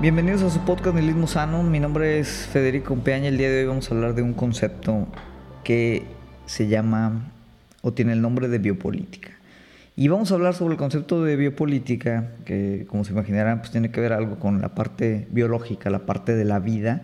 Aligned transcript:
Bienvenidos 0.00 0.42
a 0.42 0.48
su 0.48 0.60
podcast 0.60 0.96
Nihilismo 0.96 1.26
Sano. 1.26 1.62
Mi 1.62 1.78
nombre 1.78 2.20
es 2.20 2.48
Federico 2.50 2.96
Peaña. 2.96 3.28
El 3.28 3.36
día 3.36 3.50
de 3.50 3.60
hoy 3.60 3.66
vamos 3.66 3.90
a 3.90 3.94
hablar 3.94 4.14
de 4.14 4.22
un 4.22 4.32
concepto 4.32 5.06
que 5.62 6.04
se 6.46 6.68
llama 6.68 7.30
o 7.82 7.92
tiene 7.92 8.14
el 8.14 8.22
nombre 8.22 8.48
de 8.48 8.56
biopolítica. 8.56 9.32
Y 9.96 10.08
vamos 10.08 10.32
a 10.32 10.36
hablar 10.36 10.54
sobre 10.54 10.72
el 10.72 10.78
concepto 10.78 11.22
de 11.22 11.36
biopolítica, 11.36 12.30
que 12.46 12.86
como 12.88 13.04
se 13.04 13.12
imaginarán, 13.12 13.58
pues 13.58 13.72
tiene 13.72 13.90
que 13.90 14.00
ver 14.00 14.14
algo 14.14 14.38
con 14.38 14.62
la 14.62 14.74
parte 14.74 15.28
biológica, 15.32 15.90
la 15.90 16.06
parte 16.06 16.34
de 16.34 16.46
la 16.46 16.60
vida 16.60 17.02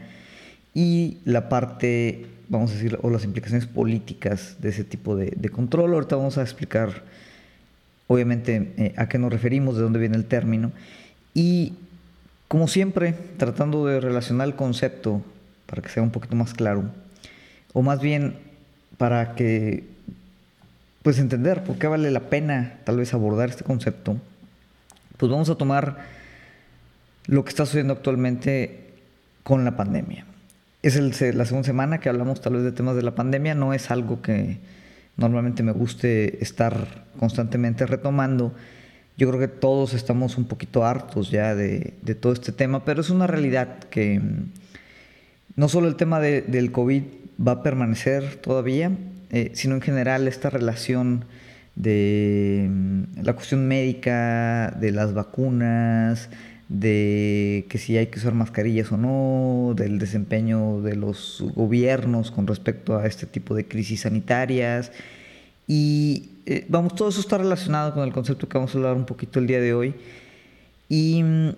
y 0.72 1.18
la 1.26 1.50
parte, 1.50 2.24
vamos 2.48 2.70
a 2.70 2.74
decir, 2.76 2.98
o 3.02 3.10
las 3.10 3.24
implicaciones 3.24 3.66
políticas 3.66 4.56
de 4.62 4.70
ese 4.70 4.84
tipo 4.84 5.16
de, 5.16 5.50
control. 5.50 5.92
Ahorita 5.92 6.16
vamos 6.16 6.38
a 6.38 6.40
explicar, 6.40 7.02
obviamente, 8.06 8.72
eh, 8.78 8.94
a 8.96 9.06
qué 9.06 9.18
nos 9.18 9.30
referimos, 9.30 9.76
de 9.76 9.82
dónde 9.82 9.98
viene 9.98 10.16
el 10.16 10.24
término. 10.24 10.72
Y 11.34 11.74
como 12.48 12.68
siempre, 12.68 13.14
tratando 13.36 13.86
de 13.86 14.00
relacionar 14.00 14.46
el 14.48 14.54
concepto 14.54 15.22
para 15.66 15.82
que 15.82 15.88
sea 15.88 16.02
un 16.02 16.10
poquito 16.10 16.36
más 16.36 16.54
claro, 16.54 16.84
o 17.72 17.82
más 17.82 18.00
bien 18.00 18.38
para 18.98 19.34
que 19.34 19.84
pues 21.02 21.18
entender 21.18 21.62
por 21.62 21.78
qué 21.78 21.86
vale 21.86 22.10
la 22.10 22.28
pena 22.28 22.78
tal 22.84 22.96
vez 22.96 23.14
abordar 23.14 23.48
este 23.48 23.64
concepto, 23.64 24.16
pues 25.16 25.30
vamos 25.30 25.48
a 25.50 25.54
tomar 25.54 25.98
lo 27.26 27.44
que 27.44 27.50
está 27.50 27.64
sucediendo 27.64 27.94
actualmente 27.94 28.90
con 29.42 29.64
la 29.64 29.76
pandemia. 29.76 30.24
Es 30.82 30.96
la 30.96 31.44
segunda 31.44 31.66
semana 31.66 31.98
que 31.98 32.08
hablamos 32.08 32.40
tal 32.40 32.54
vez 32.54 32.62
de 32.62 32.72
temas 32.72 32.96
de 32.96 33.02
la 33.02 33.14
pandemia, 33.14 33.54
no 33.54 33.72
es 33.72 33.90
algo 33.90 34.22
que 34.22 34.58
normalmente 35.16 35.62
me 35.62 35.72
guste 35.72 36.42
estar 36.42 37.04
constantemente 37.18 37.86
retomando, 37.86 38.52
yo 39.16 39.28
creo 39.28 39.40
que 39.40 39.48
todos 39.48 39.94
estamos 39.94 40.36
un 40.36 40.44
poquito 40.44 40.84
hartos 40.84 41.30
ya 41.30 41.54
de, 41.54 41.94
todo 42.20 42.32
este 42.32 42.52
tema, 42.52 42.84
pero 42.84 43.00
es 43.00 43.10
una 43.10 43.26
realidad 43.26 43.78
que 43.90 44.20
mm, 44.20 44.50
no 45.56 45.68
solo 45.68 45.88
el 45.88 45.96
tema 45.96 46.20
del 46.20 46.70
COVID 46.72 47.02
va 47.46 47.52
a 47.52 47.62
permanecer 47.62 48.36
todavía, 48.36 48.90
eh, 49.30 49.50
sino 49.54 49.74
en 49.74 49.80
general 49.80 50.28
esta 50.28 50.50
relación 50.50 51.24
de 51.76 52.68
mm, 52.70 53.22
la 53.22 53.32
cuestión 53.32 53.66
médica, 53.66 54.70
de 54.78 54.92
las 54.92 55.14
vacunas, 55.14 56.28
de 56.68 57.66
que 57.68 57.78
si 57.78 57.96
hay 57.96 58.08
que 58.08 58.18
usar 58.18 58.34
mascarillas 58.34 58.90
o 58.92 58.96
no, 58.96 59.74
del 59.74 59.98
desempeño 59.98 60.82
de 60.82 60.96
los 60.96 61.44
gobiernos 61.54 62.30
con 62.30 62.46
respecto 62.46 62.98
a 62.98 63.06
este 63.06 63.26
tipo 63.26 63.54
de 63.54 63.66
crisis 63.66 64.02
sanitarias. 64.02 64.92
Y 65.66 66.30
eh, 66.46 66.64
vamos, 66.68 66.94
todo 66.94 67.08
eso 67.08 67.20
está 67.20 67.38
relacionado 67.38 67.92
con 67.92 68.04
el 68.04 68.12
concepto 68.12 68.48
que 68.48 68.56
vamos 68.56 68.72
a 68.74 68.78
hablar 68.78 68.94
un 68.94 69.04
poquito 69.04 69.40
el 69.40 69.48
día 69.48 69.60
de 69.60 69.74
hoy. 69.74 69.94
Y, 70.88 71.22
mm, 71.22 71.48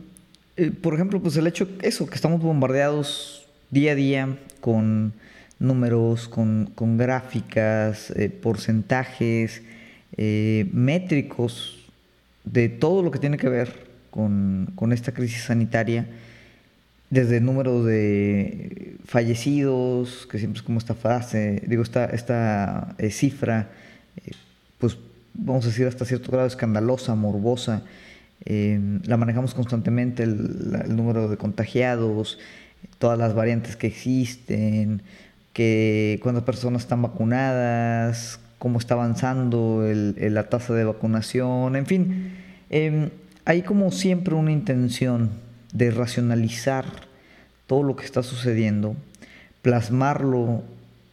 eh, 0.57 0.71
por 0.71 0.95
ejemplo, 0.95 1.21
pues 1.21 1.37
el 1.37 1.47
hecho, 1.47 1.69
eso, 1.83 2.07
que 2.07 2.15
estamos 2.15 2.41
bombardeados 2.41 3.47
día 3.71 3.93
a 3.93 3.95
día 3.95 4.39
con 4.61 5.13
números, 5.59 6.29
con, 6.29 6.73
gráficas, 6.97 8.11
eh, 8.13 8.31
porcentajes, 8.31 9.63
métricos 10.17 11.87
de 12.45 12.69
todo 12.69 13.03
lo 13.03 13.11
que 13.13 13.21
tiene 13.21 13.37
que 13.37 13.49
ver 13.49 13.87
con, 14.11 14.73
con 14.75 14.93
esta 14.93 15.13
crisis 15.13 15.45
sanitaria, 15.45 16.07
desde 17.11 17.37
el 17.37 17.45
número 17.45 17.85
de 17.85 18.97
fallecidos, 19.05 20.27
que 20.31 20.39
siempre 20.39 20.59
es 20.59 20.63
como 20.63 20.79
esta 20.79 20.95
frase, 20.95 21.63
digo, 21.67 21.83
esta, 21.83 22.07
esta 22.07 22.97
cifra, 23.11 23.69
pues 24.79 24.97
vamos 25.35 25.65
a 25.65 25.69
decir 25.69 25.87
hasta 25.87 26.05
cierto 26.05 26.33
grado 26.33 26.47
escandalosa, 26.47 27.15
morbosa. 27.15 27.83
Eh, 28.45 29.01
la 29.05 29.17
manejamos 29.17 29.55
constantemente, 29.55 30.23
el, 30.23 30.95
número 30.95 31.29
de 31.29 31.37
contagiados, 31.37 32.39
todas 32.99 33.19
las 33.19 33.35
variantes 33.35 33.77
que 33.77 33.89
existen, 33.89 35.03
que 35.53 36.21
cuántas 36.23 36.45
personas 36.45 36.83
están 36.83 37.03
vacunadas, 37.03 38.39
cómo 38.59 38.79
está 38.79 38.95
avanzando 38.95 39.85
la 39.85 40.49
tasa 40.49 40.75
de 40.75 40.85
vacunación, 40.85 41.77
en 41.77 41.87
fin, 41.87 42.33
em, 42.71 43.11
hay 43.45 43.63
como 43.63 43.91
siempre 43.91 44.35
una 44.35 44.53
intención 44.53 45.31
de 45.73 45.91
racionalizar 45.91 46.85
todo 47.67 47.83
lo 47.83 47.97
que 47.97 48.05
está 48.05 48.23
sucediendo, 48.23 48.97
plasmarlo 49.63 50.63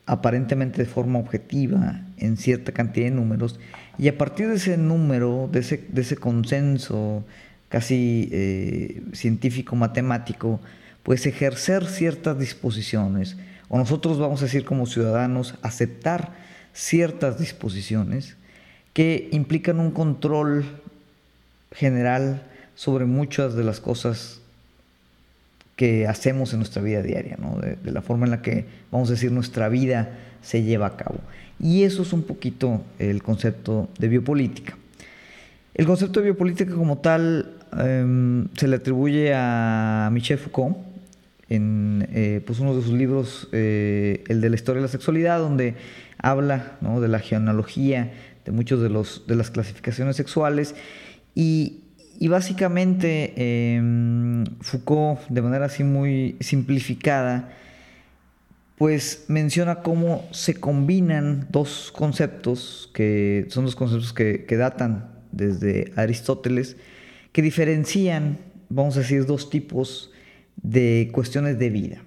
aparentemente 0.06 0.84
de 0.84 0.88
forma 0.88 1.20
objetiva 1.20 2.02
en 2.18 2.38
cierta 2.38 2.72
cantidad 2.72 3.06
de 3.06 3.12
números 3.12 3.60
y 3.98 4.08
a 4.08 4.18
partir 4.18 4.48
de 4.48 4.56
ese 4.56 4.78
número, 4.78 5.50
de 5.52 5.60
ese, 5.60 5.86
de 5.88 6.02
ese 6.02 6.18
consenso 6.18 7.24
casi 7.70 8.30
eh, 8.32 9.02
científico-matemático, 9.14 10.60
pues 11.04 11.26
ejercer 11.26 11.86
ciertas 11.86 12.38
disposiciones, 12.38 13.38
o 13.70 13.78
nosotros 13.78 14.20
vamos 14.20 14.42
a 14.42 14.46
decir 14.46 14.66
como 14.66 14.86
ciudadanos, 14.86 15.56
aceptar 15.62 16.34
ciertas 16.74 17.40
disposiciones 17.40 18.36
que 18.94 19.30
implican 19.32 19.80
un 19.80 19.92
control 19.92 20.66
general 21.72 22.44
sobre 22.76 23.06
muchas 23.06 23.56
de 23.56 23.64
las 23.64 23.80
cosas 23.80 24.42
que 25.75 26.08
hacemos 26.08 26.53
en 26.53 26.59
nuestra 26.59 26.81
vida 26.81 27.02
diaria, 27.02 27.38
de, 27.84 27.91
la 27.91 28.02
forma 28.02 28.25
en 28.25 28.31
la 28.31 28.41
que, 28.41 28.66
vamos 28.91 29.09
a 29.09 29.13
decir, 29.13 29.31
nuestra 29.31 29.69
vida 29.69 30.18
se 30.41 30.63
lleva 30.63 30.88
a 30.88 30.97
cabo. 30.97 31.19
Y 31.59 31.84
eso 31.84 32.03
es 32.03 32.13
un 32.13 32.24
poquito 32.24 32.81
el 33.00 33.22
concepto 33.24 33.90
de 34.00 34.08
biopolítica. 34.08 34.78
El 35.74 35.85
concepto 35.85 36.22
de 36.22 36.25
biopolítica 36.25 36.74
como 36.74 37.00
tal 37.00 37.58
em, 37.78 38.47
se 38.56 38.68
le 38.68 38.78
atribuye 38.78 39.34
a 39.34 40.09
Michel 40.12 40.38
Foucault 40.38 40.78
en 41.50 42.08
eh, 42.12 42.41
pues 42.46 42.59
uno 42.59 42.75
de 42.75 42.81
sus 42.81 42.94
libros, 42.94 43.50
eh, 43.52 44.24
el 44.28 44.41
de 44.41 44.50
la 44.50 44.56
historia 44.56 44.80
de 44.80 44.88
la 44.88 44.91
sexualidad, 44.91 45.40
donde 45.40 45.75
habla 46.18 46.78
de 46.81 47.08
la 47.08 47.19
genealogía 47.19 48.14
de 48.46 48.52
muchos 48.52 48.81
de, 48.81 48.90
de 49.28 49.35
las 49.35 49.52
clasificaciones 49.52 50.16
sexuales 50.16 50.75
y 51.34 51.84
y 52.20 52.28
básicamente 52.28 53.34
em, 53.36 54.46
Foucault, 54.62 55.20
de 55.30 55.42
manera 55.42 55.66
así 55.66 55.84
muy 55.84 56.38
simplificada, 56.40 57.50
pues 58.78 59.26
menciona 59.28 59.81
cómo 59.81 60.28
se 60.31 60.56
combinan 60.56 61.48
dos 61.50 61.92
conceptos, 61.96 62.90
que 62.94 63.46
son 63.50 63.66
dos 63.66 63.76
conceptos 63.76 64.14
que, 64.14 64.46
datan 64.58 65.12
desde 65.31 65.92
Aristóteles, 65.96 66.78
que 67.31 67.42
diferencian, 67.42 68.38
vamos 68.70 68.97
a 68.97 69.00
decir, 69.00 69.26
dos 69.26 69.50
tipos 69.50 70.12
de 70.62 71.09
cuestiones 71.14 71.58
de 71.59 71.70
vida, 71.70 71.97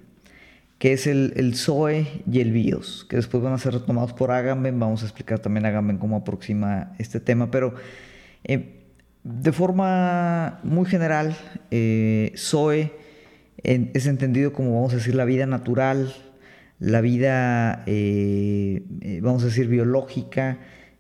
que 0.79 0.93
es 0.93 1.07
el, 1.07 1.33
el 1.37 1.55
Zoe 1.55 2.07
y 2.31 2.41
el 2.41 2.53
Bios, 2.53 3.07
que 3.09 3.17
después 3.17 3.43
van 3.43 3.53
a 3.53 3.59
ser 3.59 3.73
retomados 3.75 4.13
por 4.13 4.31
Agamben, 4.31 4.79
vamos 4.79 5.03
a 5.03 5.07
explicar 5.07 5.39
también 5.39 5.65
a 5.67 5.69
Agamben 5.69 5.99
cómo 5.99 6.17
aproxima 6.17 6.93
este 6.99 7.21
tema, 7.21 7.51
pero... 7.51 7.75
Eh, 8.45 8.78
de 9.29 9.53
forma 9.53 10.59
muy 10.63 10.87
general, 10.87 11.37
eh, 11.71 12.33
Zoe 12.37 12.93
es 13.63 14.07
entendido 14.07 14.53
como, 14.53 14.75
vamos 14.75 14.95
a 14.95 14.97
decir, 14.97 15.15
la 15.15 15.27
vida 15.27 15.45
natural, 15.45 16.15
la 16.79 17.01
vida, 17.03 17.83
eh, 17.87 18.83
eh, 19.03 19.21
vamos 19.23 19.43
a 19.43 19.47
decir, 19.47 19.69
biológica, 19.69 20.59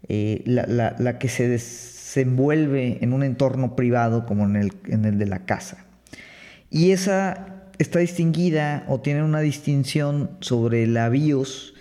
la, 0.08 1.18
que 1.18 1.28
se 1.28 1.48
desenvuelve 1.48 2.98
en 3.00 3.12
un 3.12 3.22
entorno 3.22 3.76
privado 3.76 4.26
como 4.26 4.44
en 4.44 4.56
el, 4.56 4.72
en 4.86 5.04
el 5.06 5.18
de 5.18 5.26
la 5.26 5.46
casa. 5.46 5.86
Y 6.70 6.90
esa 6.90 7.62
está 7.78 8.00
distinguida 8.00 8.84
o 8.88 9.00
tiene 9.00 9.22
una 9.22 9.40
distinción 9.40 10.30
sobre 10.40 10.86
la 10.86 11.08
bios, 11.08 11.74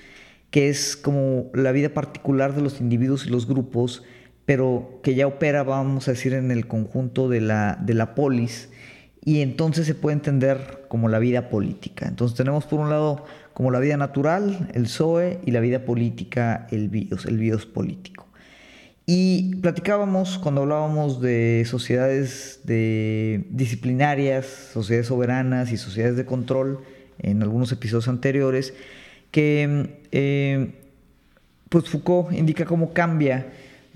que 0.52 0.70
es 0.70 0.96
como 0.96 1.50
la 1.54 1.74
vida 1.74 1.90
particular 1.90 2.56
de 2.56 2.62
los 2.62 2.80
individuos 2.80 3.26
y 3.26 3.32
los 3.32 3.48
grupos, 3.48 4.04
pero 4.48 5.02
que 5.04 5.14
ya 5.14 5.28
opera, 5.28 5.64
vamos 5.64 6.08
a 6.08 6.12
decir, 6.12 6.34
en 6.34 6.52
el 6.52 6.68
conjunto 6.68 7.28
de 7.28 7.42
la, 7.42 7.78
de 7.82 7.94
la 7.94 8.16
polis, 8.16 8.70
y 9.26 9.42
entonces 9.42 9.86
se 9.86 9.94
puede 9.94 10.14
entender 10.14 10.86
como 10.88 11.10
la 11.10 11.20
vida 11.20 11.50
política. 11.50 12.08
Entonces 12.08 12.38
tenemos 12.38 12.64
por 12.64 12.80
un 12.80 12.90
lado 12.90 13.26
como 13.54 13.72
la 13.72 13.80
vida 13.82 13.98
natural, 13.98 14.72
el 14.74 14.88
Zoe, 14.88 15.42
y 15.46 15.52
la 15.52 15.60
vida 15.60 15.84
política, 15.84 16.66
el 16.72 16.88
bios, 16.88 17.26
el 17.26 17.38
bios 17.38 17.66
político. 17.66 18.26
Y 19.06 19.56
platicábamos 19.56 20.38
cuando 20.38 20.62
hablábamos 20.62 21.20
de 21.20 21.66
sociedades 21.68 22.62
de 22.64 23.48
disciplinarias, 23.50 24.46
sociedades 24.72 25.08
soberanas 25.08 25.74
y 25.74 25.78
sociedades 25.78 26.16
de 26.16 26.26
control 26.26 26.80
en 27.20 27.44
algunos 27.44 27.70
episodios 27.74 28.08
anteriores, 28.08 28.74
que 29.32 30.00
eh, 30.14 30.72
pues 31.68 31.90
Foucault 31.90 32.32
indica 32.32 32.64
cómo 32.64 32.94
cambia 32.94 33.48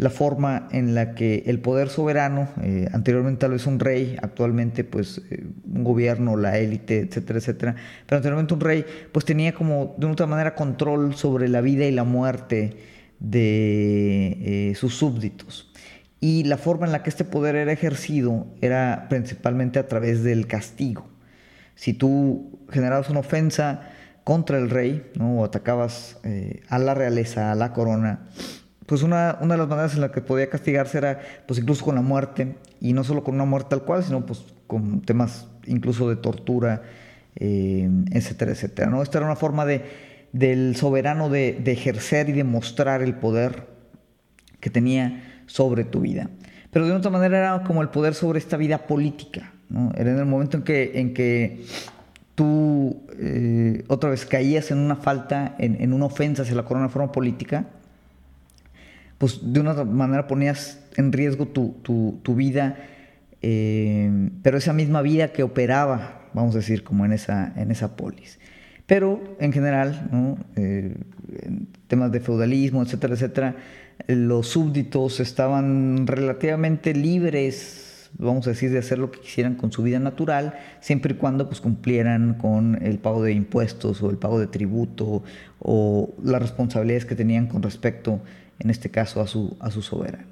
la 0.01 0.09
forma 0.09 0.68
en 0.71 0.95
la 0.95 1.13
que 1.13 1.44
el 1.45 1.59
poder 1.59 1.89
soberano, 1.89 2.50
eh, 2.63 2.88
anteriormente 2.92 3.42
tal 3.42 3.51
vez 3.51 3.68
un 3.68 3.80
rey, 3.80 4.18
actualmente 4.19 4.83
pues 4.83 5.21
eh, 5.30 5.45
un 5.71 5.83
gobierno, 5.83 6.38
la 6.38 6.57
élite, 6.57 7.01
etcétera, 7.01 7.38
etcétera, 7.38 7.75
pero 8.07 8.18
anteriormente 8.18 8.56
un 8.56 8.62
rey 8.62 8.83
pues 9.12 9.25
tenía 9.25 9.53
como 9.53 9.94
de 10.00 10.07
una 10.07 10.13
otra 10.13 10.25
manera 10.25 10.56
control 10.56 11.13
sobre 11.13 11.48
la 11.50 11.62
vida 11.62 11.86
y 11.86 11.92
la 11.92 12.03
muerte 12.03 12.77
de 13.19 14.71
eh, 14.71 14.75
sus 14.75 14.95
súbditos. 14.95 15.71
Y 16.19 16.45
la 16.45 16.57
forma 16.57 16.88
en 16.88 16.94
la 16.94 17.04
que 17.04 17.12
este 17.12 17.24
poder 17.24 17.56
era 17.56 17.71
ejercido 17.71 18.47
era 18.59 19.06
principalmente 19.07 19.77
a 19.77 19.88
través 19.88 20.24
del 20.24 20.47
castigo. 20.47 21.09
Si 21.75 21.94
tú 21.94 22.65
generabas 22.71 23.12
una 23.12 23.19
ofensa 23.19 23.92
contra 24.24 24.57
el 24.57 24.71
rey, 24.71 25.12
¿no? 25.13 25.42
o 25.42 25.45
atacabas 25.45 26.19
a 26.69 26.80
la 26.80 26.95
realeza, 26.95 27.51
a 27.51 27.56
la 27.56 27.71
corona, 27.71 28.27
pues 28.92 29.04
una, 29.04 29.38
una, 29.40 29.54
de 29.54 29.58
las 29.60 29.70
maneras 29.70 29.96
en 29.96 30.02
la 30.02 30.12
que 30.12 30.20
podía 30.20 30.50
castigarse 30.50 30.98
era 30.98 31.22
pues 31.48 31.58
incluso 31.62 31.86
con 31.86 31.96
la 31.96 32.02
muerte, 32.02 32.58
y 32.82 32.92
no 32.92 33.06
solo 33.06 33.24
con 33.24 33.36
una 33.36 33.46
muerte 33.46 33.70
tal 33.70 33.84
cual, 33.84 34.04
sino 34.04 34.26
pues 34.26 34.44
con 34.68 35.00
temas 35.00 35.48
incluso 35.66 36.10
de 36.10 36.18
tortura, 36.18 36.82
eh, 37.38 37.90
etcétera, 38.12 38.52
etcétera. 38.52 38.90
¿no? 38.90 39.02
Esta 39.02 39.20
era 39.20 39.28
una 39.28 39.38
forma 39.38 39.66
de, 39.66 39.86
del 40.34 40.76
soberano 40.76 41.30
de, 41.30 41.64
ejercer 41.68 42.28
y 42.28 42.34
de 42.34 42.44
mostrar 42.44 43.02
el 43.02 43.16
poder 43.16 43.68
que 44.60 44.70
tenía 44.70 45.44
sobre 45.46 45.86
tu 45.86 46.02
vida. 46.02 46.30
Pero 46.70 46.86
de 46.86 46.92
otra 46.92 47.12
manera 47.12 47.38
era 47.38 47.64
como 47.64 47.82
el 47.82 47.88
poder 47.88 48.14
sobre 48.14 48.40
esta 48.40 48.58
vida 48.58 48.88
política. 48.88 49.54
¿no? 49.70 49.94
Era 49.96 50.12
en 50.12 50.20
el 50.20 50.26
momento 50.26 50.58
en 50.58 50.64
que, 50.64 51.00
en 51.00 51.14
que 51.14 51.64
tú 52.36 53.04
eh, 53.18 53.86
otra 53.88 54.10
vez 54.10 54.26
caías 54.26 54.70
en 54.70 54.80
una 54.80 54.98
falta, 54.98 55.56
en, 55.60 55.82
en, 55.82 55.94
una 55.94 56.08
ofensa 56.08 56.42
hacia 56.42 56.56
la 56.56 56.66
corona 56.66 56.88
de 56.88 56.92
forma 56.92 57.14
política, 57.14 57.68
pues 59.21 59.53
de 59.53 59.59
una 59.59 59.75
manera 59.83 60.25
ponías 60.25 60.79
en 60.97 61.12
riesgo 61.12 61.45
tu, 61.45 61.75
tu, 61.83 62.33
vida, 62.35 62.75
eh, 63.44 64.31
pero 64.41 64.57
esa 64.57 64.73
misma 64.73 65.03
vida 65.03 65.27
que 65.31 65.44
operaba, 65.44 66.27
vamos 66.33 66.56
a 66.56 66.57
decir, 66.57 66.83
como 66.83 67.06
en 67.06 67.13
esa, 67.13 67.53
en 67.56 67.69
esa 67.69 67.95
polis. 67.95 68.39
Pero 68.88 69.21
en 69.39 69.53
general, 69.53 70.09
eh, 70.56 70.95
en 71.44 71.68
temas 71.88 72.12
de 72.12 72.19
feudalismo, 72.19 72.81
etcétera, 72.81 73.13
etcétera, 73.13 73.56
los 74.07 74.47
súbditos 74.47 75.19
estaban 75.19 76.07
relativamente 76.07 76.95
libres, 76.95 78.09
vamos 78.18 78.47
a 78.47 78.50
decir, 78.50 78.71
de 78.71 78.79
hacer 78.79 78.97
lo 78.97 79.12
que 79.12 79.19
quisieran 79.19 79.53
con 79.53 79.71
su 79.71 79.83
vida 79.83 80.00
natural, 80.00 80.56
siempre 80.79 81.13
y 81.13 81.18
cuando 81.18 81.47
pues, 81.47 81.62
cumplieran 81.62 82.39
con 82.39 82.79
el 82.81 82.97
pago 82.97 83.21
de 83.21 83.33
impuestos 83.33 84.01
o 84.01 84.09
el 84.09 84.18
pago 84.18 84.39
de 84.39 84.47
tributo 84.47 85.21
o 85.59 86.15
las 86.23 86.41
responsabilidades 86.41 87.06
que 87.06 87.13
tenían 87.13 87.45
con 87.45 87.62
respecto, 87.62 88.19
en 88.62 88.69
este 88.69 88.90
caso, 88.90 89.22
a 89.22 89.28
su, 89.28 89.58
a 89.60 89.72
su 89.72 89.81
soberano. 89.81 90.28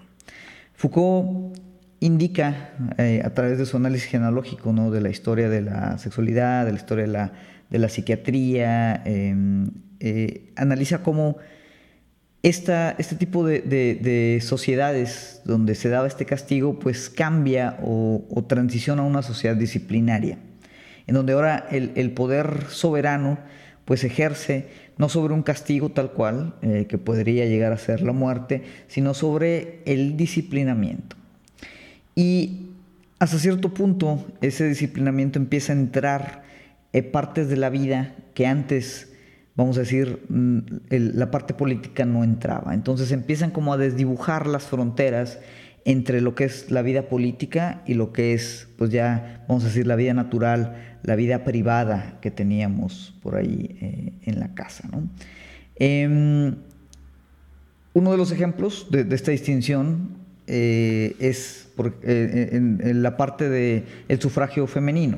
Foucault 0.75 1.57
indica 1.99 2.73
eh, 2.97 3.21
a 3.25 3.33
través 3.33 3.57
de 3.57 3.65
su 3.65 3.77
análisis 3.77 4.09
genealógico 4.09 4.71
¿no? 4.71 4.91
de 4.91 5.01
la 5.01 5.09
historia 5.09 5.49
de 5.49 5.61
la 5.61 5.97
sexualidad, 5.97 6.65
de 6.65 6.71
la 6.71 6.77
historia 6.77 7.05
de 7.05 7.11
la, 7.11 7.33
de 7.69 7.79
la 7.79 7.89
psiquiatría, 7.89 9.01
eh, 9.05 9.35
eh, 9.99 10.53
analiza 10.55 11.03
cómo 11.03 11.37
esta, 12.43 12.91
este 12.91 13.15
tipo 13.15 13.45
de, 13.45 14.39
sociedades 14.41 15.41
donde 15.43 15.75
se 15.75 15.89
daba 15.89 16.07
este 16.07 16.25
castigo, 16.25 16.79
pues 16.79 17.09
cambia 17.09 17.77
o, 17.81 18.25
o, 18.29 18.45
transiciona 18.45 19.01
a 19.01 19.05
una 19.05 19.23
sociedad 19.23 19.57
disciplinaria, 19.57 20.37
en 21.07 21.15
donde 21.15 21.33
ahora 21.33 21.67
el, 21.71 21.91
el, 21.95 22.11
poder 22.11 22.67
soberano 22.69 23.39
pues 23.83 24.05
ejerce 24.05 24.67
no 24.99 25.09
sobre 25.09 25.33
un 25.33 25.41
castigo 25.41 25.89
tal 25.89 26.11
cual, 26.11 26.53
eh, 26.61 26.85
que 26.87 26.99
podría 26.99 27.45
llegar 27.45 27.71
a 27.71 27.77
ser 27.77 28.01
la 28.01 28.11
muerte, 28.11 28.61
sino 28.87 29.15
sobre 29.15 29.81
el 29.85 30.17
disciplinamiento. 30.17 31.15
Y 32.15 32.67
hasta 33.17 33.39
cierto 33.39 33.73
punto 33.73 34.25
ese 34.41 34.67
disciplinamiento 34.67 35.39
empieza 35.39 35.73
a 35.73 35.77
entrar 35.77 36.43
en 36.93 37.11
partes 37.11 37.47
de 37.49 37.57
la 37.57 37.69
vida 37.69 38.13
que 38.33 38.45
antes 38.45 39.09
vamos 39.55 39.75
a 39.75 39.81
decir, 39.81 40.23
mm, 40.29 40.59
la 40.89 41.31
parte 41.31 41.53
política 41.53 42.05
no 42.05 42.23
entraba. 42.23 42.73
Entonces 42.73 43.11
empiezan 43.11 43.51
como 43.51 43.73
a 43.73 43.77
desdibujar 43.77 44.47
las 44.47 44.63
fronteras 44.63 45.39
entre 45.89 46.21
lo 46.21 46.35
que 46.35 46.43
es 46.43 46.69
la 46.69 46.83
vida 46.83 47.09
política 47.09 47.81
y 47.87 47.95
lo 47.95 48.13
que 48.13 48.35
es, 48.35 48.67
pues 48.77 48.91
ya, 48.91 49.43
vamos 49.47 49.63
a 49.63 49.69
decir, 49.69 49.87
la 49.87 49.95
vida 49.95 50.13
natural, 50.13 50.99
la 51.01 51.15
vida 51.15 51.43
privada 51.43 52.19
que 52.21 52.29
teníamos 52.29 53.15
por 53.23 53.37
ahí 53.37 53.75
eh, 53.81 54.13
en 54.21 54.39
la 54.39 54.53
casa. 54.53 54.87
¿no? 54.91 55.09
Eh, 55.77 56.53
uno 57.93 58.11
de 58.11 58.17
los 58.17 58.31
ejemplos 58.31 58.85
de, 58.91 59.03
de 59.03 59.15
esta 59.15 59.31
distinción 59.31 60.09
eh, 60.45 61.15
es 61.17 61.69
eh, 62.03 62.49
en, 62.51 63.01
la 63.01 63.17
parte 63.17 63.49
del 63.49 63.83
el 64.09 64.21
sufragio 64.21 64.67
femenino. 64.67 65.17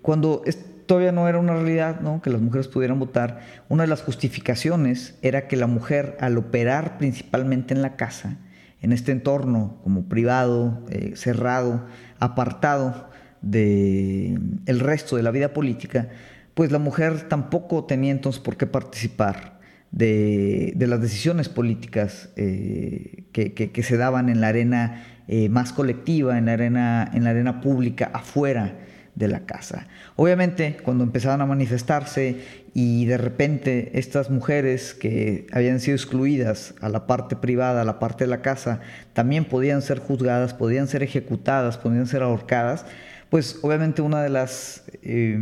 Cuando 0.00 0.42
todavía 0.86 1.12
no 1.12 1.28
era 1.28 1.38
una 1.38 1.52
realidad 1.52 2.00
¿no? 2.00 2.22
que 2.22 2.30
las 2.30 2.40
mujeres 2.40 2.68
pudieran 2.68 2.98
votar, 2.98 3.42
una 3.68 3.82
de 3.82 3.88
las 3.90 4.00
justificaciones 4.00 5.18
era 5.20 5.46
que 5.46 5.56
la 5.56 5.66
mujer, 5.66 6.16
al 6.20 6.38
operar 6.38 6.96
principalmente 6.96 7.74
en 7.74 7.82
la 7.82 7.96
casa, 7.96 8.38
en 8.82 8.92
este 8.92 9.12
entorno 9.12 9.78
como 9.82 10.04
privado, 10.04 10.84
eh, 10.90 11.12
cerrado, 11.16 11.86
apartado 12.18 13.08
del 13.42 14.60
el 14.66 14.80
resto 14.80 15.16
de 15.16 15.22
la 15.22 15.30
vida 15.30 15.52
política, 15.52 16.08
pues 16.54 16.72
la 16.72 16.78
mujer 16.78 17.28
tampoco 17.28 17.84
tenía 17.84 18.10
entonces 18.10 18.40
por 18.40 18.56
qué 18.56 18.66
participar 18.66 19.60
de, 19.90 20.72
de 20.76 20.86
las 20.86 21.00
decisiones 21.00 21.48
políticas 21.48 22.30
eh, 22.36 23.24
que, 23.32 23.54
que, 23.54 23.70
que, 23.70 23.82
se 23.82 23.96
daban 23.96 24.28
en 24.28 24.40
la 24.40 24.48
arena 24.48 25.04
eh, 25.28 25.48
más 25.48 25.72
colectiva, 25.72 26.38
en 26.38 26.46
la 26.46 26.52
arena, 26.52 27.10
en 27.12 27.24
la 27.24 27.30
arena 27.30 27.60
pública, 27.60 28.10
afuera 28.12 28.78
de 29.14 29.28
la 29.28 29.40
casa. 29.40 29.86
Obviamente, 30.16 30.78
cuando 30.82 31.04
empezaban 31.04 31.40
a 31.40 31.46
manifestarse 31.46 32.44
y 32.74 33.06
de 33.06 33.18
repente 33.18 33.98
estas 33.98 34.30
mujeres 34.30 34.94
que 34.94 35.46
habían 35.52 35.80
sido 35.80 35.96
excluidas 35.96 36.74
a 36.80 36.88
la 36.88 37.06
parte 37.06 37.36
privada, 37.36 37.82
a 37.82 37.84
la 37.84 37.98
parte 37.98 38.24
de 38.24 38.30
la 38.30 38.42
casa, 38.42 38.80
también 39.12 39.44
podían 39.44 39.82
ser 39.82 39.98
juzgadas, 39.98 40.54
podían 40.54 40.88
ser 40.88 41.02
ejecutadas, 41.02 41.78
podían 41.78 42.06
ser 42.06 42.22
ahorcadas, 42.22 42.86
pues 43.28 43.58
obviamente 43.62 44.02
uno 44.02 44.18
de 44.18 44.28
los 44.28 44.82
eh, 45.02 45.38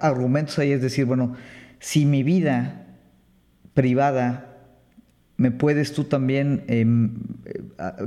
argumentos 0.00 0.58
ahí 0.58 0.72
es 0.72 0.82
decir, 0.82 1.04
bueno, 1.04 1.34
si 1.78 2.06
mi 2.06 2.22
vida 2.22 2.86
privada 3.74 4.51
me 5.42 5.50
puedes 5.50 5.92
tú 5.92 6.04
también 6.04 6.62
eh, 6.68 6.86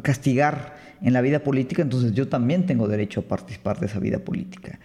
castigar 0.04 0.78
en 1.02 1.12
la 1.12 1.20
vida 1.20 1.40
política, 1.40 1.82
entonces 1.82 2.14
yo 2.14 2.30
también 2.30 2.66
tengo 2.66 2.88
derecho 2.88 3.20
a 3.20 3.24
participar 3.24 3.78
de 3.82 3.88
esa 3.88 4.00
vida 4.00 4.20
política. 4.20 4.80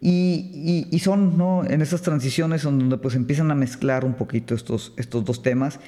Y, 0.00 0.98
son 1.02 1.36
¿no? 1.36 1.62
en 1.62 1.82
esas 1.82 2.00
transiciones 2.00 2.62
donde 2.62 2.96
pues 2.96 3.14
empiezan 3.16 3.50
a 3.50 3.54
mezclar 3.54 4.06
un 4.06 4.14
poquito 4.14 4.54
estos, 4.54 4.94
estos 4.96 5.26
dos 5.26 5.42
temas, 5.42 5.78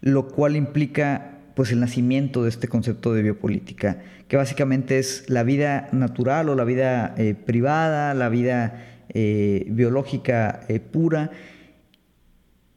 lo 0.00 0.28
cual 0.28 0.56
implica 0.56 1.36
pues 1.54 1.70
el 1.70 1.80
nacimiento 1.80 2.44
de 2.44 2.48
este 2.48 2.66
concepto 2.66 3.12
de 3.12 3.22
biopolítica, 3.22 3.98
que 4.26 4.38
básicamente 4.38 4.98
es 4.98 5.28
la 5.28 5.42
vida 5.42 5.90
natural 5.92 6.48
o 6.48 6.54
la 6.54 6.64
vida 6.64 7.14
eh, 7.18 7.34
privada, 7.34 8.14
la 8.14 8.30
vida 8.30 8.86
eh, 9.10 9.66
biológica 9.68 10.60
pura, 10.90 11.30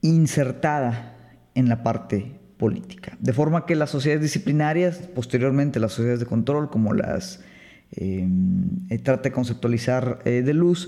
insertada 0.01 1.15
en 1.55 1.69
la 1.69 1.83
parte 1.83 2.40
política. 2.61 3.17
De 3.19 3.33
forma 3.33 3.65
que 3.65 3.75
las 3.75 3.89
sociedades 3.89 4.21
disciplinarias, 4.21 5.09
posteriormente 5.15 5.79
las 5.79 5.93
sociedades 5.93 6.19
de 6.19 6.27
control, 6.27 6.69
como 6.69 6.93
las 6.93 7.43
eh, 7.91 8.29
trata 9.03 9.23
de 9.23 9.31
conceptualizar 9.31 10.19
eh, 10.25 10.43
de 10.43 10.53
luz, 10.53 10.87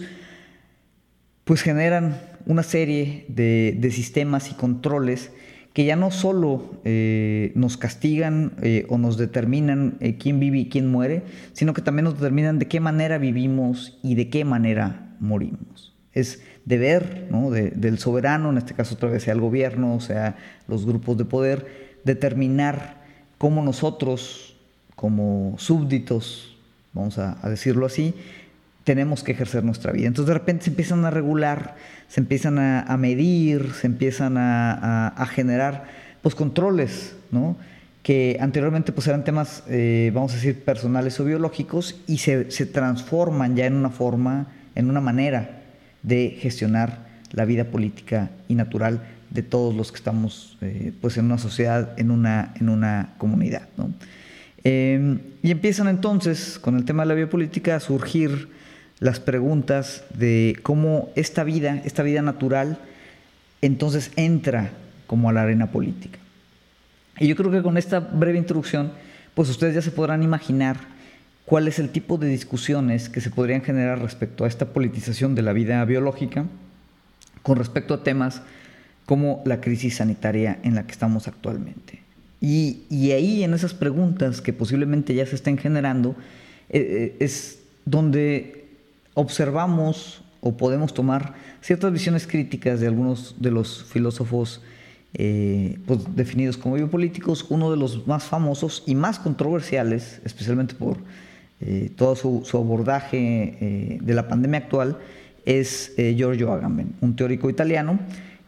pues 1.45 1.63
generan 1.63 2.21
una 2.45 2.63
serie 2.63 3.25
de, 3.27 3.89
sistemas 3.91 4.51
y 4.51 4.53
controles 4.53 5.31
que 5.73 5.85
ya 5.85 5.95
no 5.95 6.11
solo 6.11 6.79
eh, 6.83 7.51
nos 7.55 7.77
castigan 7.77 8.53
eh, 8.61 8.85
o 8.89 8.97
nos 8.97 9.17
determinan 9.17 9.97
eh, 9.99 10.17
quién 10.17 10.39
vive 10.39 10.59
y 10.59 10.69
quién 10.69 10.87
muere, 10.87 11.23
sino 11.53 11.73
que 11.73 11.81
también 11.81 12.05
nos 12.05 12.15
determinan 12.15 12.59
de 12.59 12.67
qué 12.67 12.79
manera 12.79 13.17
vivimos 13.17 13.97
y 14.03 14.13
de 14.13 14.29
qué 14.29 14.45
manera 14.45 15.15
morimos. 15.19 15.95
Es 16.11 16.43
deber 16.65 17.27
¿no? 17.29 17.51
de, 17.51 17.71
del 17.71 17.99
soberano, 17.99 18.49
en 18.49 18.57
este 18.57 18.73
caso 18.73 18.95
otra 18.95 19.09
vez 19.09 19.23
sea 19.23 19.33
el 19.33 19.41
gobierno, 19.41 19.95
o 19.95 19.99
sea 19.99 20.35
los 20.67 20.85
grupos 20.85 21.17
de 21.17 21.25
poder, 21.25 21.93
determinar 22.03 23.01
cómo 23.37 23.61
nosotros, 23.63 24.55
como 24.95 25.55
súbditos, 25.57 26.57
vamos 26.93 27.17
a, 27.17 27.37
decirlo 27.49 27.85
así, 27.85 28.13
tenemos 28.83 29.23
que 29.23 29.31
ejercer 29.31 29.63
nuestra 29.63 29.91
vida. 29.91 30.07
Entonces 30.07 30.27
de 30.27 30.33
repente 30.33 30.65
se 30.65 30.69
empiezan 30.69 31.05
a 31.05 31.09
regular, 31.09 31.75
se 32.07 32.19
empiezan 32.21 32.59
a, 32.59 32.97
medir, 32.97 33.73
se 33.73 33.87
empiezan 33.87 34.35
a, 34.37 35.27
generar 35.31 35.85
pues 36.21 36.35
controles, 36.35 37.15
¿no? 37.31 37.57
que 38.01 38.37
anteriormente 38.41 38.91
pues 38.91 39.07
eran 39.07 39.23
temas, 39.23 39.63
eh, 39.69 40.11
vamos 40.13 40.33
a 40.33 40.35
decir, 40.35 40.63
personales 40.65 41.17
o 41.21 41.25
biológicos 41.25 41.95
y 42.05 42.17
se, 42.17 42.51
se 42.51 42.65
transforman 42.65 43.55
ya 43.55 43.65
en 43.65 43.75
una 43.75 43.89
forma, 43.89 44.47
en 44.75 44.89
una 44.89 44.99
manera 44.99 45.62
de 46.03 46.37
gestionar 46.39 47.07
la 47.31 47.45
vida 47.45 47.65
política 47.65 48.29
y 48.47 48.55
natural 48.55 49.01
de 49.29 49.41
todos 49.41 49.73
los 49.73 49.91
que 49.91 49.97
estamos 49.97 50.57
eh, 50.61 50.93
pues 51.01 51.17
en 51.17 51.25
una 51.25 51.39
sociedad, 51.39 51.97
en 51.97 52.11
una, 52.11 52.53
en 52.59 52.69
una 52.69 53.15
comunidad. 53.17 53.67
¿no? 53.77 53.91
Eh, 54.63 55.17
y 55.41 55.51
empiezan 55.51 55.87
entonces 55.87 56.59
con 56.59 56.77
el 56.77 56.85
tema 56.85 57.03
de 57.03 57.09
la 57.09 57.15
biopolítica 57.15 57.75
a 57.75 57.79
surgir 57.79 58.49
las 58.99 59.19
preguntas 59.19 60.03
de 60.15 60.57
cómo 60.63 61.09
esta 61.15 61.43
vida, 61.43 61.81
esta 61.83 62.03
vida 62.03 62.21
natural, 62.21 62.77
entonces 63.61 64.11
entra 64.15 64.71
como 65.07 65.29
a 65.29 65.33
la 65.33 65.41
arena 65.41 65.71
política. 65.71 66.19
Y 67.19 67.27
yo 67.27 67.35
creo 67.35 67.51
que 67.51 67.61
con 67.61 67.77
esta 67.77 67.99
breve 67.99 68.37
introducción, 68.37 68.91
pues 69.33 69.49
ustedes 69.49 69.75
ya 69.75 69.81
se 69.81 69.91
podrán 69.91 70.23
imaginar 70.23 70.92
cuál 71.45 71.67
es 71.67 71.79
el 71.79 71.89
tipo 71.89 72.17
de 72.17 72.27
discusiones 72.27 73.09
que 73.09 73.21
se 73.21 73.29
podrían 73.29 73.61
generar 73.61 74.01
respecto 74.01 74.45
a 74.45 74.47
esta 74.47 74.67
politización 74.67 75.35
de 75.35 75.41
la 75.41 75.53
vida 75.53 75.83
biológica 75.85 76.45
con 77.41 77.57
respecto 77.57 77.93
a 77.93 78.03
temas 78.03 78.41
como 79.05 79.41
la 79.45 79.59
crisis 79.59 79.97
sanitaria 79.97 80.59
en 80.63 80.75
la 80.75 80.85
que 80.85 80.91
estamos 80.91 81.27
actualmente. 81.27 82.01
Y, 82.39 83.11
ahí 83.11 83.43
en 83.43 83.53
esas 83.53 83.73
preguntas 83.73 84.41
que 84.41 84.51
posiblemente 84.51 85.15
ya 85.15 85.25
se 85.25 85.35
estén 85.35 85.57
generando 85.57 86.15
eh, 86.69 86.79
eh, 86.79 87.17
es 87.19 87.59
donde 87.85 88.65
observamos 89.13 90.23
o 90.41 90.57
podemos 90.57 90.93
tomar 90.93 91.35
ciertas 91.61 91.93
visiones 91.93 92.27
críticas 92.27 92.81
de 92.81 92.87
algunos 92.87 93.35
de 93.39 93.51
los 93.51 93.85
filósofos 93.85 94.61
eh, 95.13 95.79
pues, 95.85 95.99
definidos 96.15 96.57
como 96.57 96.75
biopolíticos, 96.75 97.45
uno 97.49 97.71
de 97.71 97.77
los 97.77 98.07
más 98.07 98.25
famosos 98.25 98.83
y 98.85 98.95
más 98.95 99.19
controversiales, 99.19 100.19
especialmente 100.25 100.75
por 100.75 100.97
todo 101.95 102.15
su, 102.15 102.57
abordaje 102.57 103.99
de 104.01 104.13
la 104.13 104.27
pandemia 104.27 104.59
actual, 104.59 104.97
es 105.45 105.93
Giorgio 105.97 106.51
Agamben, 106.51 106.93
un 107.01 107.15
teórico 107.15 107.49
italiano 107.49 107.99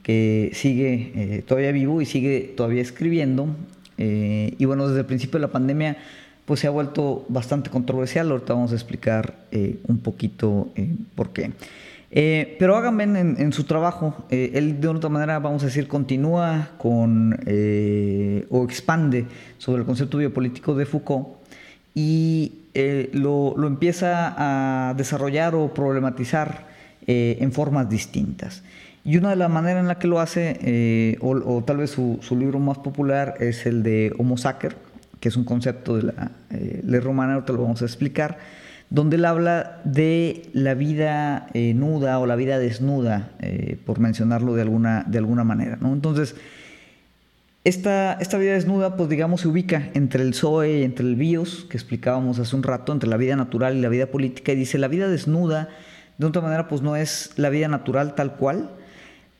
que 0.04 0.52
sigue 0.54 1.44
todavía 1.48 1.72
vivo 1.72 2.02
y 2.02 2.06
sigue 2.06 2.54
todavía 2.56 2.82
escribiendo 2.82 3.50
eh, 3.98 4.56
y 4.58 4.66
bueno, 4.66 4.88
desde 4.88 5.02
el 5.02 5.06
principio 5.06 5.40
de 5.40 5.48
la 5.48 5.52
pandemia, 5.52 5.98
pues 6.46 6.60
se 6.60 6.68
ha 6.68 6.70
vuelto 6.70 7.26
bastante 7.30 7.70
controversial. 7.70 8.30
Ahorita 8.32 8.54
vamos 8.54 8.72
a 8.72 8.76
explicar 8.76 9.36
eh, 9.52 9.80
un 9.88 10.00
poquito 10.00 10.70
eh, 10.76 10.96
por 11.16 11.32
qué. 11.32 11.52
pero 12.60 12.76
Agamben 12.76 13.16
en, 13.16 13.54
su 13.54 13.64
trabajo, 13.64 14.26
él 14.30 14.80
de 14.80 14.88
otra 14.88 15.10
manera, 15.10 15.40
vamos 15.40 15.64
a 15.64 15.66
decir, 15.68 15.88
continúa 15.88 16.70
con 16.78 17.34
o 18.50 18.64
expande 18.64 19.26
sobre 19.58 19.82
el 19.82 19.86
concepto 19.86 20.18
biopolítico 20.18 20.76
de 20.76 20.86
Foucault 20.86 21.45
y 21.96 22.52
lo, 23.14 23.56
lo, 23.58 23.68
empieza 23.68 24.36
a 24.38 24.94
desarrollar 24.94 25.56
o 25.56 25.74
problematizar 25.74 26.68
en 27.08 27.52
formas 27.52 27.90
distintas. 27.90 28.62
Y 29.06 29.18
una 29.18 29.30
de 29.30 29.36
las 29.36 29.52
maneras 29.52 29.82
en 29.82 29.88
la 29.88 30.00
que 30.00 30.08
lo 30.08 30.20
hace, 30.20 30.58
eh, 30.62 31.18
o, 31.22 31.64
tal 31.64 31.78
vez 31.78 31.92
su, 31.92 32.20
libro 32.32 32.60
más 32.60 32.80
popular, 32.80 33.36
es 33.40 33.68
el 33.68 33.84
de 33.84 34.12
Homo 34.18 34.36
Sacer, 34.36 34.76
que 35.20 35.30
es 35.30 35.38
un 35.38 35.44
concepto 35.44 35.96
de 35.96 36.04
la 36.12 36.32
eh, 36.50 36.82
ley 36.84 37.00
romana, 37.00 37.36
ahorita 37.36 37.54
lo 37.54 37.62
vamos 37.62 37.84
a 37.84 37.86
explicar, 37.86 38.40
donde 38.90 39.18
él 39.18 39.26
habla 39.26 39.80
de 39.84 40.50
la 40.54 40.74
vida 40.74 41.50
eh, 41.54 41.76
nuda 41.76 42.18
o 42.18 42.26
la 42.26 42.36
vida 42.36 42.58
desnuda, 42.58 43.30
por 43.86 44.00
mencionarlo 44.00 44.56
de 44.56 44.64
alguna, 44.64 45.04
de 45.08 45.20
alguna 45.20 45.44
manera. 45.44 45.78
¿no? 45.80 45.94
Entonces, 45.94 46.36
esta, 47.66 48.14
esta, 48.14 48.38
vida 48.38 48.54
desnuda, 48.54 48.96
pues 48.96 49.10
digamos, 49.10 49.42
se 49.42 49.48
ubica 49.48 49.90
entre 49.94 50.24
el 50.24 50.34
Zoe 50.34 50.80
y 50.80 50.84
entre 50.84 51.06
el 51.06 51.16
Bios, 51.16 51.66
que 51.70 51.76
explicábamos 51.76 52.40
hace 52.40 52.56
un 52.56 52.64
rato, 52.64 52.94
entre 52.94 53.10
la 53.10 53.18
vida 53.18 53.36
natural 53.36 53.76
y 53.76 53.82
la 53.82 53.90
vida 53.90 54.06
política, 54.06 54.54
y 54.54 54.56
dice, 54.56 54.78
la 54.78 54.88
vida 54.88 55.10
desnuda, 55.10 55.70
de 56.18 56.26
otra 56.26 56.42
manera, 56.42 56.68
pues 56.68 56.82
no 56.82 56.96
es 56.96 57.32
la 57.36 57.50
vida 57.50 57.68
natural 57.68 58.16
tal 58.16 58.36
cual, 58.36 58.70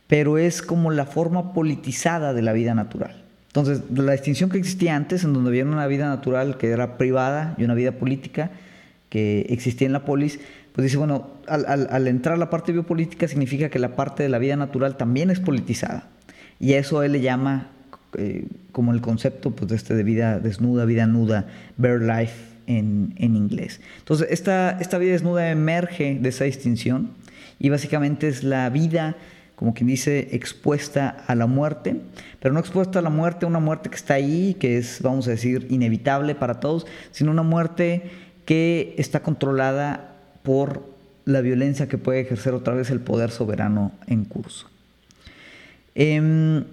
pero 0.08 0.38
es 0.38 0.60
como 0.60 0.90
la 0.90 1.06
forma 1.06 1.52
politizada 1.52 2.34
de 2.34 2.42
la 2.42 2.52
vida 2.52 2.74
natural. 2.74 3.22
Entonces, 3.46 3.80
la 3.94 4.12
distinción 4.12 4.50
que 4.50 4.58
existía 4.58 4.96
antes, 4.96 5.24
en 5.24 5.32
donde 5.32 5.48
había 5.48 5.64
una 5.64 5.86
vida 5.86 6.08
natural 6.08 6.58
que 6.58 6.68
era 6.68 6.98
privada 6.98 7.54
y 7.56 7.64
una 7.64 7.74
vida 7.74 7.92
política 7.92 8.50
que 9.08 9.46
existía 9.48 9.86
en 9.86 9.92
la 9.92 10.04
polis, 10.04 10.40
pues 10.72 10.84
dice, 10.84 10.98
bueno, 10.98 11.30
al, 11.46 12.06
entrar 12.06 12.36
la 12.36 12.50
parte 12.50 12.72
biopolítica 12.72 13.28
significa 13.28 13.70
que 13.70 13.78
la 13.78 13.96
parte 13.96 14.22
de 14.22 14.28
la 14.28 14.38
vida 14.38 14.56
natural 14.56 14.96
también 14.96 15.30
es 15.30 15.40
politizada. 15.40 16.08
Y 16.60 16.74
a 16.74 16.78
eso 16.78 17.02
él 17.02 17.12
le 17.12 17.20
llama 17.20 17.70
eh, 18.18 18.46
como 18.72 18.92
el 18.92 19.00
concepto 19.00 19.50
pues, 19.50 19.70
de, 19.70 19.76
este 19.76 19.94
de 19.94 20.02
vida 20.02 20.38
desnuda, 20.38 20.84
vida 20.84 21.06
nuda, 21.06 21.46
bare 21.76 22.00
life 22.00 22.34
en, 22.66 23.14
en 23.16 23.36
inglés. 23.36 23.80
Entonces, 23.98 24.28
esta, 24.30 24.78
esta 24.80 24.98
vida 24.98 25.12
desnuda 25.12 25.50
emerge 25.50 26.18
de 26.20 26.28
esa 26.28 26.44
distinción 26.44 27.10
y 27.58 27.68
básicamente 27.68 28.28
es 28.28 28.44
la 28.44 28.68
vida 28.70 29.16
como 29.56 29.72
quien 29.72 29.88
dice, 29.88 30.28
expuesta 30.32 31.24
a 31.26 31.34
la 31.34 31.46
muerte, 31.46 31.96
pero 32.40 32.52
no 32.52 32.60
expuesta 32.60 32.98
a 32.98 33.02
la 33.02 33.08
muerte, 33.08 33.46
una 33.46 33.58
muerte 33.58 33.88
que 33.88 33.96
está 33.96 34.14
ahí, 34.14 34.54
que 34.60 34.76
es, 34.76 35.00
vamos 35.00 35.26
a 35.26 35.30
decir, 35.30 35.66
inevitable 35.70 36.34
para 36.34 36.60
todos, 36.60 36.86
sino 37.10 37.30
una 37.30 37.42
muerte 37.42 38.10
que 38.44 38.94
está 38.98 39.20
controlada 39.20 40.14
por 40.42 40.84
la 41.24 41.40
violencia 41.40 41.88
que 41.88 41.96
puede 41.96 42.20
ejercer 42.20 42.52
otra 42.52 42.74
vez 42.74 42.90
el 42.90 43.00
poder 43.00 43.30
soberano 43.30 43.92
en 44.06 44.26
curso. 44.26 44.68
Em, 45.94 46.64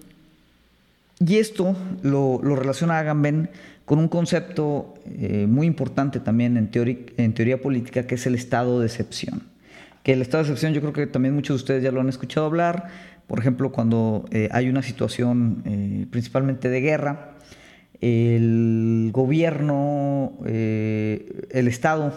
y 1.19 1.37
esto 1.37 1.75
lo, 2.01 2.39
relaciona 2.39 2.99
Agamben 2.99 3.49
con 3.85 3.99
un 3.99 4.07
concepto 4.07 4.93
eh, 5.05 5.45
muy 5.47 5.67
importante 5.67 6.19
también 6.19 6.57
en, 6.57 6.69
en 7.17 7.33
teoría 7.33 7.61
política, 7.61 8.07
que 8.07 8.15
es 8.15 8.25
el 8.25 8.35
estado 8.35 8.79
de 8.79 8.87
excepción. 8.87 9.43
Que 10.03 10.13
el 10.13 10.21
estado 10.21 10.43
de 10.43 10.49
excepción 10.49 10.73
yo 10.73 10.81
creo 10.81 10.93
que 10.93 11.07
también 11.07 11.35
muchos 11.35 11.57
de 11.57 11.63
ustedes 11.63 11.83
ya 11.83 11.91
lo 11.91 12.01
han 12.01 12.09
escuchado 12.09 12.45
hablar, 12.45 12.87
por 13.27 13.39
ejemplo, 13.39 13.71
cuando 13.71 14.25
eh, 14.31 14.49
hay 14.51 14.69
una 14.69 14.83
situación 14.83 15.63
eh, 15.65 16.05
principalmente 16.09 16.69
de 16.69 16.81
guerra, 16.81 17.29
el 18.01 19.11
gobierno, 19.13 20.33
el 20.43 21.67
Estado, 21.69 22.11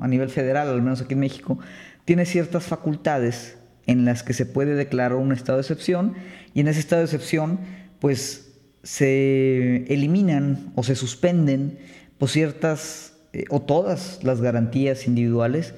a 0.00 0.06
nivel 0.06 0.28
federal, 0.28 0.68
al 0.68 0.82
menos 0.82 1.00
aquí 1.00 1.14
en 1.14 1.20
México, 1.20 1.58
tiene 2.04 2.26
ciertas 2.26 2.64
facultades 2.64 3.56
en 3.86 4.04
las 4.04 4.22
que 4.22 4.32
se 4.32 4.46
puede 4.46 4.74
declarar 4.74 5.16
un 5.16 5.32
estado 5.32 5.58
de 5.58 5.62
excepción. 5.62 6.14
Y 6.54 6.60
en 6.60 6.68
ese 6.68 6.80
estado 6.80 7.00
de 7.00 7.06
excepción 7.06 7.60
pues 8.02 8.52
se 8.82 9.84
eliminan 9.86 10.72
o 10.74 10.82
se 10.82 10.96
suspenden 10.96 11.78
pues, 12.18 12.32
ciertas 12.32 13.14
o 13.48 13.62
todas 13.62 14.18
las 14.24 14.40
garantías 14.40 15.06
individuales 15.06 15.72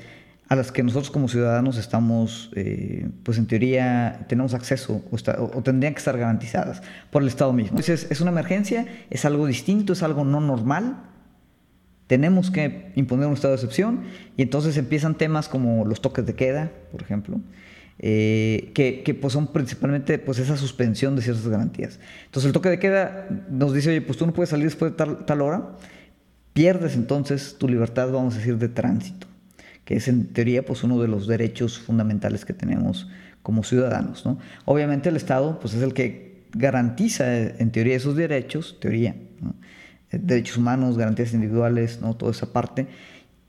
a 0.48 0.56
las 0.56 0.72
que 0.72 0.82
nosotros 0.82 1.10
como 1.10 1.28
ciudadanos 1.28 1.76
estamos, 1.76 2.50
eh, 2.56 3.10
pues 3.24 3.36
en 3.36 3.46
teoría 3.46 4.24
tenemos 4.26 4.54
acceso 4.54 5.04
o, 5.10 5.62
tendrían 5.62 5.92
que 5.92 5.98
estar 5.98 6.16
garantizadas 6.16 6.82
por 7.10 7.20
el 7.20 7.28
Estado 7.28 7.52
mismo. 7.52 7.72
Entonces 7.78 8.06
es 8.10 8.22
una 8.22 8.30
emergencia, 8.30 8.86
es 9.10 9.26
algo 9.26 9.46
distinto, 9.46 9.92
es 9.92 10.02
algo 10.02 10.24
no 10.24 10.40
normal, 10.40 11.02
tenemos 12.06 12.50
que 12.50 12.90
imponer 12.94 13.26
un 13.26 13.34
estado 13.34 13.52
de 13.52 13.56
excepción 13.56 14.04
y 14.38 14.42
entonces 14.42 14.78
empiezan 14.78 15.18
temas 15.18 15.50
como 15.50 15.84
los 15.84 16.00
toques 16.00 16.24
de 16.24 16.34
queda, 16.34 16.72
por 16.90 17.02
ejemplo, 17.02 17.38
eh, 17.98 18.72
que, 18.74 19.14
pues 19.14 19.32
son 19.32 19.48
principalmente 19.52 20.18
pues 20.18 20.38
esa 20.38 20.56
suspensión 20.56 21.16
de 21.16 21.22
ciertas 21.22 21.48
garantías. 21.48 22.00
Entonces 22.26 22.48
el 22.48 22.52
toque 22.52 22.70
de 22.70 22.78
queda 22.78 23.28
nos 23.50 23.72
dice, 23.74 23.90
oye, 23.90 24.00
pues 24.00 24.18
tú 24.18 24.26
no 24.26 24.32
puedes 24.32 24.50
salir 24.50 24.66
después 24.66 24.92
de 24.92 24.96
tal, 24.96 25.24
tal 25.26 25.40
hora, 25.40 25.76
pierdes 26.52 26.94
entonces 26.94 27.56
tu 27.58 27.68
libertad, 27.68 28.10
vamos 28.10 28.34
a 28.34 28.38
decir, 28.38 28.58
de 28.58 28.68
tránsito 28.68 29.26
que 29.84 29.96
es 29.96 30.08
en 30.08 30.26
teoría 30.32 30.64
pues 30.64 30.82
uno 30.82 31.00
de 31.00 31.08
los 31.08 31.26
derechos 31.26 31.78
fundamentales 31.78 32.44
que 32.44 32.52
tenemos 32.52 33.08
como 33.42 33.62
ciudadanos. 33.62 34.24
¿no? 34.24 34.38
Obviamente 34.64 35.08
el 35.08 35.16
Estado 35.16 35.58
pues 35.60 35.74
es 35.74 35.82
el 35.82 35.92
que 35.94 36.44
garantiza 36.52 37.36
en 37.36 37.70
teoría 37.70 37.96
esos 37.96 38.16
derechos, 38.16 38.78
teoría, 38.80 39.14
eh, 40.10 40.18
derechos 40.20 40.56
humanos, 40.56 40.96
garantías 40.96 41.34
individuales, 41.34 42.00
¿no? 42.00 42.16
toda 42.16 42.32
esa 42.32 42.52
parte. 42.52 42.86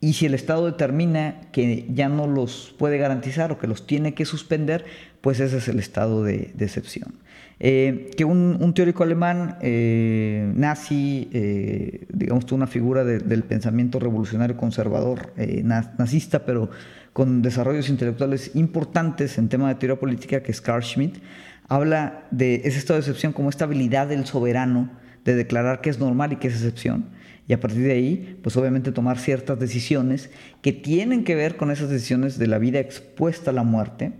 Y 0.00 0.12
si 0.12 0.26
el 0.26 0.34
Estado 0.34 0.66
determina 0.66 1.40
que 1.52 1.86
ya 1.92 2.08
no 2.08 2.26
los 2.26 2.74
puede 2.78 2.98
garantizar 2.98 3.50
o 3.50 3.58
que 3.58 3.66
los 3.66 3.86
tiene 3.86 4.14
que 4.14 4.24
suspender, 4.26 4.84
pues 5.22 5.40
ese 5.40 5.56
es 5.56 5.68
el 5.68 5.78
estado 5.78 6.22
de, 6.22 6.52
excepción. 6.58 7.14
Eh, 7.58 8.10
que 8.16 8.26
un, 8.26 8.72
teórico 8.74 9.02
alemán 9.02 9.56
eh, 9.62 10.52
nazi, 10.54 11.30
eh, 11.32 12.06
digamos, 12.12 12.52
una 12.52 12.66
figura 12.66 13.04
del 13.04 13.42
pensamiento 13.44 13.98
revolucionario 13.98 14.56
conservador 14.56 15.32
nazista, 15.98 16.44
pero 16.44 16.70
con 17.14 17.40
desarrollos 17.40 17.88
intelectuales 17.88 18.50
importantes 18.54 19.38
en 19.38 19.48
tema 19.48 19.68
de 19.68 19.76
teoría 19.76 19.98
política, 19.98 20.42
que 20.42 20.52
es 20.52 20.60
Carl 20.60 20.84
Schmitt, 20.84 21.16
habla 21.66 22.26
de 22.30 22.56
ese 22.64 22.78
estado 22.78 23.00
de 23.00 23.00
excepción 23.00 23.32
como 23.32 23.48
esta 23.48 23.64
habilidad 23.64 24.08
del 24.08 24.26
soberano 24.26 24.90
de 25.24 25.34
declarar 25.34 25.80
que 25.80 25.90
es 25.90 25.98
normal 25.98 26.34
y 26.34 26.36
que 26.36 26.48
es 26.48 26.54
excepción. 26.54 27.06
Y 27.48 27.52
a 27.52 27.60
partir 27.60 27.82
de 27.82 27.92
ahí, 27.92 28.38
pues 28.42 28.56
obviamente 28.56 28.90
tomar 28.92 29.18
ciertas 29.18 29.58
decisiones 29.58 30.30
que 30.62 30.72
tienen 30.72 31.24
que 31.24 31.34
ver 31.34 31.56
con 31.56 31.70
esas 31.70 31.88
decisiones 31.88 32.38
de 32.38 32.48
la 32.48 32.58
vida 32.58 32.80
expuesta 32.80 33.50
a 33.50 33.54
la 33.54 33.62
muerte, 33.62 34.12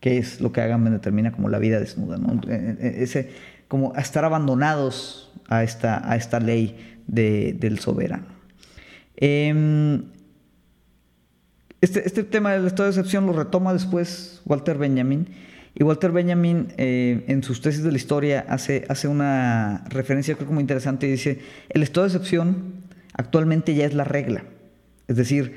que 0.00 0.18
es 0.18 0.40
lo 0.40 0.52
que 0.52 0.60
Agamben 0.60 0.92
determina 0.92 1.32
como 1.32 1.48
la 1.48 1.58
vida 1.58 1.80
desnuda, 1.80 2.18
¿no? 2.18 2.40
E, 2.50 2.76
e, 2.80 3.02
ese, 3.02 3.30
como 3.68 3.94
estar 3.96 4.24
abandonados 4.24 5.32
a 5.48 5.62
esta, 5.62 6.10
a 6.10 6.16
esta 6.16 6.40
ley 6.40 6.98
del 7.06 7.78
soberano. 7.78 8.26
Em, 9.16 10.04
este, 11.80 12.06
este, 12.06 12.24
tema 12.24 12.52
del 12.52 12.66
estado 12.66 12.84
de 12.84 12.90
excepción 12.90 13.26
lo 13.26 13.32
retoma 13.32 13.72
después 13.72 14.42
Walter 14.44 14.76
Benjamin. 14.76 15.28
Y 15.74 15.84
Walter 15.84 16.10
Benjamin 16.10 16.68
eh, 16.76 17.24
en 17.28 17.42
sus 17.42 17.60
tesis 17.60 17.82
de 17.82 17.90
la 17.90 17.96
historia 17.96 18.44
hace, 18.48 18.84
hace 18.88 19.08
una 19.08 19.84
referencia 19.88 20.34
creo 20.34 20.48
que 20.48 20.54
muy 20.54 20.62
interesante 20.62 21.06
y 21.06 21.12
dice, 21.12 21.38
el 21.68 21.82
estado 21.82 22.06
de 22.06 22.12
excepción 22.12 22.74
actualmente 23.12 23.74
ya 23.74 23.86
es 23.86 23.94
la 23.94 24.04
regla. 24.04 24.44
Es 25.08 25.16
decir, 25.16 25.54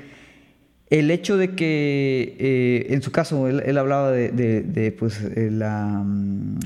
el 0.90 1.10
hecho 1.10 1.36
de 1.36 1.54
que, 1.54 2.36
eh, 2.38 2.86
en 2.90 3.02
su 3.02 3.10
caso, 3.10 3.48
él, 3.48 3.78
hablaba 3.78 4.12
de, 4.12 4.96
pues, 4.98 5.20
eh, 5.20 5.50
la, 5.50 6.02
mm, 6.04 6.58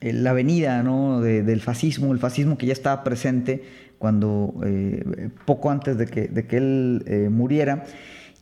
la, 0.00 0.32
venida 0.32 0.82
¿no? 0.82 1.20
del 1.20 1.60
fascismo, 1.60 2.12
el 2.12 2.18
fascismo 2.18 2.58
que 2.58 2.66
ya 2.66 2.72
estaba 2.72 3.04
presente 3.04 3.62
cuando 3.98 4.54
eh, 4.64 5.30
poco 5.44 5.70
antes 5.70 5.96
de 5.96 6.06
que, 6.06 6.28
de 6.28 6.46
que 6.46 6.56
él 6.58 7.04
eh, 7.06 7.28
muriera, 7.30 7.84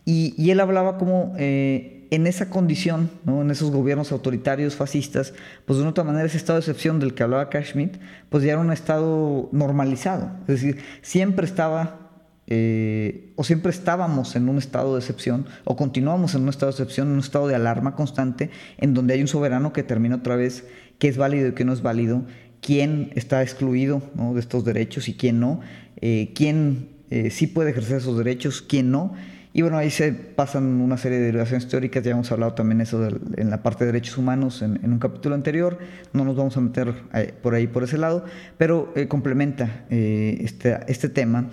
y, 0.04 0.50
él 0.50 0.60
hablaba 0.60 0.98
como 0.98 1.32
eh, 1.38 2.03
en 2.14 2.28
esa 2.28 2.48
condición, 2.48 3.10
en 3.26 3.50
esos 3.50 3.72
gobiernos 3.72 4.12
autoritarios, 4.12 4.76
fascistas, 4.76 5.34
pues 5.66 5.76
de 5.76 5.82
una 5.82 5.90
otra 5.90 6.04
manera 6.04 6.26
ese 6.26 6.36
estado 6.36 6.58
de 6.58 6.60
excepción 6.60 7.00
del 7.00 7.14
que 7.14 7.24
hablaba 7.24 7.50
Kashmir, 7.50 7.98
pues 8.28 8.44
ya 8.44 8.52
era 8.52 8.60
un 8.60 8.72
estado 8.72 9.48
normalizado, 9.50 10.30
es 10.42 10.60
decir, 10.60 10.78
siempre 11.02 11.44
estaba 11.44 12.00
eh, 12.46 13.32
o 13.36 13.42
siempre 13.42 13.70
estábamos 13.70 14.36
en 14.36 14.48
un 14.48 14.58
estado 14.58 14.94
de 14.94 15.00
excepción, 15.00 15.46
o 15.64 15.74
continuamos 15.74 16.36
en 16.36 16.42
un 16.42 16.50
estado 16.50 16.70
de 16.70 16.76
excepción, 16.76 17.08
en 17.08 17.14
un 17.14 17.20
estado 17.20 17.48
de 17.48 17.56
alarma 17.56 17.96
constante, 17.96 18.50
en 18.78 18.94
donde 18.94 19.14
hay 19.14 19.20
un 19.20 19.28
soberano 19.28 19.72
que 19.72 19.82
termina 19.82 20.16
otra 20.16 20.36
vez 20.36 20.66
qué 21.00 21.08
es 21.08 21.16
válido 21.16 21.48
y 21.48 21.52
qué 21.54 21.64
no 21.64 21.72
es 21.72 21.82
válido, 21.82 22.22
quién 22.60 23.10
está 23.16 23.42
excluido 23.42 24.02
de 24.14 24.38
estos 24.40 24.64
derechos 24.64 25.08
y 25.08 25.14
quién 25.14 25.40
no, 25.40 25.62
eh, 26.00 26.32
quién 26.34 26.90
eh, 27.10 27.30
sí 27.30 27.48
puede 27.48 27.70
ejercer 27.70 27.96
esos 27.96 28.16
derechos, 28.16 28.62
quién 28.62 28.92
no. 28.92 29.14
Y 29.56 29.62
bueno, 29.62 29.78
ahí 29.78 29.88
se 29.88 30.12
pasan 30.12 30.64
una 30.80 30.96
serie 30.96 31.18
de 31.18 31.26
derivaciones 31.26 31.68
teóricas, 31.68 32.02
ya 32.02 32.10
hemos 32.10 32.30
hablado 32.32 32.54
también 32.54 32.80
eso 32.80 33.06
en 33.06 33.50
la 33.50 33.62
parte 33.62 33.84
de 33.84 33.92
derechos 33.92 34.18
humanos 34.18 34.62
en, 34.62 34.80
un 34.82 34.98
capítulo 34.98 35.36
anterior, 35.36 35.78
no 36.12 36.24
nos 36.24 36.34
vamos 36.34 36.56
a 36.56 36.60
meter 36.60 36.92
por 37.40 37.54
ahí, 37.54 37.68
por 37.68 37.84
ese 37.84 37.96
lado, 37.96 38.24
pero 38.58 38.92
complementa 39.08 39.86
este, 39.90 40.80
este 40.88 41.08
tema 41.08 41.50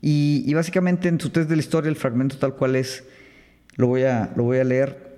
y, 0.00 0.52
básicamente 0.54 1.08
en 1.08 1.20
su 1.20 1.30
test 1.30 1.48
de 1.48 1.54
la 1.54 1.60
historia, 1.60 1.88
el 1.88 1.96
fragmento 1.96 2.36
tal 2.36 2.54
cual 2.54 2.74
es, 2.74 3.04
lo 3.76 3.86
voy, 3.86 4.02
a, 4.02 4.32
lo 4.34 4.44
voy 4.44 4.58
a 4.58 4.64
leer. 4.64 5.12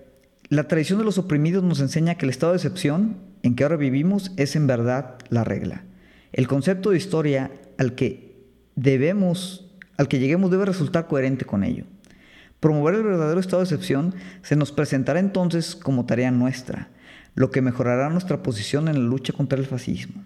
La 0.51 0.69
tradición 0.69 0.99
de 0.99 1.05
los 1.05 1.17
oprimidos 1.17 1.63
nos 1.63 1.81
enseña 1.81 2.17
que 2.17 2.27
el 2.27 2.31
estado 2.31 2.53
de 2.53 2.59
excepción 2.59 3.17
en 3.43 3.55
que 3.55 3.63
ahora 3.63 3.77
vivimos 3.77 4.33
es 4.37 4.57
en 4.57 4.67
verdad 4.67 5.19
la 5.31 5.45
regla. 5.45 5.85
El 6.33 6.49
concepto 6.49 6.91
de 6.91 6.99
historia 6.99 7.53
al 7.79 7.95
que 7.95 8.37
debemos, 8.75 9.73
al 9.97 10.09
que 10.09 10.19
lleguemos 10.19 10.51
debe 10.51 10.67
resultar 10.67 11.07
coherente 11.07 11.45
con 11.45 11.63
ello. 11.65 11.85
Promover 12.65 12.95
el 12.95 13.03
verdadero 13.03 13.41
estado 13.41 13.61
de 13.61 13.65
excepción 13.65 14.15
se 14.41 14.57
nos 14.57 14.73
presentará 14.73 15.21
entonces 15.21 15.77
como 15.77 16.07
tarea 16.07 16.31
nuestra, 16.31 16.89
lo 17.35 17.51
que 17.51 17.61
mejorará 17.61 18.09
nuestra 18.09 18.43
posición 18.43 18.89
en 18.89 18.95
la 18.95 19.07
lucha 19.07 19.35
contra 19.35 19.59
el 19.59 19.67
fascismo. 19.67 20.25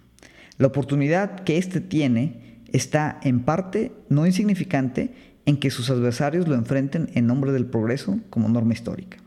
La 0.57 0.67
oportunidad 0.67 1.41
que 1.41 1.57
éste 1.57 1.81
tiene 1.81 2.61
está 2.71 3.19
en 3.23 3.41
parte 3.41 3.91
no 4.07 4.25
insignificante 4.25 5.13
en 5.45 5.57
que 5.57 5.69
sus 5.69 5.89
adversarios 5.89 6.47
lo 6.47 6.55
enfrenten 6.55 7.09
en 7.13 7.27
nombre 7.27 7.51
del 7.51 7.65
progreso 7.65 8.21
como 8.29 8.47
norma 8.47 8.71
histórica. 8.71 9.17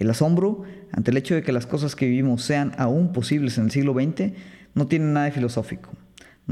El 0.00 0.10
asombro 0.10 0.64
ante 0.90 1.12
el 1.12 1.18
hecho 1.18 1.36
de 1.36 1.44
que 1.44 1.52
las 1.52 1.66
cosas 1.66 1.94
que 1.94 2.06
vivimos 2.06 2.42
sean 2.42 2.72
aún 2.76 3.12
posibles 3.12 3.56
en 3.56 3.66
el 3.66 3.70
siglo 3.70 3.94
XX 3.94 4.32
no 4.74 4.88
tiene 4.88 5.04
nada 5.04 5.26
de 5.26 5.30
filosófico. 5.30 5.90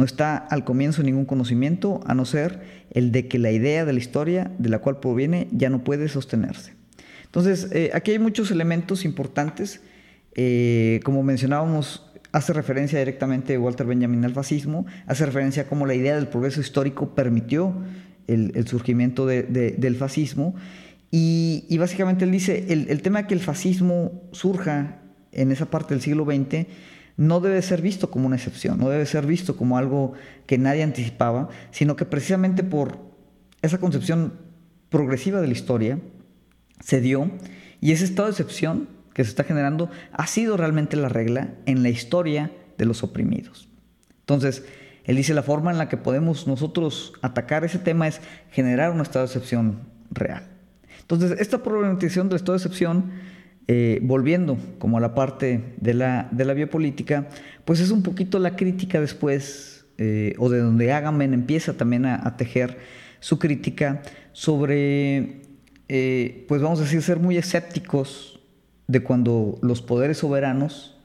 No 0.00 0.06
está 0.06 0.38
al 0.38 0.64
comienzo 0.64 1.02
ningún 1.02 1.26
conocimiento 1.26 2.00
a 2.06 2.14
no 2.14 2.24
ser 2.24 2.62
el 2.90 3.12
de 3.12 3.28
que 3.28 3.38
la 3.38 3.50
idea 3.50 3.84
de 3.84 3.92
la 3.92 3.98
historia 3.98 4.50
de 4.56 4.70
la 4.70 4.78
cual 4.78 4.98
proviene 4.98 5.46
ya 5.52 5.68
no 5.68 5.84
puede 5.84 6.08
sostenerse. 6.08 6.72
Entonces, 7.26 7.68
eh, 7.72 7.90
aquí 7.92 8.12
hay 8.12 8.18
muchos 8.18 8.50
elementos 8.50 9.04
importantes. 9.04 9.82
Eh, 10.36 11.00
como 11.04 11.22
mencionábamos 11.22 12.10
hace 12.32 12.54
referencia 12.54 12.98
directamente 12.98 13.58
Walter 13.58 13.86
Benjamin 13.86 14.24
al 14.24 14.32
fascismo, 14.32 14.86
hace 15.06 15.26
referencia 15.26 15.64
a 15.64 15.66
cómo 15.66 15.84
la 15.84 15.94
idea 15.94 16.14
del 16.14 16.28
progreso 16.28 16.62
histórico 16.62 17.14
permitió 17.14 17.74
el, 18.26 18.66
surgimiento 18.68 19.26
del 19.26 19.96
fascismo. 19.96 20.54
Y, 21.10 21.76
básicamente 21.76 22.24
él 22.24 22.30
dice, 22.30 22.64
el, 22.70 23.02
tema 23.02 23.20
de 23.20 23.28
que 23.28 23.34
el 23.34 23.40
fascismo 23.40 24.22
surja 24.32 25.02
en 25.32 25.52
esa 25.52 25.66
parte 25.66 25.92
del 25.92 26.00
siglo 26.00 26.24
XX 26.24 26.66
no 27.20 27.40
debe 27.40 27.60
ser 27.60 27.82
visto 27.82 28.10
como 28.10 28.26
una 28.26 28.36
excepción, 28.36 28.78
no 28.78 28.88
debe 28.88 29.04
ser 29.04 29.26
visto 29.26 29.54
como 29.54 29.76
algo 29.76 30.14
que 30.46 30.56
nadie 30.56 30.82
anticipaba, 30.82 31.50
sino 31.70 31.94
que 31.94 32.06
precisamente 32.06 32.64
por 32.64 32.96
esa 33.60 33.76
concepción 33.76 34.38
progresiva 34.88 35.42
de 35.42 35.46
la 35.46 35.52
historia 35.52 35.98
se 36.82 37.02
dio 37.02 37.30
y 37.78 37.92
ese 37.92 38.06
estado 38.06 38.28
de 38.28 38.32
excepción 38.32 38.88
que 39.12 39.22
se 39.22 39.28
está 39.28 39.44
generando 39.44 39.90
ha 40.12 40.26
sido 40.26 40.56
realmente 40.56 40.96
la 40.96 41.10
regla 41.10 41.56
en 41.66 41.82
la 41.82 41.90
historia 41.90 42.52
de 42.78 42.86
los 42.86 43.02
oprimidos. 43.02 43.68
Entonces, 44.20 44.64
él 45.04 45.16
dice 45.16 45.34
la 45.34 45.42
forma 45.42 45.70
en 45.70 45.76
la 45.76 45.90
que 45.90 45.98
podemos 45.98 46.46
nosotros 46.46 47.12
atacar 47.20 47.64
ese 47.64 47.78
tema 47.78 48.08
es 48.08 48.22
generar 48.50 48.92
un 48.92 49.02
estado 49.02 49.26
de 49.26 49.32
excepción 49.32 49.80
real. 50.10 50.48
Entonces, 51.02 51.38
esta 51.38 51.62
problematización 51.62 52.30
del 52.30 52.36
estado 52.36 52.56
de 52.56 52.64
excepción, 52.64 53.10
eh, 53.72 54.00
volviendo 54.02 54.58
como 54.80 54.98
a 54.98 55.00
la 55.00 55.14
parte 55.14 55.76
de 55.76 55.94
la, 55.94 56.28
de 56.32 56.44
la 56.44 56.54
biopolítica, 56.54 57.28
pues 57.64 57.78
es 57.78 57.92
un 57.92 58.02
poquito 58.02 58.40
la 58.40 58.56
crítica 58.56 59.00
después, 59.00 59.86
eh, 59.96 60.34
o 60.38 60.50
de 60.50 60.58
donde 60.58 60.92
Agamben 60.92 61.32
empieza 61.34 61.74
también 61.74 62.04
a, 62.04 62.36
tejer 62.36 62.78
su 63.20 63.38
crítica 63.38 64.02
sobre, 64.32 65.42
eh, 65.88 66.46
pues 66.48 66.60
vamos 66.60 66.80
a 66.80 66.82
decir, 66.82 67.00
ser 67.00 67.20
muy 67.20 67.36
escépticos 67.36 68.40
de 68.88 69.04
cuando 69.04 69.60
los 69.62 69.82
poderes 69.82 70.18
soberanos 70.18 70.98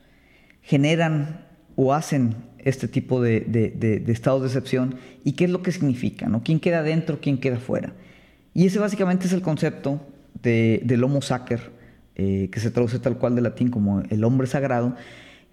generan 0.64 1.46
o 1.76 1.94
hacen 1.94 2.34
este 2.58 2.88
tipo 2.88 3.22
de, 3.22 4.04
estados 4.08 4.42
de 4.42 4.48
excepción 4.48 4.96
y 5.24 5.34
qué 5.34 5.44
es 5.44 5.52
lo 5.52 5.62
que 5.62 5.72
significa, 5.72 6.30
¿no? 6.30 6.42
¿Quién 6.42 6.60
queda 6.60 6.82
dentro, 6.82 7.20
quién 7.22 7.38
queda 7.38 7.58
fuera? 7.58 7.94
Y 8.56 8.66
ese 8.66 8.80
básicamente 8.80 9.28
es 9.28 9.34
el 9.34 9.44
concepto 9.44 10.02
del 10.42 11.04
homo 11.04 11.22
sacer, 11.22 11.75
eh, 12.16 12.50
que 12.52 12.60
se 12.60 12.72
traduce 12.72 13.00
tal 13.00 13.18
cual 13.18 13.36
de 13.36 13.42
latín 13.42 13.70
como 13.70 14.02
el 14.10 14.24
hombre 14.24 14.48
sagrado, 14.48 14.96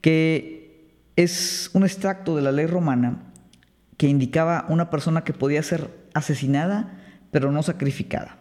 que 0.00 0.96
es 1.16 1.70
un 1.72 1.84
extracto 1.84 2.36
de 2.36 2.42
la 2.42 2.52
ley 2.52 2.66
romana 2.66 3.32
que 3.96 4.08
indicaba 4.08 4.66
una 4.68 4.90
persona 4.90 5.24
que 5.24 5.32
podía 5.32 5.62
ser 5.62 5.88
asesinada 6.14 6.98
pero 7.30 7.50
no 7.50 7.62
sacrificada. 7.62 8.36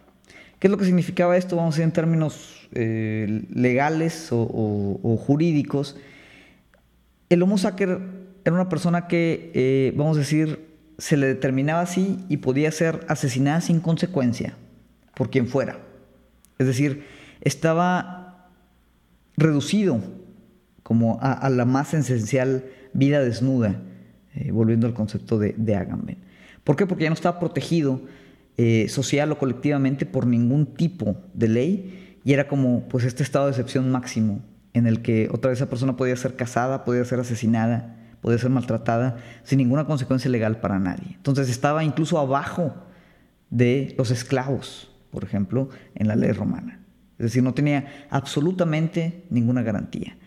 ¿Qué 0.60 0.68
es 0.68 0.72
lo 0.72 0.78
que 0.78 0.86
significaba 0.86 1.38
esto? 1.38 1.56
Vamos 1.56 1.74
a 1.74 1.76
decir 1.78 1.86
en 1.86 1.92
términos 1.94 2.68
eh, 2.74 3.46
legales 3.50 4.28
o, 4.32 5.18
jurídicos. 5.26 5.98
El 7.30 7.42
Homo 7.42 7.58
sacer 7.58 8.00
era 8.46 8.54
una 8.54 8.70
persona 8.70 9.08
que, 9.08 9.52
eh, 9.56 9.94
vamos 9.96 10.18
a 10.18 10.20
decir, 10.20 10.68
se 10.98 11.18
le 11.18 11.26
determinaba 11.26 11.82
así 11.82 12.20
y 12.30 12.38
podía 12.38 12.72
ser 12.72 13.06
asesinada 13.08 13.62
sin 13.62 13.80
consecuencia 13.80 14.56
por 15.16 15.32
quien 15.32 15.48
fuera. 15.48 15.80
Es 16.60 16.68
decir, 16.68 17.06
estaba 17.42 18.50
reducido 19.38 20.00
como 20.84 21.20
a, 21.22 21.50
la 21.50 21.66
más 21.66 21.94
esencial 21.94 22.66
vida 22.94 23.22
desnuda, 23.22 23.82
eh, 24.34 24.52
volviendo 24.52 24.88
al 24.88 24.94
concepto 24.94 25.40
de, 25.40 25.54
de 25.58 25.76
Agamben. 25.76 26.18
¿Por 26.64 26.76
qué? 26.76 26.86
Porque 26.86 27.04
ya 27.04 27.10
no 27.10 27.16
estaba 27.16 27.40
protegido 27.40 28.02
eh, 28.58 28.90
social 28.90 29.32
o 29.32 29.38
colectivamente 29.38 30.06
por 30.06 30.28
ningún 30.28 30.66
tipo 30.66 31.16
de 31.34 31.48
ley 31.48 32.20
y 32.24 32.34
era 32.34 32.48
como 32.48 32.88
pues 32.90 33.06
este 33.06 33.24
estado 33.24 33.46
de 33.46 33.52
excepción 33.52 33.90
máximo 33.90 34.42
en 34.74 34.88
el 34.88 35.02
que 35.02 35.30
otra 35.32 35.50
vez 35.50 35.60
esa 35.60 35.70
persona 35.70 35.96
podía 35.96 36.16
ser 36.16 36.36
casada, 36.36 36.84
podía 36.84 37.04
ser 37.06 37.20
asesinada, 37.20 37.96
podía 38.22 38.38
ser 38.38 38.50
maltratada 38.50 39.18
sin 39.44 39.58
ninguna 39.58 39.86
consecuencia 39.86 40.30
legal 40.30 40.60
para 40.60 40.80
nadie. 40.80 41.16
Entonces 41.16 41.50
estaba 41.50 41.84
incluso 41.84 42.20
abajo 42.20 42.76
de 43.50 43.96
los 43.98 44.12
esclavos, 44.12 44.92
por 45.12 45.24
ejemplo, 45.24 45.70
en 45.96 46.08
la 46.08 46.16
ley 46.16 46.32
romana. 46.32 46.81
Es 47.22 47.32
decir, 47.32 47.44
no 47.44 47.54
tenía 47.54 48.08
absolutamente 48.10 49.26
ninguna 49.30 49.62
garantía. 49.62 50.18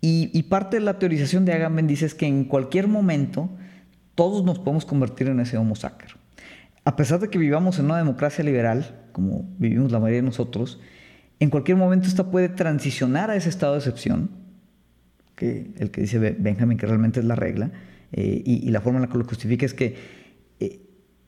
Y, 0.00 0.42
parte 0.44 0.78
de 0.78 0.84
la 0.84 0.98
teorización 0.98 1.44
de 1.44 1.52
Agamben 1.52 1.86
dice 1.86 2.06
es 2.06 2.14
que 2.14 2.26
en 2.26 2.44
cualquier 2.44 2.88
momento 2.88 3.50
todos 4.16 4.44
nos 4.44 4.58
podemos 4.58 4.84
convertir 4.84 5.28
en 5.28 5.38
ese 5.38 5.56
homo 5.56 5.76
sacer 5.76 6.16
a 6.84 6.96
pesar 6.96 7.20
de 7.20 7.28
que 7.28 7.38
vivamos 7.38 7.78
en 7.78 7.86
una 7.86 7.98
democracia 7.98 8.42
liberal, 8.42 9.04
como 9.12 9.48
vivimos 9.58 9.92
la 9.92 10.00
mayoría 10.00 10.20
de 10.20 10.26
nosotros, 10.26 10.80
en 11.38 11.50
cualquier 11.50 11.76
momento 11.76 12.08
esta 12.08 12.30
puede 12.30 12.48
transicionar 12.48 13.30
a 13.30 13.36
ese 13.36 13.48
estado 13.48 13.72
de 13.72 13.78
excepción, 13.78 14.30
que 15.36 15.72
el 15.78 15.90
que 15.90 16.02
dice 16.02 16.18
Benjamin 16.18 16.78
que 16.78 16.86
realmente 16.86 17.20
es 17.20 17.26
la 17.26 17.36
regla, 17.36 17.70
eh, 18.12 18.42
y, 18.44 18.70
la 18.70 18.80
forma 18.80 18.98
en 18.98 19.06
la 19.06 19.08
que 19.08 19.18
lo 19.18 19.24
justifica 19.24 19.64
es 19.64 19.74
que 19.74 19.96
eh, 20.60 20.80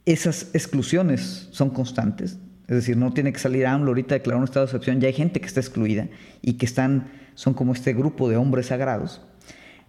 esas 0.05 0.51
exclusiones 0.55 1.49
son 1.51 1.71
constantes, 1.71 2.39
es 2.69 2.77
decir, 2.77 2.97
no 2.97 3.13
tiene 3.13 3.33
que 3.33 3.39
salir 3.39 3.67
AMLO 3.67 3.89
ahorita 3.89 4.15
a 4.15 4.19
declarar 4.19 4.39
un 4.39 4.45
estado 4.45 4.67
de 4.67 4.71
excepción, 4.71 5.01
ya 5.01 5.09
hay 5.09 5.15
gente 5.15 5.41
que 5.41 5.47
está 5.47 5.61
excluida 5.61 6.09
y 6.43 6.55
que 6.55 6.67
están, 6.67 7.11
son 7.35 7.55
como 7.55 7.73
este 7.73 7.93
grupo 7.93 8.29
de 8.29 8.37
hombres 8.37 8.67
sagrados, 8.67 9.23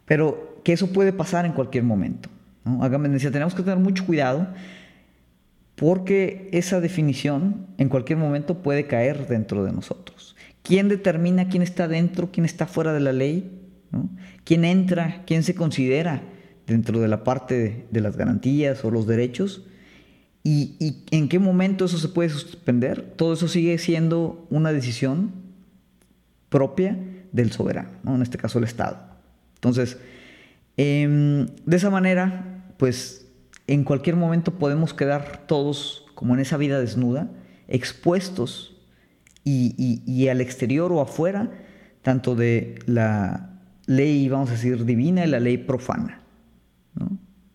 pero 0.05 0.61
que 0.63 0.73
eso 0.73 0.91
puede 0.91 1.13
pasar 1.13 1.45
en 1.45 1.53
cualquier 1.53 1.83
momento. 1.83 2.29
¿no? 2.63 2.83
Hágame 2.83 3.09
decía, 3.09 3.31
tenemos 3.31 3.55
que 3.55 3.63
tener 3.63 3.79
mucho 3.79 4.05
cuidado 4.05 4.47
porque 5.75 6.49
esa 6.51 6.79
definición 6.79 7.67
en 7.77 7.89
cualquier 7.89 8.17
momento 8.17 8.61
puede 8.61 8.87
caer 8.87 9.27
dentro 9.27 9.63
de 9.63 9.71
nosotros. 9.71 10.35
¿Quién 10.63 10.89
determina 10.89 11.47
quién 11.47 11.61
está 11.61 11.87
dentro, 11.87 12.31
quién 12.31 12.45
está 12.45 12.65
fuera 12.65 12.93
de 12.93 12.99
la 12.99 13.13
ley? 13.13 13.61
¿Quién 14.43 14.65
entra, 14.65 15.23
quién 15.25 15.43
se 15.43 15.53
considera 15.53 16.23
dentro 16.65 16.99
de 16.99 17.07
la 17.07 17.23
parte 17.23 17.85
de, 17.91 18.01
las 18.01 18.17
garantías 18.17 18.83
o 18.83 18.91
los 18.91 19.05
derechos? 19.05 19.65
¿Y, 20.47 21.01
en 21.09 21.27
qué 21.27 21.39
momento 21.39 21.85
eso 21.85 21.97
se 21.97 22.07
puede 22.07 22.29
suspender? 22.29 23.01
Todo 23.15 23.33
eso 23.33 23.47
sigue 23.47 23.79
siendo 23.79 24.45
una 24.51 24.71
decisión 24.71 25.31
propia 26.49 26.99
del 27.31 27.51
soberano, 27.51 27.89
en 28.05 28.21
este 28.21 28.37
caso 28.37 28.59
el 28.59 28.65
Estado. 28.65 28.99
Entonces, 29.55 29.97
em, 30.77 31.47
de 31.65 31.75
esa 31.75 31.89
manera, 31.89 32.63
pues 32.77 33.25
en 33.65 33.83
cualquier 33.83 34.17
momento 34.17 34.53
podemos 34.53 34.93
quedar 34.93 35.47
todos 35.47 36.05
como 36.13 36.35
en 36.35 36.41
esa 36.41 36.57
vida 36.57 36.79
desnuda, 36.79 37.27
expuestos 37.67 38.77
y, 39.43 40.27
al 40.27 40.41
exterior 40.41 40.91
o 40.91 41.01
afuera, 41.01 41.49
tanto 42.03 42.35
de 42.35 42.77
la 42.85 43.49
ley, 43.87 44.29
vamos 44.29 44.49
a 44.49 44.53
decir, 44.53 44.85
divina 44.85 45.25
y 45.25 45.27
la 45.27 45.39
ley 45.39 45.57
profana. 45.57 46.21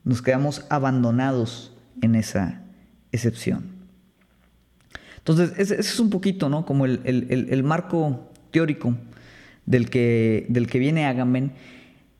Nos 0.02 0.22
quedamos 0.22 0.66
abandonados 0.70 1.76
en 2.02 2.16
esa 2.16 2.64
excepción. 3.12 3.80
Entonces, 5.18 5.52
ese, 5.58 5.78
es 5.78 6.00
un 6.00 6.10
poquito, 6.10 6.48
¿no? 6.48 6.64
Como 6.64 6.86
el, 6.86 7.62
marco 7.64 8.30
teórico 8.50 8.96
del 9.66 9.90
que, 9.90 10.46
del 10.48 10.66
que 10.66 10.78
viene 10.78 11.06
Agamben. 11.06 11.52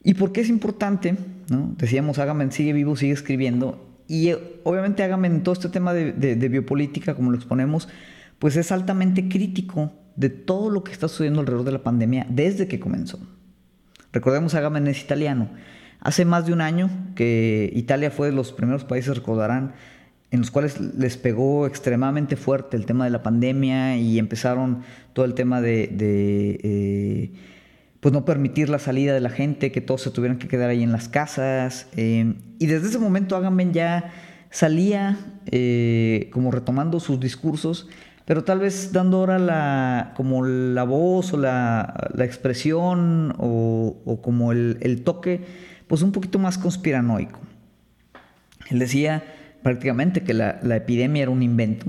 ¿Y 0.05 0.15
por 0.15 0.33
qué 0.33 0.43
es 0.43 0.49
importante? 0.49 1.17
¿no? 1.49 1.75
Decíamos, 1.77 2.19
Agamben 2.19 2.53
sigue 2.53 2.73
vivo, 2.73 2.97
sigue 2.97 3.13
escribiendo. 3.13 3.87
Y 4.07 4.29
eh, 4.29 4.39
obviamente 4.65 5.03
Agamben 5.03 5.37
en 5.37 5.43
todo 5.43 5.55
este 5.55 5.69
tema 5.69 5.93
de, 5.95 6.13
de, 6.13 6.49
biopolítica, 6.49 7.15
como 7.15 7.31
lo 7.31 7.37
exponemos, 7.37 7.89
pues 8.39 8.57
es 8.57 8.71
altamente 8.73 9.29
crítico 9.29 9.93
de 10.17 10.29
todo 10.29 10.71
lo 10.71 10.85
que 10.85 10.93
está 10.93 11.09
sucediendo 11.09 11.41
alrededor 11.41 11.65
de 11.65 11.73
la 11.73 11.83
pandemia 11.83 12.27
desde 12.29 12.69
que 12.69 12.81
comenzó. 12.81 13.19
Recordemos, 14.13 14.55
Agamben 14.55 14.87
es 14.89 15.01
italiano. 15.03 15.49
Hace 16.01 16.25
más 16.25 16.47
de 16.47 16.53
un 16.53 16.61
año 16.61 16.91
que 17.15 17.71
Italia 17.75 18.11
fue 18.11 18.29
de 18.29 18.33
los 18.33 18.53
primeros 18.53 18.85
países, 18.85 19.15
recordarán, 19.15 19.75
en 20.31 20.41
los 20.41 20.51
cuales 20.51 20.81
les 20.81 21.17
pegó 21.17 21.67
extremadamente 21.67 22.37
fuerte 22.37 22.77
el 22.77 22.87
tema 22.87 23.05
de 23.05 23.11
la 23.11 23.23
pandemia 23.23 23.97
y 23.97 24.19
empezaron 24.19 24.83
todo 25.13 25.25
el 25.25 25.35
tema 25.35 25.61
de, 25.61 25.89
eh, 26.63 27.33
pues 27.99 28.13
no 28.13 28.25
permitir 28.25 28.69
la 28.69 28.79
salida 28.79 29.13
de 29.13 29.21
la 29.21 29.31
gente, 29.31 29.73
que 29.73 29.81
todos 29.81 30.03
se 30.03 30.11
tuvieran 30.11 30.39
que 30.39 30.47
quedar 30.47 30.71
ahí 30.71 30.83
en 30.83 30.93
las 30.93 31.09
casas. 31.09 31.89
Eh, 31.97 32.35
y 32.59 32.67
desde 32.67 32.89
ese 32.89 32.99
momento 32.99 33.37
Agamben 33.37 33.73
ya 33.73 34.13
salía 34.51 35.19
eh, 35.47 36.31
como 36.33 36.51
retomando 36.53 37.01
sus 37.01 37.19
discursos, 37.19 37.89
pero 38.25 38.45
tal 38.45 38.61
vez 38.61 38.93
dando 38.93 39.19
ahora 39.19 39.41
la, 39.41 40.13
como 40.17 40.45
la 40.45 40.85
voz 40.85 41.33
o 41.33 41.37
la, 41.37 42.11
expresión 42.19 43.35
o, 43.39 44.21
como 44.23 44.53
el, 44.53 45.03
toque, 45.03 45.45
pues 45.89 46.03
un 46.03 46.13
poquito 46.13 46.39
más 46.39 46.57
conspiranoico. 46.57 47.41
Él 48.69 48.79
decía 48.79 49.25
prácticamente 49.63 50.23
que 50.23 50.35
la, 50.35 50.59
epidemia 50.77 51.23
era 51.23 51.31
un 51.31 51.43
invento, 51.43 51.87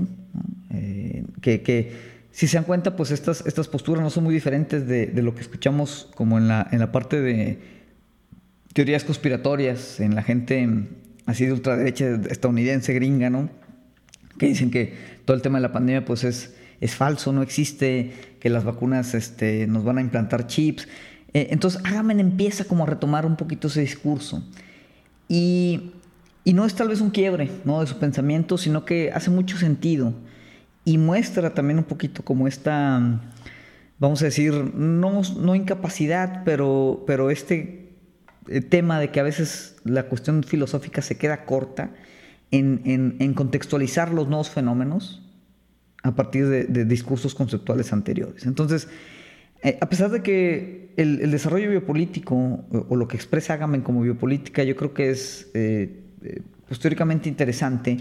eh, 0.70 1.24
que, 1.40 1.92
si 2.30 2.46
se 2.46 2.56
dan 2.56 2.64
cuenta, 2.64 2.96
pues 2.96 3.10
estas, 3.10 3.44
estas 3.46 3.68
posturas 3.68 4.02
no 4.02 4.10
son 4.10 4.24
muy 4.24 4.34
diferentes 4.34 4.86
de, 4.86 5.10
lo 5.22 5.34
que 5.34 5.42
escuchamos 5.42 6.10
como 6.14 6.38
en 6.38 6.48
la, 6.48 6.66
en 6.72 6.78
la 6.78 6.90
parte 6.90 7.20
de 7.20 7.58
teorías 8.72 9.04
conspiratorias, 9.04 10.00
en 10.00 10.14
la 10.14 10.22
gente 10.22 10.66
así 11.26 11.46
de 11.46 11.52
ultraderecha 11.52 12.20
estadounidense, 12.30 12.94
gringa, 12.94 13.30
¿no? 13.30 13.50
Que 14.38 14.46
dicen 14.46 14.70
que 14.70 14.94
todo 15.24 15.36
el 15.36 15.42
tema 15.42 15.58
de 15.58 15.62
la 15.62 15.72
pandemia 15.72 16.04
pues 16.04 16.24
es, 16.24 16.54
es 16.80 16.94
falso, 16.94 17.32
no 17.32 17.42
existe, 17.42 18.12
que 18.40 18.50
las 18.50 18.64
vacunas 18.64 19.14
este, 19.14 19.66
nos 19.66 19.84
van 19.84 19.98
a 19.98 20.00
implantar 20.00 20.46
chips. 20.46 20.88
Eh, 21.34 21.48
entonces 21.50 21.80
Agamben 21.84 22.18
empieza 22.18 22.64
como 22.64 22.84
a 22.84 22.86
retomar 22.86 23.26
un 23.26 23.36
poquito 23.36 23.68
ese 23.68 23.82
discurso. 23.82 24.42
Y 25.28 25.92
y 26.44 26.54
no 26.54 26.64
es 26.64 26.74
tal 26.74 26.88
vez 26.88 27.00
un 27.00 27.10
quiebre 27.10 27.50
¿no? 27.64 27.80
de 27.80 27.86
su 27.86 27.98
pensamiento, 27.98 28.58
sino 28.58 28.84
que 28.84 29.12
hace 29.12 29.30
mucho 29.30 29.56
sentido 29.56 30.12
y 30.84 30.98
muestra 30.98 31.54
también 31.54 31.78
un 31.78 31.84
poquito 31.84 32.24
como 32.24 32.48
esta, 32.48 33.20
vamos 33.98 34.22
a 34.22 34.24
decir, 34.24 34.52
no, 34.74 35.22
no 35.38 35.54
incapacidad, 35.54 36.42
pero, 36.44 37.04
pero 37.06 37.30
este 37.30 37.92
eh, 38.48 38.60
tema 38.60 38.98
de 38.98 39.10
que 39.10 39.20
a 39.20 39.22
veces 39.22 39.76
la 39.84 40.04
cuestión 40.04 40.42
filosófica 40.42 41.02
se 41.02 41.16
queda 41.16 41.44
corta 41.44 41.90
en, 42.50 43.34
contextualizar 43.34 44.12
los 44.12 44.28
nuevos 44.28 44.50
fenómenos 44.50 45.22
a 46.02 46.14
partir 46.14 46.48
de, 46.48 46.84
discursos 46.84 47.34
conceptuales 47.34 47.92
anteriores. 47.92 48.44
Entonces, 48.44 48.88
eh, 49.62 49.78
a 49.80 49.88
pesar 49.88 50.10
de 50.10 50.22
que 50.22 50.92
el, 50.96 51.30
desarrollo 51.30 51.70
biopolítico 51.70 52.34
o, 52.34 52.96
lo 52.96 53.08
que 53.08 53.16
expresa 53.16 53.54
Agamben 53.54 53.82
como 53.82 54.02
biopolítica, 54.02 54.64
yo 54.64 54.76
creo 54.76 54.92
que 54.92 55.10
es 55.10 55.50
eh, 55.54 56.01
eh, 56.24 56.42
históricamente 56.70 57.28
interesante 57.28 57.98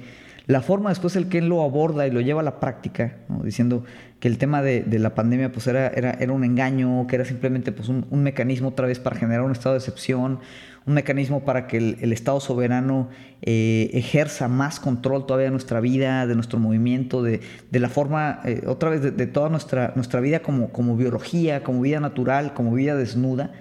la 0.47 0.61
forma 0.61 0.89
después 0.89 1.15
el 1.15 1.29
que 1.29 1.37
él 1.37 1.47
lo 1.47 1.61
aborda 1.61 2.07
y 2.07 2.11
lo 2.11 2.19
lleva 2.19 2.41
a 2.41 2.43
la 2.43 2.59
práctica, 2.59 3.17
diciendo 3.43 3.83
que 4.19 4.27
el 4.27 4.37
tema 4.37 4.61
de, 4.61 4.85
la 4.99 5.13
pandemia 5.13 5.51
pues 5.51 5.67
era, 5.67 5.87
era, 5.87 6.33
un 6.33 6.43
engaño, 6.43 7.05
que 7.07 7.15
era 7.15 7.25
simplemente 7.25 7.71
pues 7.71 7.89
un, 7.89 8.05
mecanismo 8.23 8.69
otra 8.69 8.87
vez 8.87 8.99
para 8.99 9.15
generar 9.15 9.43
un 9.43 9.51
estado 9.51 9.73
de 9.73 9.79
excepción, 9.79 10.39
un 10.85 10.95
mecanismo 10.95 11.45
para 11.45 11.67
que 11.67 11.77
el, 11.77 12.11
Estado 12.11 12.39
soberano 12.39 13.09
eh, 13.43 13.91
ejerza 13.93 14.47
más 14.47 14.79
control 14.79 15.27
todavía 15.27 15.45
de 15.45 15.51
nuestra 15.51 15.79
vida, 15.79 16.25
de 16.25 16.33
nuestro 16.33 16.59
movimiento, 16.59 17.21
de, 17.21 17.39
la 17.71 17.89
forma, 17.89 18.41
eh, 18.43 18.63
otra 18.65 18.89
vez, 18.89 19.01
de, 19.01 19.27
toda 19.27 19.49
nuestra, 19.49 19.93
nuestra 19.95 20.19
vida 20.21 20.39
como, 20.39 20.71
como 20.71 20.97
biología, 20.97 21.63
como 21.63 21.81
vida 21.81 21.99
natural, 21.99 22.53
como 22.55 22.73
vida 22.73 22.95
desnuda. 22.95 23.51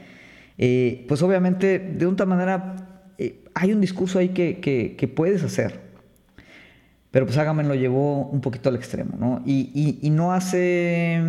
pues 0.56 1.22
obviamente 1.22 1.78
de 1.78 2.06
una 2.06 2.24
manera 2.24 2.89
hay 3.54 3.72
un 3.72 3.80
discurso 3.80 4.18
ahí 4.18 4.30
que, 4.30 5.12
puedes 5.14 5.42
hacer. 5.42 5.80
Pero 7.10 7.26
pues 7.26 7.38
Agamben 7.38 7.68
lo 7.68 7.74
llevó 7.74 8.26
un 8.26 8.40
poquito 8.40 8.68
al 8.68 8.76
extremo, 8.76 9.16
¿no? 9.18 9.42
Y, 9.44 10.10
no 10.12 10.32
hace, 10.32 11.20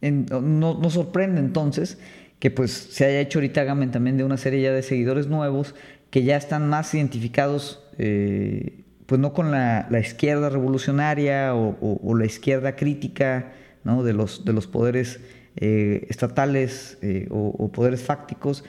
no, 0.00 0.90
sorprende 0.90 1.40
entonces 1.40 1.98
que 2.38 2.50
pues 2.50 2.70
se 2.72 3.04
haya 3.06 3.20
hecho 3.20 3.38
ahorita 3.38 3.62
Agamben 3.62 3.90
también 3.90 4.16
de 4.16 4.24
una 4.24 4.36
serie 4.36 4.60
ya 4.62 4.72
de 4.72 4.82
seguidores 4.82 5.26
nuevos 5.26 5.74
que 6.10 6.22
ya 6.22 6.36
están 6.36 6.68
más 6.68 6.94
identificados, 6.94 7.82
eh, 7.98 8.84
pues 9.06 9.20
no 9.20 9.32
con 9.32 9.50
la, 9.50 9.88
izquierda 10.00 10.50
revolucionaria 10.50 11.54
o, 11.54 12.14
la 12.14 12.26
izquierda 12.26 12.76
crítica, 12.76 13.52
¿no? 13.84 14.04
De 14.04 14.12
los, 14.12 14.44
de 14.44 14.52
los 14.52 14.66
poderes 14.66 15.20
eh, 15.56 16.06
estatales 16.10 16.98
eh, 17.02 17.26
o 17.30 17.72
poderes 17.72 18.02
fácticos, 18.02 18.64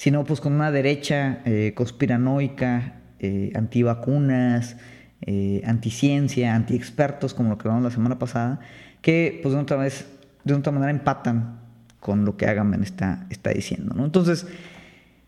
sino 0.00 0.24
pues 0.24 0.40
con 0.40 0.54
una 0.54 0.70
derecha 0.70 1.42
eh, 1.44 1.74
conspiranoica, 1.74 2.94
eh, 3.18 3.52
antivacunas, 3.54 4.76
eh, 5.20 5.60
anticiencia, 5.66 6.54
antiexpertos, 6.54 7.34
como 7.34 7.50
lo 7.50 7.58
que 7.58 7.68
hablamos 7.68 7.84
la 7.84 7.90
semana 7.90 8.18
pasada, 8.18 8.60
que 9.02 9.40
pues 9.42 9.52
de 9.52 9.60
otra 9.60 9.76
vez, 9.76 10.06
de 10.42 10.54
otra 10.54 10.72
manera 10.72 10.90
empatan 10.90 11.58
con 12.00 12.24
lo 12.24 12.38
que 12.38 12.46
Agamben 12.46 12.82
está, 12.82 13.26
está 13.28 13.50
diciendo. 13.50 13.94
Entonces, 14.02 14.46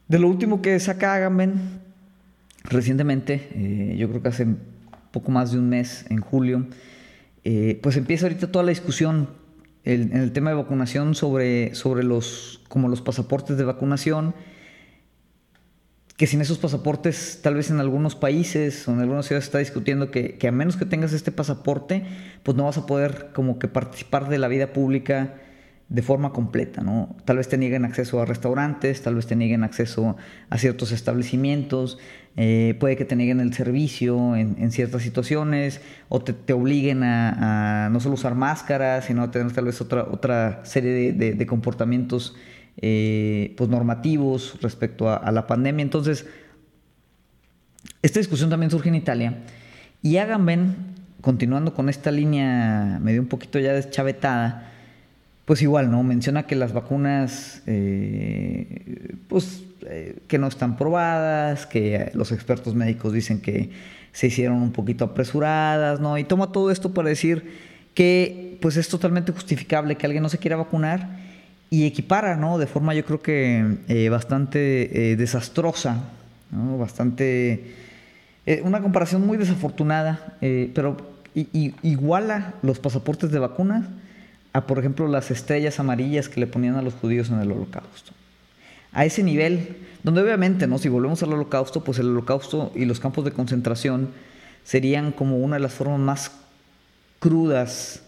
de 0.09 0.19
lo 0.19 0.27
último 0.27 0.63
que 0.63 0.81
saca 0.81 1.17
Agamben 1.17 1.53
recientemente, 2.65 3.51
eh, 3.55 3.97
yo 3.99 4.09
creo 4.09 4.23
que 4.23 4.29
hace 4.29 4.47
poco 5.11 5.31
más 5.33 5.53
de 5.53 5.59
un 5.59 5.69
mes, 5.69 6.07
en 6.09 6.21
julio, 6.23 6.67
pues 7.83 7.99
empieza 7.99 8.25
ahorita 8.25 8.51
toda 8.51 8.65
la 8.65 8.71
discusión 8.71 9.29
en 9.85 10.17
el 10.17 10.33
tema 10.33 10.49
de 10.49 10.57
vacunación 10.57 11.15
sobre, 11.15 11.75
sobre 11.75 12.05
los, 12.05 12.63
como 12.69 12.89
los 12.89 13.03
pasaportes 13.03 13.59
de 13.59 13.65
vacunación, 13.65 14.35
que 16.23 16.29
sin 16.29 16.41
esos 16.41 16.59
pasaportes, 16.59 17.41
tal 17.43 17.57
vez 17.57 17.69
en 17.73 17.81
algunos 17.81 18.15
países 18.15 18.87
o 18.87 18.93
en 18.93 19.01
algunas 19.01 19.27
ciudades 19.27 19.47
está 19.47 19.59
discutiendo 19.59 20.13
que, 20.13 20.39
a 20.47 20.53
menos 20.53 20.77
que 20.77 20.87
tengas 20.87 21.13
este 21.13 21.33
pasaporte, 21.33 22.05
pues 22.45 22.57
no 22.57 22.63
vas 22.63 22.79
a 22.79 22.87
poder 22.87 23.31
como 23.35 23.59
que 23.59 23.67
participar 23.67 24.29
de 24.29 24.39
la 24.39 24.47
vida 24.47 24.73
pública 24.73 25.35
de 25.89 26.01
forma 26.01 26.33
completa, 26.33 26.81
¿no? 26.81 27.17
Tal 27.25 27.39
vez 27.39 27.49
te 27.49 27.59
nieguen 27.59 27.85
acceso 27.85 28.23
a 28.23 28.25
restaurantes, 28.25 29.03
tal 29.03 29.17
vez 29.17 29.27
te 29.27 29.35
nieguen 29.35 29.65
acceso 29.65 30.17
a 30.49 30.59
ciertos 30.59 30.93
establecimientos, 30.93 31.99
eh, 32.37 32.77
puede 32.79 32.95
que 32.97 33.05
te 33.05 33.17
nieguen 33.17 33.41
el 33.41 33.53
servicio 33.53 34.37
en, 34.37 34.71
ciertas 34.71 35.03
situaciones, 35.03 35.81
o 36.09 36.23
te, 36.23 36.53
obliguen 36.53 37.03
a, 37.03 37.89
no 37.91 37.99
solo 37.99 38.15
usar 38.15 38.37
máscaras, 38.37 39.07
sino 39.07 39.25
a 39.25 39.33
tener 39.33 39.51
tal 39.51 39.65
vez 39.65 39.81
otra, 39.81 40.05
otra 40.05 40.61
serie 40.65 41.13
de 41.15 41.47
comportamientos 41.49 42.37
eh, 42.79 43.55
pues 43.57 43.69
normativos 43.69 44.59
respecto 44.63 45.11
a, 45.11 45.31
la 45.31 45.47
pandemia. 45.47 45.83
Entonces, 45.83 46.27
esta 48.01 48.19
discusión 48.19 48.51
también 48.51 48.71
surge 48.71 48.89
en 48.89 48.95
Italia 48.95 49.39
y 50.01 50.17
Agamben, 50.17 50.75
continuando 51.21 51.75
con 51.75 51.89
esta 51.89 52.11
línea 52.11 52.99
medio 53.01 53.21
un 53.21 53.29
poquito 53.29 53.59
ya 53.59 53.73
deschavetada, 53.73 54.71
pues 55.45 55.61
igual, 55.63 55.91
¿no? 55.91 56.03
Menciona 56.03 56.45
que 56.45 56.57
las 56.57 56.73
vacunas, 56.73 57.63
eh, 57.67 59.17
pues, 59.29 59.63
eh, 59.87 60.19
que 60.27 60.39
no 60.39 60.47
están 60.47 60.77
probadas, 60.77 61.67
que 61.67 62.11
los 62.15 62.33
expertos 62.33 62.75
médicos 62.75 63.13
dicen 63.13 63.41
que 63.41 63.71
se 64.13 64.29
hicieron 64.29 64.63
un 64.63 64.73
poquito 64.73 65.05
apresuradas, 65.05 66.01
¿no? 66.01 66.17
Y 66.17 66.25
toma 66.25 66.53
todo 66.53 66.71
esto 66.71 66.95
para 66.95 67.11
decir 67.11 67.45
que, 67.95 68.59
pues, 68.63 68.77
es 68.77 68.89
totalmente 68.89 69.31
justificable 69.33 69.97
que 69.97 70.07
alguien 70.07 70.23
no 70.23 70.29
se 70.29 70.39
quiera 70.39 70.57
vacunar 70.57 71.32
y 71.73 71.87
equipara, 71.87 72.37
¿no? 72.37 72.59
De 72.59 72.67
forma 72.67 72.93
yo 72.93 73.03
creo 73.03 73.23
que 73.23 73.79
eh, 73.89 74.11
bastante 74.11 75.13
eh, 75.13 75.17
desastrosa, 75.17 76.03
¿no? 76.51 76.77
Bastante... 76.77 77.73
Eh, 78.45 78.61
una 78.63 78.83
comparación 78.83 79.27
muy 79.27 79.39
desafortunada, 79.39 80.37
pero 80.75 80.99
iguala 81.83 82.55
los 82.61 82.79
pasaportes 82.79 83.31
de 83.31 83.39
vacunas 83.39 83.87
a, 84.53 84.67
por 84.67 84.81
ejemplo, 84.81 85.09
las 85.09 85.31
estrellas 85.31 85.81
amarillas 85.81 86.29
que 86.29 86.41
le 86.41 86.47
ponían 86.47 86.77
a 86.77 86.83
los 86.83 86.93
judíos 86.93 87.31
en 87.31 87.41
el 87.41 87.51
holocausto. 87.51 88.13
a 88.93 89.07
ese 89.07 89.23
nivel, 89.23 89.77
donde 90.03 90.21
obviamente, 90.21 90.67
¿no? 90.67 90.77
si 90.77 90.91
volvemos 90.91 91.23
al 91.23 91.33
holocausto, 91.33 91.83
pues 91.83 91.99
el 91.99 92.09
holocausto 92.09 92.71
y 92.75 92.85
los 92.85 93.01
campos 93.01 93.25
de 93.25 93.31
concentración 93.31 94.11
serían 94.63 95.11
como 95.11 95.39
una 95.39 95.57
de 95.57 95.61
las 95.61 95.73
formas 95.73 96.01
más 96.01 96.33
crudas 97.19 98.03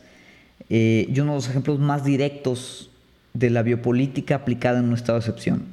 y 0.69 1.19
uno 1.19 1.33
de 1.33 1.39
los 1.39 1.49
ejemplos 1.49 1.79
más 1.79 2.05
directos 2.05 2.91
de 3.35 3.51
la 3.51 3.63
biopolítica 3.63 4.37
aplicada 4.37 4.79
en 4.79 4.87
un 4.87 4.95
estado 4.95 5.19
de 5.19 5.27
excepción. 5.27 5.65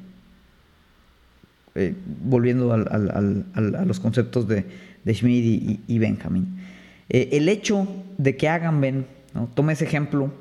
Eh, 1.76 1.95
volviendo 2.24 2.74
a 2.74 3.86
los 3.86 4.00
conceptos 4.02 4.47
de, 4.47 4.65
Schmidt 5.08 5.80
y, 5.88 6.00
Benjamin. 6.00 6.58
Eh, 7.10 7.30
el 7.32 7.47
hecho 7.47 7.88
de 8.17 8.36
que 8.36 8.50
Agamben 8.50 9.06
¿no? 9.34 9.50
tome 9.54 9.74
ese 9.74 9.86
ejemplo 9.86 10.34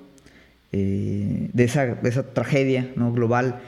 de, 0.73 1.51
esa, 1.55 2.01
tragedia 2.33 2.91
¿no? 2.97 3.13
global 3.13 3.61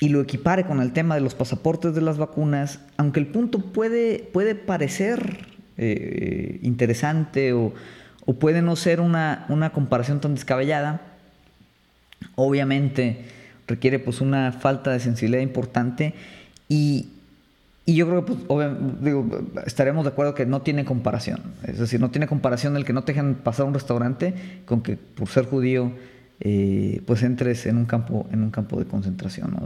y 0.00 0.08
lo 0.08 0.20
equipare 0.20 0.64
con 0.64 0.80
el 0.80 0.92
tema 0.92 1.14
de 1.14 1.20
los 1.20 1.34
pasaportes 1.34 1.94
de 1.94 2.00
las 2.00 2.18
vacunas, 2.18 2.80
aunque 2.96 3.20
el 3.20 3.26
punto 3.28 3.72
puede, 3.72 4.28
puede 4.32 4.54
parecer 4.54 5.46
interesante 6.62 7.52
o, 7.52 7.72
o 8.26 8.34
puede 8.34 8.60
no 8.60 8.76
ser 8.76 9.00
una, 9.00 9.46
comparación 9.72 10.20
tan 10.20 10.34
descabellada. 10.34 11.00
Obviamente 12.34 13.24
requiere 13.66 13.98
pues 13.98 14.20
una 14.20 14.52
falta 14.52 14.92
de 14.92 15.00
sensibilidad 15.00 15.42
importante 15.42 16.14
y, 16.68 17.10
yo 17.86 18.08
creo 18.08 18.24
que 18.24 18.32
pues, 18.34 19.66
estaremos 19.66 20.04
de 20.04 20.10
acuerdo 20.10 20.34
que 20.34 20.44
no 20.44 20.60
tiene 20.62 20.84
comparación. 20.84 21.40
Es 21.62 21.78
decir, 21.78 22.00
no 22.00 22.10
tiene 22.10 22.26
comparación 22.26 22.76
el 22.76 22.84
que 22.84 22.92
no 22.92 23.04
te 23.04 23.12
dejan 23.12 23.36
pasar 23.36 23.64
un 23.64 23.74
restaurante 23.74 24.34
con 24.64 24.82
que 24.82 24.96
por 24.96 25.28
ser 25.28 25.44
judío 25.44 25.92
eh, 26.40 27.00
pues 27.06 27.22
entres 27.22 27.64
en 27.66 27.76
un 27.76 27.86
campo, 27.86 28.26
en 28.32 28.42
un 28.42 28.50
campo 28.50 28.78
de 28.80 28.86
concentración. 28.86 29.56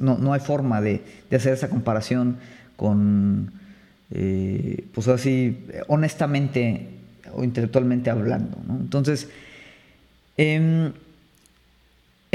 ¿no? 0.00 0.16
no, 0.16 0.32
hay 0.32 0.40
forma 0.40 0.80
de, 0.80 1.02
hacer 1.32 1.54
esa 1.54 1.68
comparación 1.68 2.36
con, 2.76 3.50
eh, 4.12 4.86
pues 4.94 5.08
así, 5.08 5.66
honestamente 5.88 6.88
o 7.34 7.44
intelectualmente 7.44 8.10
hablando. 8.10 8.56
Entonces, 8.80 9.28
em, 10.36 10.92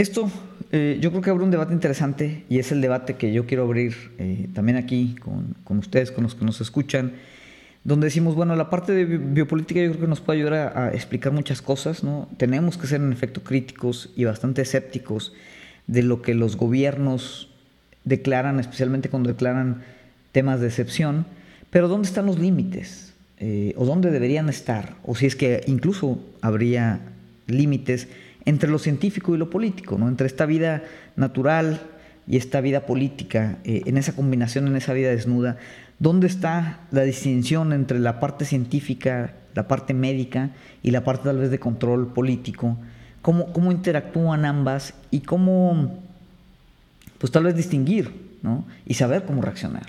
esto 0.02 0.32
eh, 0.72 0.98
yo 1.02 1.12
creo 1.12 1.22
que 1.22 1.30
abre 1.30 1.44
un 1.44 1.52
debate 1.52 1.74
interesante 1.74 2.46
y 2.50 2.60
es 2.60 2.72
el 2.72 2.80
debate 2.82 3.16
que 3.16 3.34
yo 3.34 3.46
quiero 3.46 3.64
abrir 3.64 3.94
eh, 4.18 4.48
también 4.54 4.78
aquí 4.78 5.16
con, 5.20 5.78
ustedes, 5.78 6.12
con 6.12 6.24
los 6.24 6.34
que 6.34 6.46
nos 6.46 6.62
escuchan, 6.62 7.14
donde 7.84 8.06
decimos, 8.06 8.36
bueno, 8.36 8.56
la 8.56 8.70
parte 8.70 8.94
de 8.94 9.06
biopolítica 9.06 9.82
yo 9.82 9.90
creo 9.90 10.02
que 10.02 10.08
nos 10.08 10.22
puede 10.22 10.40
ayudar 10.40 10.78
a, 10.78 10.94
explicar 10.94 11.34
muchas 11.34 11.62
cosas, 11.62 12.04
¿no? 12.04 12.30
Tenemos 12.38 12.78
que 12.78 12.88
ser 12.88 13.02
en 13.02 13.12
efecto 13.12 13.44
críticos 13.44 14.12
y 14.16 14.24
bastante 14.24 14.62
escépticos 14.62 15.34
de 15.88 16.04
lo 16.04 16.22
que 16.22 16.36
los 16.36 16.56
gobiernos 16.56 17.50
declaran, 18.06 18.60
especialmente 18.60 19.10
cuando 19.10 19.30
declaran 19.30 19.84
temas 20.32 20.62
de 20.62 20.68
excepción, 20.68 21.26
pero 21.70 21.90
¿dónde 21.90 22.08
están 22.08 22.28
los 22.28 22.40
límites? 22.40 23.14
Eh, 23.40 23.74
o 23.76 23.86
dónde 23.86 24.12
deberían 24.12 24.48
estar, 24.48 24.96
o 25.04 25.16
si 25.16 25.26
es 25.26 25.36
que 25.36 25.64
incluso 25.66 26.20
habría 26.42 27.02
límites 27.48 28.08
entre 28.46 28.70
lo 28.70 28.80
científico 28.80 29.36
y 29.36 29.38
lo 29.38 29.50
político, 29.50 29.98
¿no? 29.98 30.08
entre 30.08 30.28
esta 30.28 30.46
vida 30.46 30.84
natural 31.16 31.82
y 32.28 32.38
esta 32.38 32.62
vida 32.62 32.86
política, 32.86 33.58
eh, 33.64 33.84
en 33.86 33.98
esa 33.98 34.14
combinación, 34.14 34.68
en 34.68 34.76
esa 34.76 34.94
vida 34.94 35.10
desnuda, 35.10 35.58
¿dónde 36.00 36.28
está 36.28 36.80
la 36.92 37.04
distinción 37.04 37.74
entre 37.74 38.00
la 38.00 38.20
parte 38.20 38.46
científica, 38.46 39.34
la 39.54 39.68
parte 39.68 39.94
médica 39.94 40.52
y 40.82 40.92
la 40.92 41.04
parte 41.04 41.26
tal 41.26 41.38
vez 41.38 41.52
de 41.52 41.60
control 41.60 42.14
político? 42.14 42.78
¿Cómo, 43.22 43.54
cómo 43.54 43.72
interactúan 43.72 44.46
ambas 44.46 44.94
y 45.12 45.22
cómo, 45.22 46.00
pues 47.18 47.32
tal 47.32 47.44
vez 47.44 47.56
distinguir 47.56 48.38
¿no? 48.42 48.66
y 48.86 48.96
saber 48.96 49.26
cómo 49.26 49.42
reaccionar? 49.42 49.86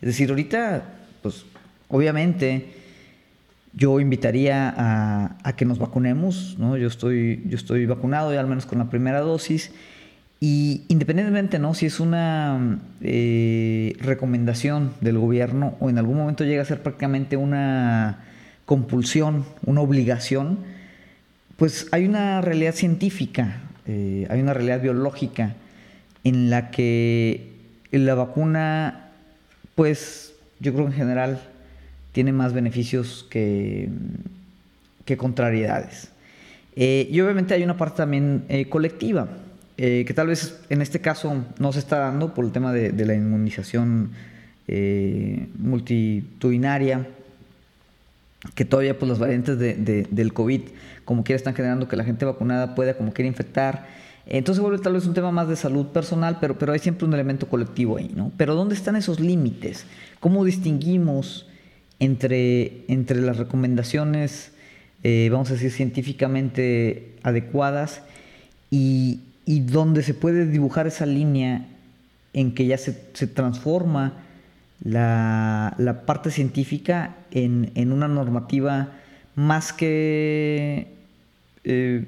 Es 0.00 0.08
decir, 0.08 0.28
ahorita, 0.30 0.82
pues 1.22 1.44
obviamente 1.88 2.74
yo 3.78 4.00
invitaría 4.00 4.74
a, 4.76 5.52
que 5.56 5.64
nos 5.64 5.78
vacunemos, 5.78 6.56
¿no? 6.58 6.76
Yo 6.76 6.88
estoy, 6.88 7.44
yo 7.46 7.56
estoy 7.56 7.86
vacunado 7.86 8.34
ya 8.34 8.40
al 8.40 8.48
menos 8.48 8.66
con 8.66 8.78
la 8.78 8.90
primera 8.90 9.20
dosis. 9.20 9.70
Y 10.40 10.82
independientemente, 10.88 11.60
¿no? 11.60 11.74
Si 11.74 11.86
es 11.86 12.00
una 12.00 12.80
eh, 13.00 13.94
recomendación 14.00 14.92
del 15.00 15.18
gobierno 15.18 15.76
o 15.78 15.90
en 15.90 15.98
algún 15.98 16.16
momento 16.16 16.44
llega 16.44 16.62
a 16.62 16.64
ser 16.64 16.82
prácticamente 16.82 17.36
una 17.36 18.24
compulsión, 18.66 19.44
una 19.64 19.80
obligación, 19.80 20.58
pues 21.56 21.86
hay 21.92 22.04
una 22.04 22.40
realidad 22.40 22.74
científica, 22.74 23.60
eh, 23.86 24.26
hay 24.28 24.40
una 24.40 24.54
realidad 24.54 24.80
biológica 24.82 25.54
en 26.24 26.50
la 26.50 26.70
que 26.70 27.52
la 27.92 28.14
vacuna, 28.14 29.10
pues 29.76 30.34
yo 30.58 30.74
creo 30.74 30.86
en 30.86 30.92
general 30.92 31.40
tiene 32.18 32.32
más 32.32 32.52
beneficios 32.52 33.24
que, 33.30 33.88
que 35.04 35.16
contrariedades. 35.16 36.10
Eh, 36.74 37.06
y 37.08 37.20
obviamente 37.20 37.54
hay 37.54 37.62
una 37.62 37.76
parte 37.76 37.98
también 37.98 38.42
eh, 38.48 38.68
colectiva, 38.68 39.28
eh, 39.76 40.02
que 40.04 40.14
tal 40.14 40.26
vez 40.26 40.58
en 40.68 40.82
este 40.82 41.00
caso 41.00 41.44
no 41.60 41.72
se 41.72 41.78
está 41.78 41.98
dando 41.98 42.34
por 42.34 42.44
el 42.44 42.50
tema 42.50 42.72
de, 42.72 43.06
la 43.06 43.14
inmunización 43.14 44.10
multitudinaria, 45.60 47.06
que 48.56 48.64
todavía 48.64 48.98
pues 48.98 49.10
las 49.10 49.20
variantes 49.20 49.56
del 49.56 50.32
COVID 50.32 50.62
como 51.04 51.22
quiera 51.22 51.36
están 51.36 51.54
generando 51.54 51.86
que 51.86 51.94
la 51.94 52.02
gente 52.02 52.24
vacunada 52.24 52.74
pueda 52.74 52.94
como 52.94 53.12
quiera 53.12 53.28
infectar. 53.28 53.86
Entonces 54.26 54.60
vuelve 54.60 54.80
tal 54.80 54.94
vez 54.94 55.06
un 55.06 55.14
tema 55.14 55.30
más 55.30 55.46
de 55.46 55.54
salud 55.54 55.86
personal, 55.86 56.38
pero, 56.40 56.58
pero 56.58 56.72
hay 56.72 56.80
siempre 56.80 57.06
un 57.06 57.14
elemento 57.14 57.46
colectivo 57.46 57.96
ahí, 57.96 58.10
¿no? 58.12 58.32
Pero 58.36 58.56
¿dónde 58.56 58.74
están 58.74 58.96
esos 58.96 59.20
límites? 59.20 59.86
¿Cómo 60.18 60.44
distinguimos 60.44 61.47
entre, 62.00 62.84
entre 62.88 63.20
las 63.20 63.36
recomendaciones, 63.36 64.52
eh, 65.02 65.28
vamos 65.30 65.50
a 65.50 65.54
decir, 65.54 65.70
científicamente 65.70 67.14
adecuadas 67.22 68.02
y, 68.70 69.20
y, 69.46 69.60
donde 69.60 70.02
se 70.02 70.14
puede 70.14 70.46
dibujar 70.46 70.86
esa 70.86 71.06
línea 71.06 71.66
en 72.32 72.54
que 72.54 72.66
ya 72.66 72.78
se, 72.78 72.92
transforma 73.26 74.12
la, 74.82 76.02
parte 76.06 76.30
científica 76.30 77.16
en, 77.30 77.92
una 77.92 78.08
normativa 78.08 78.92
más 79.34 79.72
que 79.72 80.88
eh, 81.64 82.04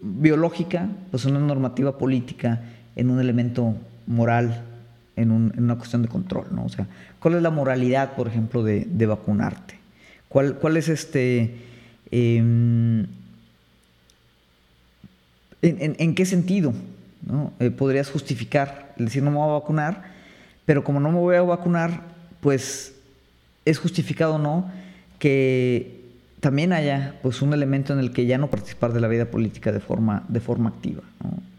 biológica, 0.00 0.88
pues 1.10 1.24
una 1.24 1.40
normativa 1.40 1.98
política 1.98 2.62
en 2.96 3.10
un 3.10 3.20
elemento 3.20 3.74
moral 4.06 4.62
en, 5.16 5.30
una 5.30 5.76
cuestión 5.76 6.02
de 6.02 6.08
control, 6.08 6.46
¿no? 6.50 6.64
O 6.64 6.68
sea, 6.68 6.86
¿cuál 7.20 7.34
es 7.34 7.42
la 7.42 7.50
moralidad, 7.50 8.14
por 8.14 8.28
ejemplo, 8.28 8.62
de, 8.62 9.06
vacunarte? 9.06 9.78
¿Cuál, 10.28 10.56
¿Cuál, 10.56 10.76
es 10.76 10.88
este... 10.88 11.56
Em, 12.10 13.06
en, 15.62 16.14
qué 16.14 16.26
sentido 16.26 16.74
¿no? 17.26 17.52
Eh, 17.58 17.70
podrías 17.70 18.10
justificar 18.10 18.94
el 18.98 19.06
decir 19.06 19.22
no 19.22 19.30
me 19.30 19.38
voy 19.38 19.48
a 19.48 19.52
vacunar, 19.54 20.02
pero 20.66 20.84
como 20.84 21.00
no 21.00 21.10
me 21.10 21.18
voy 21.18 21.36
a 21.36 21.42
vacunar, 21.42 22.02
pues 22.40 22.94
es 23.64 23.78
justificado 23.78 24.34
o 24.34 24.38
no 24.38 24.70
que 25.18 26.02
también 26.40 26.74
haya 26.74 27.18
pues 27.22 27.40
un 27.40 27.54
elemento 27.54 27.94
en 27.94 27.98
el 27.98 28.12
que 28.12 28.26
ya 28.26 28.36
no 28.36 28.50
participar 28.50 28.92
de 28.92 29.00
la 29.00 29.08
vida 29.08 29.24
política 29.24 29.72
de 29.72 29.80
forma, 29.80 30.24
de 30.28 30.40
forma 30.40 30.68
activa. 30.68 31.02
¿no? 31.22 31.53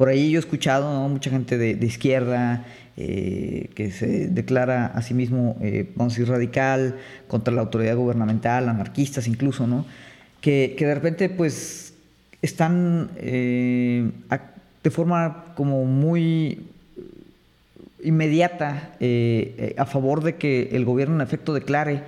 Por 0.00 0.08
ahí 0.08 0.30
yo 0.30 0.38
he 0.38 0.40
escuchado 0.40 1.06
mucha 1.10 1.28
gente 1.28 1.58
de, 1.58 1.86
izquierda 1.86 2.64
eh, 2.96 3.68
que 3.74 3.90
se 3.90 4.28
declara 4.28 4.86
a 4.86 5.02
sí 5.02 5.12
mismo, 5.12 5.58
eh, 5.60 5.92
radical 6.26 6.96
contra 7.28 7.52
la 7.52 7.60
autoridad 7.60 7.96
gubernamental, 7.96 8.70
anarquistas 8.70 9.28
incluso, 9.28 9.66
¿no? 9.66 9.84
Que, 10.40 10.74
de 10.74 10.94
repente 10.94 11.28
pues 11.28 11.92
están 12.40 13.10
eh, 13.18 14.10
de 14.82 14.90
forma 14.90 15.52
como 15.54 15.84
muy 15.84 16.60
inmediata 18.02 18.96
a 19.76 19.84
favor 19.84 20.24
de 20.24 20.36
que 20.36 20.70
el 20.72 20.86
gobierno 20.86 21.16
en 21.16 21.20
efecto 21.20 21.52
declare 21.52 22.04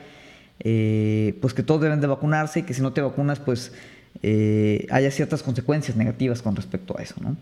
pues 1.43 1.53
que 1.53 1.63
todos 1.63 1.83
deben 1.83 2.01
de 2.01 2.07
vacunarse 2.07 2.61
y 2.61 2.63
que 2.63 2.73
si 2.73 2.81
no 2.81 2.95
te 2.95 3.03
vacunas 3.03 3.39
pues 3.39 3.71
haya 4.91 5.11
ciertas 5.11 5.43
consecuencias 5.43 5.95
negativas 5.95 6.41
con 6.41 6.57
respecto 6.57 6.99
a 6.99 7.03
eso, 7.03 7.17
¿no? 7.21 7.37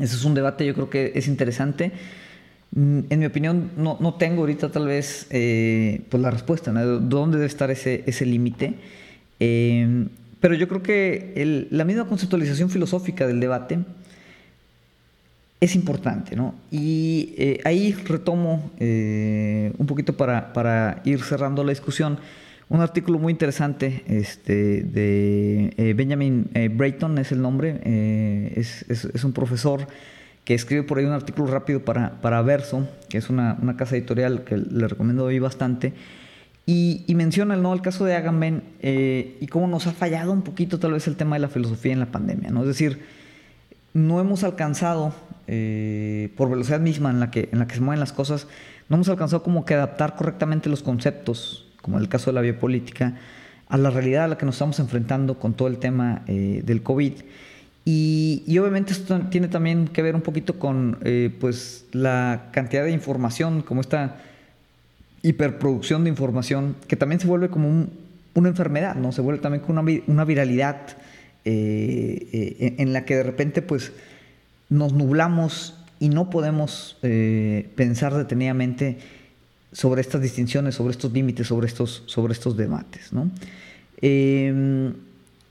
Ese 0.00 0.16
es 0.16 0.24
un 0.24 0.34
debate, 0.34 0.66
yo 0.66 0.74
creo 0.74 0.90
que 0.90 1.12
es 1.14 1.28
interesante. 1.28 1.92
Mm, 2.72 3.00
en 3.08 3.18
mi 3.20 3.26
opinión, 3.26 3.70
no, 3.76 3.96
no 4.00 4.14
tengo 4.14 4.40
ahorita 4.40 4.70
tal 4.70 4.86
vez 4.86 5.26
eh, 5.30 6.02
pues 6.08 6.22
la 6.22 6.30
respuesta, 6.30 6.72
¿no? 6.72 6.98
¿Dónde 6.98 7.36
debe 7.36 7.46
estar 7.46 7.70
ese, 7.70 8.02
ese 8.06 8.26
límite? 8.26 8.74
Eh, 9.38 10.06
pero 10.40 10.54
yo 10.54 10.68
creo 10.68 10.82
que 10.82 11.66
la 11.70 11.84
misma 11.84 12.06
conceptualización 12.06 12.68
filosófica 12.68 13.26
del 13.26 13.40
debate 13.40 13.78
es 15.60 15.74
importante, 15.74 16.36
¿no? 16.36 16.54
Y 16.70 17.34
eh, 17.38 17.60
ahí 17.64 17.92
retomo 17.92 18.70
un 18.78 19.86
poquito 19.86 20.16
para, 20.16 20.52
para 20.52 21.00
ir 21.04 21.22
cerrando 21.22 21.64
la 21.64 21.70
discusión 21.70 22.18
un 22.74 22.80
artículo 22.80 23.20
muy 23.20 23.30
interesante 23.30 24.02
este, 24.08 24.82
de 24.82 25.72
eh, 25.76 25.94
Benjamin 25.94 26.50
eh, 26.54 26.68
Brayton, 26.68 27.18
es 27.18 27.30
el 27.30 27.40
nombre, 27.40 27.80
eh, 27.84 28.52
es, 28.56 29.24
un 29.24 29.32
profesor 29.32 29.86
que 30.44 30.54
escribe 30.54 30.82
por 30.82 30.98
ahí 30.98 31.04
un 31.04 31.12
artículo 31.12 31.46
rápido 31.46 31.84
para, 31.84 32.20
para 32.20 32.42
Verso, 32.42 32.88
que 33.08 33.18
es 33.18 33.30
una, 33.30 33.56
casa 33.78 33.94
editorial 33.94 34.42
que 34.42 34.56
le 34.56 34.88
recomiendo 34.88 35.24
hoy 35.24 35.38
bastante, 35.38 35.92
y, 36.66 37.04
menciona 37.14 37.54
¿no? 37.54 37.72
el 37.74 37.80
caso 37.80 38.06
de 38.06 38.16
Agamben 38.16 38.64
eh, 38.82 39.38
y 39.40 39.46
cómo 39.46 39.68
nos 39.68 39.86
ha 39.86 39.92
fallado 39.92 40.32
un 40.32 40.42
poquito 40.42 40.80
tal 40.80 40.94
vez 40.94 41.06
el 41.06 41.14
tema 41.14 41.36
de 41.36 41.40
la 41.40 41.48
filosofía 41.48 41.92
en 41.92 42.00
la 42.00 42.06
pandemia. 42.06 42.50
¿no? 42.50 42.62
Es 42.62 42.66
decir, 42.66 43.04
no 43.92 44.18
hemos 44.18 44.42
alcanzado, 44.42 45.14
por 46.36 46.50
velocidad 46.50 46.80
misma 46.80 47.10
en 47.10 47.20
la, 47.20 47.30
que, 47.30 47.50
en 47.52 47.60
la 47.60 47.68
que 47.68 47.76
se 47.76 47.80
mueven 47.80 48.00
las 48.00 48.12
cosas, 48.12 48.48
no 48.88 48.96
hemos 48.96 49.08
alcanzado 49.08 49.44
como 49.44 49.64
que 49.64 49.74
adaptar 49.74 50.16
correctamente 50.16 50.68
los 50.68 50.82
conceptos, 50.82 51.63
como 51.84 51.98
en 51.98 52.02
el 52.02 52.08
caso 52.08 52.30
de 52.30 52.36
la 52.36 52.40
biopolítica, 52.40 53.18
a 53.68 53.76
la 53.76 53.90
realidad 53.90 54.24
a 54.24 54.28
la 54.28 54.38
que 54.38 54.46
nos 54.46 54.54
estamos 54.54 54.80
enfrentando 54.80 55.38
con 55.38 55.52
todo 55.52 55.68
el 55.68 55.76
tema 55.76 56.22
eh, 56.26 56.62
del 56.64 56.82
COVID. 56.82 57.12
Y, 57.84 58.58
obviamente 58.58 58.92
esto 58.92 59.18
tiene 59.30 59.48
también 59.48 59.88
que 59.88 60.00
ver 60.00 60.14
un 60.14 60.22
poquito 60.22 60.58
con 60.58 60.98
eh, 61.04 61.30
pues 61.38 61.84
la 61.92 62.48
cantidad 62.50 62.84
de 62.84 62.92
información, 62.92 63.60
como 63.60 63.82
esta 63.82 64.16
hiperproducción 65.22 66.04
de 66.04 66.10
información, 66.10 66.76
que 66.88 66.96
también 66.96 67.20
se 67.20 67.26
vuelve 67.26 67.50
como 67.50 67.86
una 68.32 68.48
enfermedad, 68.48 68.94
¿no? 68.94 69.12
Se 69.12 69.20
vuelve 69.20 69.42
también 69.42 69.62
como 69.62 69.80
una, 69.80 70.02
una 70.06 70.24
viralidad 70.24 70.96
eh, 71.44 72.26
eh, 72.32 72.74
en 72.78 72.94
la 72.94 73.04
que 73.04 73.16
de 73.16 73.22
repente 73.22 73.60
pues 73.60 73.92
nos 74.70 74.94
nublamos 74.94 75.78
y 76.00 76.08
no 76.08 76.30
podemos 76.30 76.98
pensar 77.00 78.14
detenidamente 78.14 78.98
sobre 79.74 80.00
estas 80.00 80.22
distinciones, 80.22 80.74
sobre 80.74 80.92
estos 80.92 81.12
límites, 81.12 81.46
sobre 81.46 81.66
estos, 81.66 82.04
sobre 82.06 82.32
estos 82.32 82.56
debates, 82.56 83.12
¿no? 83.12 83.30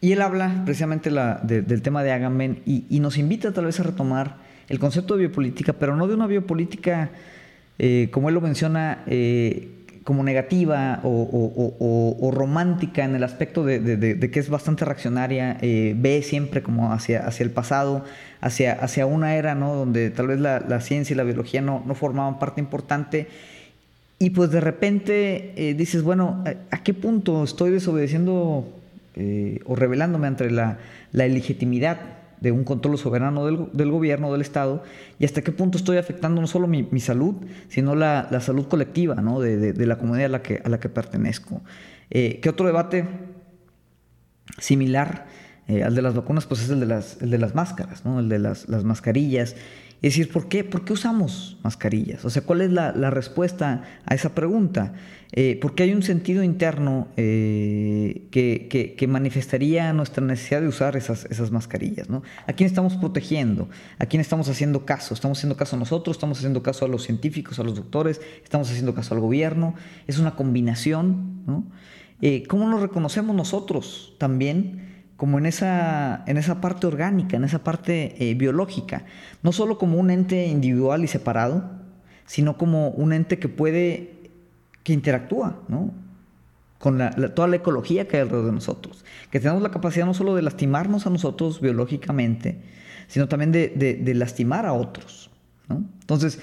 Y 0.04 0.12
él 0.12 0.22
habla 0.22 0.64
precisamente 0.66 1.10
del 1.10 1.82
tema 1.82 2.04
de 2.04 2.12
Agamben 2.12 2.62
y, 2.66 3.00
nos 3.00 3.18
invita 3.18 3.54
tal 3.54 3.68
vez 3.68 3.80
a 3.80 3.84
retomar 3.84 4.36
el 4.68 4.78
concepto 4.78 5.14
de 5.16 5.22
biopolítica, 5.28 5.72
pero 5.72 5.96
no 5.96 6.10
de 6.10 6.14
una 6.14 6.28
biopolítica, 6.28 7.12
eh, 7.80 8.10
como 8.12 8.28
él 8.28 8.36
lo 8.36 8.42
menciona, 8.42 9.06
eh, 9.08 9.70
como 10.04 10.22
negativa 10.22 11.00
o, 11.06 12.32
romántica 12.34 13.06
en 13.06 13.16
el 13.16 13.24
aspecto 13.24 13.64
de, 13.64 14.30
que 14.30 14.40
es 14.42 14.50
bastante 14.50 14.84
reaccionaria, 14.84 15.58
eh, 15.62 15.96
ve 15.98 16.22
siempre 16.22 16.62
como 16.62 16.92
hacia, 16.92 17.26
hacia 17.26 17.46
el 17.46 17.52
pasado, 17.52 18.04
hacia, 18.42 18.74
hacia 18.74 19.06
una 19.06 19.38
era 19.38 19.56
¿no? 19.56 19.74
donde 19.74 20.10
tal 20.10 20.28
vez 20.28 20.42
la, 20.42 20.82
ciencia 20.82 21.14
y 21.14 21.18
la 21.18 21.24
biología 21.24 21.62
no, 21.62 21.82
no, 21.88 21.96
formaban 21.96 22.40
parte 22.40 22.60
importante. 22.60 23.30
Y 24.24 24.30
pues 24.30 24.52
de 24.52 24.62
repente 24.62 25.76
dices, 25.78 26.02
bueno, 26.02 26.44
¿a 26.72 26.84
qué 26.84 26.94
punto 26.94 27.44
estoy 27.44 27.72
desobedeciendo 27.72 28.66
eh, 29.16 29.60
o 29.66 29.76
revelándome 29.76 30.26
ante 30.26 30.50
la, 30.50 30.80
la, 31.12 31.28
ilegitimidad 31.28 32.00
de 32.42 32.52
un 32.52 32.64
control 32.64 32.98
soberano 32.98 33.46
del, 33.46 33.68
del, 33.72 33.92
gobierno, 33.92 34.32
del 34.32 34.42
Estado, 34.42 34.84
y 35.20 35.26
hasta 35.26 35.44
qué 35.44 35.52
punto 35.52 35.78
estoy 35.78 35.98
afectando 35.98 36.42
no 36.42 36.48
solo 36.48 36.66
mi, 36.66 36.82
mi 36.90 37.00
salud, 37.00 37.36
sino 37.68 37.94
la, 37.94 38.28
la, 38.32 38.40
salud 38.40 38.68
colectiva 38.68 39.14
¿no? 39.16 39.40
de, 39.40 39.72
de, 39.72 39.86
la 39.86 40.00
comunidad 40.00 40.26
a 40.26 40.30
la 40.30 40.42
que, 40.42 40.64
a 40.66 40.70
la 40.70 40.80
que 40.80 40.90
pertenezco. 40.90 41.62
Eh, 42.10 42.40
¿Qué 42.42 42.50
otro 42.50 42.66
debate 42.66 43.06
similar 44.58 45.28
eh, 45.68 45.84
al 45.84 45.94
de 45.94 46.02
las 46.02 46.16
vacunas? 46.16 46.48
Pues 46.48 46.64
es 46.64 46.72
el 46.72 46.80
de 46.80 46.88
las, 46.88 47.22
el 47.22 47.30
de 47.30 47.38
las 47.38 47.54
máscaras, 47.54 48.04
¿no? 48.06 48.20
el 48.20 48.30
de 48.30 48.40
las, 48.40 48.68
las 48.68 48.84
mascarillas. 48.84 49.56
Es 50.04 50.16
decir, 50.16 50.34
¿por 50.34 50.50
qué, 50.50 50.66
¿por 50.66 50.84
qué 50.84 50.92
usamos 50.92 51.58
mascarillas? 51.63 52.26
O 52.26 52.30
sea, 52.30 52.42
¿cuál 52.42 52.60
es 52.60 52.70
la, 52.72 52.92
respuesta 53.10 53.84
a 54.06 54.13
esa 54.13 54.36
pregunta? 54.36 54.92
Eh, 55.32 55.58
porque 55.62 55.84
hay 55.84 55.94
un 55.94 56.04
sentido 56.04 56.44
interno 56.44 57.08
eh, 57.16 58.28
que, 58.30 59.08
manifestaría 59.08 59.94
nuestra 59.94 60.22
necesidad 60.26 60.60
de 60.60 60.68
usar 60.68 60.98
esas, 60.98 61.24
esas 61.32 61.52
mascarillas. 61.52 62.10
¿no? 62.10 62.22
¿A 62.48 62.52
quién 62.52 62.68
estamos 62.68 62.98
protegiendo? 62.98 63.70
¿A 63.98 64.06
quién 64.06 64.20
estamos 64.20 64.50
haciendo 64.50 64.86
caso? 64.86 65.13
¿Estamos 65.13 65.38
haciendo 65.38 65.56
caso 65.56 65.78
a 65.78 65.80
nosotros? 65.80 66.18
¿Estamos 66.18 66.38
haciendo 66.39 66.62
caso 66.62 66.84
a 66.84 66.89
los 66.89 67.04
científicos, 67.06 67.58
a 67.60 67.63
los 67.63 67.76
doctores? 67.76 68.20
¿Estamos 68.44 68.70
haciendo 68.70 68.94
caso 68.94 69.16
al 69.16 69.22
gobierno? 69.22 69.74
Es 70.06 70.20
una 70.20 70.36
combinación. 70.36 71.63
Eh, 72.22 72.44
¿Cómo 72.50 72.68
nos 72.68 72.82
reconocemos 72.82 73.34
nosotros 73.34 74.16
también? 74.18 74.92
Como 75.17 75.38
en 75.38 75.45
esa, 75.45 76.23
en 76.28 76.38
esa 76.38 76.60
parte 76.60 76.88
orgánica, 76.88 77.38
en 77.38 77.43
esa 77.43 77.63
parte 77.63 78.36
biológica, 78.38 79.06
no 79.41 79.52
solo 79.52 79.78
como 79.78 79.97
un 79.97 80.10
ente 80.10 80.47
individual 80.47 81.04
y 81.04 81.08
separado, 81.08 81.69
sino 82.26 82.58
como 82.58 82.89
un 82.89 83.13
ente 83.13 83.39
que 83.39 83.49
puede 83.49 84.13
que 84.84 84.93
interactúa, 84.93 85.62
¿no? 85.67 85.91
Con 86.78 86.99
toda 87.34 87.47
la 87.47 87.56
ecología 87.56 88.08
que 88.08 88.17
hay 88.17 88.23
alrededor 88.23 88.47
de 88.47 88.52
nosotros. 88.52 89.06
Que 89.32 89.39
tenemos 89.39 89.63
la 89.63 89.71
capacidad 89.71 90.06
no 90.06 90.13
solo 90.13 90.36
de 90.36 90.41
lastimarnos 90.41 91.08
a 91.08 91.10
nosotros 91.10 91.62
biológicamente, 91.62 92.62
sino 93.08 93.30
también 93.30 93.54
de, 93.54 94.13
lastimar 94.15 94.65
a 94.65 94.73
otros. 94.73 95.30
¿no? 95.69 95.84
Entonces, 96.02 96.39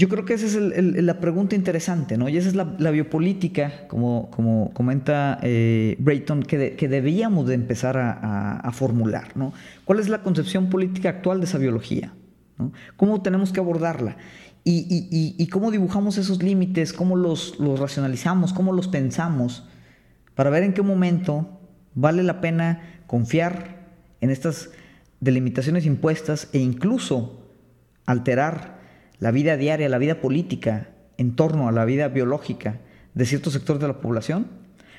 yo 0.00 0.08
creo 0.08 0.24
que 0.24 0.32
esa 0.32 0.46
es 0.46 0.54
la 0.56 1.20
pregunta 1.20 1.54
interesante, 1.54 2.16
¿no? 2.16 2.30
Y 2.30 2.38
esa 2.38 2.48
es 2.48 2.54
la, 2.54 2.90
biopolítica, 2.90 3.86
como, 3.86 4.30
como 4.30 4.72
comenta 4.72 5.38
eh, 5.42 5.94
Brayton, 5.98 6.42
que, 6.42 6.74
que, 6.74 6.88
debíamos 6.88 7.46
de 7.46 7.54
empezar 7.54 7.98
a, 7.98 8.70
formular, 8.72 9.36
¿no? 9.36 9.52
¿Cuál 9.84 10.00
es 10.00 10.08
la 10.08 10.22
concepción 10.22 10.70
política 10.70 11.10
actual 11.10 11.40
de 11.40 11.44
esa 11.44 11.58
biología? 11.58 12.14
¿Cómo 12.96 13.20
tenemos 13.20 13.52
que 13.52 13.60
abordarla? 13.60 14.16
y, 14.64 15.46
cómo 15.48 15.70
dibujamos 15.70 16.16
esos 16.16 16.42
límites, 16.42 16.94
cómo 16.94 17.14
los, 17.14 17.58
racionalizamos, 17.58 18.54
cómo 18.54 18.72
los 18.72 18.88
pensamos, 18.88 19.68
para 20.34 20.48
ver 20.48 20.62
en 20.62 20.72
qué 20.72 20.80
momento 20.80 21.60
vale 21.94 22.22
la 22.22 22.40
pena 22.40 23.02
confiar 23.06 23.86
en 24.22 24.30
estas 24.30 24.70
delimitaciones 25.20 25.84
impuestas 25.84 26.48
e 26.54 26.58
incluso 26.58 27.50
alterar 28.06 28.79
la 29.20 29.30
vida 29.30 29.56
diaria, 29.56 29.88
la 29.88 29.98
vida 29.98 30.20
política 30.20 30.88
en 31.18 31.36
torno 31.36 31.68
a 31.68 31.72
la 31.72 31.84
vida 31.84 32.08
biológica 32.08 32.80
de 33.14 33.26
ciertos 33.26 33.52
sectores 33.52 33.80
de 33.80 33.88
la 33.88 34.00
población, 34.00 34.46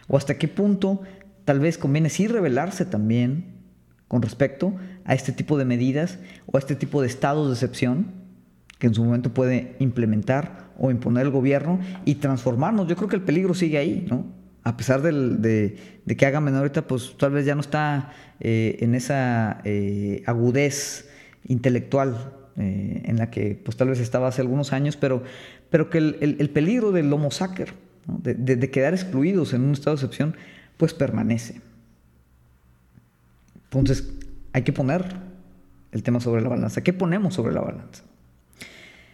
o 0.08 0.18
hasta 0.18 0.38
qué 0.38 0.48
punto 0.48 1.02
tal 1.46 1.60
vez 1.60 1.78
conviene 1.78 2.10
sí 2.10 2.28
revelarse 2.28 2.86
también 2.86 3.62
con 4.08 4.22
respecto 4.22 4.76
a 5.06 5.16
este 5.16 5.32
tipo 5.32 5.58
de 5.58 5.66
medidas 5.66 6.20
o 6.46 6.58
a 6.58 6.60
este 6.60 6.76
tipo 6.76 7.02
de 7.02 7.08
estados 7.08 7.48
de 7.48 7.54
excepción 7.54 8.12
que 8.78 8.88
en 8.88 8.94
su 8.94 9.04
momento 9.04 9.34
puede 9.34 9.76
implementar 9.80 10.72
o 10.78 10.92
imponer 10.92 11.26
el 11.26 11.32
gobierno 11.32 11.80
y 12.06 12.16
transformarnos. 12.16 12.88
Yo 12.88 12.96
creo 12.96 13.08
que 13.08 13.16
el 13.16 13.22
peligro 13.22 13.54
sigue 13.54 13.78
ahí, 13.78 14.06
¿no? 14.10 14.26
A 14.64 14.78
pesar 14.78 15.02
de, 15.02 16.04
que 16.18 16.26
haga 16.26 16.40
menor 16.40 16.72
pues 16.84 17.16
tal 17.18 17.32
vez 17.32 17.46
ya 17.46 17.56
no 17.56 17.62
está 17.62 18.12
eh, 18.40 18.78
en 18.82 18.94
esa 18.94 19.62
eh, 19.64 20.24
agudez 20.26 21.10
intelectual 21.46 22.41
eh, 22.58 23.04
en 23.06 23.18
la 23.18 23.30
que 23.30 23.60
pues 23.64 23.78
tal 23.78 23.90
vez 23.90 24.00
estaba 24.00 24.28
hace 24.28 24.42
algunos 24.42 24.74
años, 24.74 24.98
pero, 24.98 25.24
pero 25.70 25.90
que 25.90 25.98
el, 25.98 26.50
peligro 26.50 26.92
del 26.92 27.12
homo 27.12 27.32
sacer, 27.32 27.74
de, 28.08 28.72
quedar 28.72 28.94
excluidos 28.94 29.54
en 29.54 29.62
un 29.62 29.74
estado 29.74 29.96
de 29.96 30.02
excepción, 30.02 30.36
pues 30.78 30.94
permanece. 30.94 31.62
Entonces 33.66 34.12
hay 34.54 34.64
que 34.64 34.74
poner 34.74 35.06
el 35.92 36.04
tema 36.04 36.20
sobre 36.20 36.42
la 36.42 36.50
balanza. 36.50 36.82
¿Qué 36.82 36.94
ponemos 36.94 37.34
sobre 37.34 37.54
la 37.54 37.62
balanza? 37.62 38.04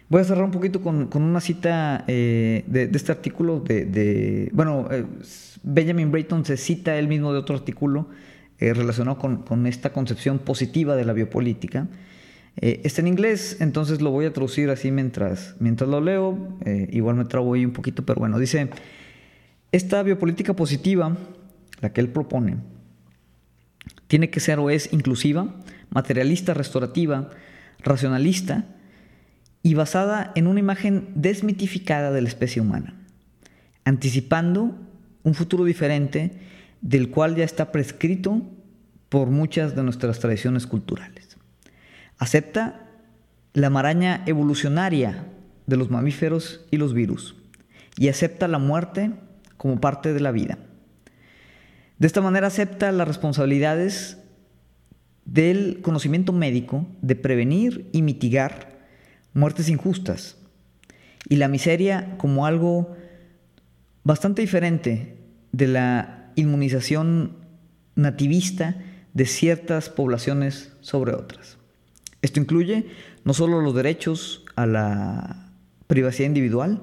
Voy 0.10 0.22
a 0.22 0.24
cerrar 0.24 0.46
un 0.46 0.52
poquito 0.52 0.82
con, 0.82 1.10
una 1.14 1.42
cita 1.42 2.06
eh, 2.08 2.64
de, 2.68 2.90
este 2.94 3.12
artículo 3.12 3.60
de, 3.60 4.50
bueno, 4.54 4.88
eh, 4.90 5.06
Benjamin 5.64 6.12
Brayton 6.12 6.46
se 6.46 6.56
cita 6.56 6.98
él 6.98 7.10
mismo 7.10 7.34
de 7.34 7.40
otro 7.40 7.56
artículo 7.56 8.08
eh, 8.60 8.74
relacionado 8.74 9.18
con, 9.18 9.68
esta 9.68 9.92
concepción 9.92 10.40
positiva 10.40 10.96
de 10.96 11.04
la 11.04 11.12
biopolítica. 11.12 11.88
Está 12.60 13.02
en 13.02 13.08
inglés, 13.08 13.58
entonces 13.60 14.02
lo 14.02 14.12
voy 14.12 14.26
a 14.26 14.34
traducir 14.34 14.70
así 14.70 14.92
mientras, 14.92 15.56
mientras 15.60 15.90
lo 15.90 16.02
leo. 16.02 16.58
igual 16.92 17.16
me 17.16 17.26
trabo 17.26 17.54
ahí 17.54 17.66
un 17.66 17.74
poquito, 17.74 18.04
pero 18.06 18.20
bueno, 18.20 18.40
dice, 18.40 18.70
esta 19.72 20.02
biopolítica 20.04 20.56
positiva, 20.56 21.16
la 21.82 21.94
que 21.94 22.02
él 22.02 22.10
propone, 22.10 22.58
tiene 24.08 24.30
que 24.30 24.40
ser 24.40 24.60
o 24.60 24.70
es 24.70 24.92
inclusiva, 24.94 25.54
materialista, 25.90 26.54
restaurativa, 26.54 27.30
racionalista, 27.80 28.66
y 29.64 29.74
basada 29.74 30.32
en 30.36 30.48
una 30.48 30.62
imagen 30.62 31.10
desmitificada 31.16 32.12
de 32.12 32.22
la 32.22 32.30
especie 32.30 32.62
humana, 32.62 32.96
anticipando 33.84 34.76
un 35.24 35.34
futuro 35.34 35.66
diferente 35.66 36.40
del 36.82 37.10
cual 37.10 37.36
ya 37.36 37.44
está 37.44 37.72
prescrito 37.72 38.42
por 39.10 39.30
muchas 39.30 39.76
de 39.76 39.84
nuestras 39.84 40.20
tradiciones 40.20 40.68
culturales. 40.68 41.27
Acepta 42.18 42.88
la 43.54 43.70
maraña 43.70 44.24
evolucionaria 44.26 45.26
de 45.66 45.78
los 45.78 45.90
mamíferos 45.90 46.66
y 46.72 46.78
los 46.78 46.94
virus 46.94 47.36
y 47.98 48.10
acepta 48.10 48.48
la 48.48 48.60
muerte 48.60 49.12
como 49.58 49.82
parte 49.82 50.14
de 50.14 50.20
la 50.20 50.32
vida. 50.32 50.58
De 51.98 52.08
esta 52.08 52.22
manera 52.22 52.48
acepta 52.48 52.92
las 52.92 53.08
responsabilidades 53.08 54.20
del 55.26 55.82
conocimiento 55.82 56.32
médico 56.32 56.88
de 57.02 57.16
prevenir 57.16 57.90
y 57.92 58.02
mitigar 58.02 58.78
muertes 59.34 59.70
injustas 59.70 60.38
y 61.28 61.36
la 61.36 61.48
miseria 61.48 62.16
como 62.18 62.46
algo 62.46 62.96
bastante 64.04 64.42
diferente 64.42 65.18
de 65.52 65.68
la 65.68 66.32
inmunización 66.36 67.38
nativista 67.96 68.78
de 69.14 69.26
ciertas 69.26 69.90
poblaciones 69.90 70.72
sobre 70.82 71.14
otras. 71.14 71.58
Esto 72.22 72.40
incluye 72.40 72.88
no 73.24 73.34
solo 73.34 73.62
los 73.62 73.76
derechos 73.76 74.46
a 74.56 74.66
la 74.66 75.52
privacidad 75.88 76.28
individual, 76.28 76.82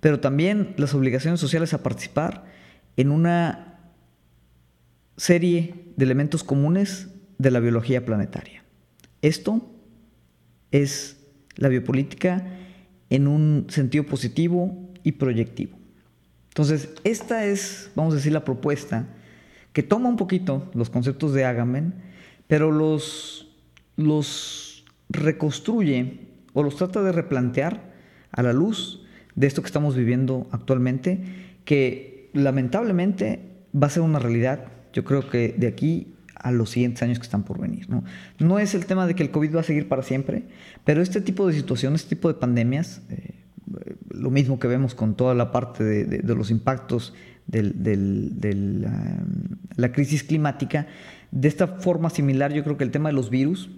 pero 0.00 0.20
también 0.20 0.74
las 0.76 0.94
obligaciones 0.94 1.40
sociales 1.40 1.74
a 1.74 1.82
participar 1.82 2.44
en 2.96 3.10
una 3.10 3.80
serie 5.16 5.92
de 5.96 6.04
elementos 6.04 6.44
comunes 6.44 7.08
de 7.38 7.50
la 7.50 7.60
biología 7.60 8.04
planetaria. 8.04 8.64
Esto 9.22 9.68
es 10.70 11.16
la 11.56 11.68
biopolítica 11.68 12.46
en 13.10 13.26
un 13.26 13.66
sentido 13.68 14.04
positivo 14.04 14.92
y 15.02 15.12
proyectivo. 15.12 15.76
Entonces, 16.48 16.90
esta 17.04 17.44
es, 17.44 17.90
vamos 17.94 18.14
a 18.14 18.16
decir, 18.16 18.32
la 18.32 18.44
propuesta 18.44 19.06
que 19.72 19.82
toma 19.82 20.08
un 20.08 20.16
poquito 20.16 20.70
los 20.74 20.88
conceptos 20.88 21.32
de 21.34 21.44
Agamben, 21.44 21.94
pero 22.46 22.72
los, 22.72 23.48
los 23.96 24.75
reconstruye 25.08 26.20
o 26.52 26.62
los 26.62 26.76
trata 26.76 27.02
de 27.02 27.12
replantear 27.12 27.92
a 28.32 28.42
la 28.42 28.52
luz 28.52 29.04
de 29.34 29.46
esto 29.46 29.62
que 29.62 29.66
estamos 29.66 29.94
viviendo 29.94 30.48
actualmente, 30.50 31.22
que 31.64 32.30
lamentablemente 32.32 33.40
va 33.74 33.86
a 33.86 33.90
ser 33.90 34.02
una 34.02 34.18
realidad, 34.18 34.66
yo 34.92 35.04
creo 35.04 35.28
que 35.28 35.54
de 35.56 35.66
aquí 35.66 36.14
a 36.34 36.52
los 36.52 36.70
siguientes 36.70 37.02
años 37.02 37.18
que 37.18 37.24
están 37.24 37.44
por 37.44 37.60
venir. 37.60 37.88
¿no? 37.88 38.04
no 38.38 38.58
es 38.58 38.74
el 38.74 38.86
tema 38.86 39.06
de 39.06 39.14
que 39.14 39.22
el 39.22 39.30
COVID 39.30 39.56
va 39.56 39.60
a 39.60 39.64
seguir 39.64 39.88
para 39.88 40.02
siempre, 40.02 40.44
pero 40.84 41.02
este 41.02 41.20
tipo 41.20 41.46
de 41.46 41.54
situaciones, 41.54 42.02
este 42.02 42.16
tipo 42.16 42.28
de 42.28 42.34
pandemias, 42.34 43.02
eh, 43.10 43.34
lo 44.10 44.30
mismo 44.30 44.58
que 44.58 44.68
vemos 44.68 44.94
con 44.94 45.16
toda 45.16 45.34
la 45.34 45.50
parte 45.50 45.84
de, 45.84 46.34
los 46.34 46.50
impactos 46.50 47.14
de 47.46 47.62
la, 49.76 49.92
crisis 49.92 50.22
climática, 50.22 50.86
de 51.30 51.48
esta 51.48 51.66
forma 51.66 52.10
similar 52.10 52.52
yo 52.52 52.64
creo 52.64 52.76
que 52.76 52.84
el 52.84 52.90
tema 52.90 53.08
de 53.08 53.14
los 53.14 53.28
virus, 53.28 53.70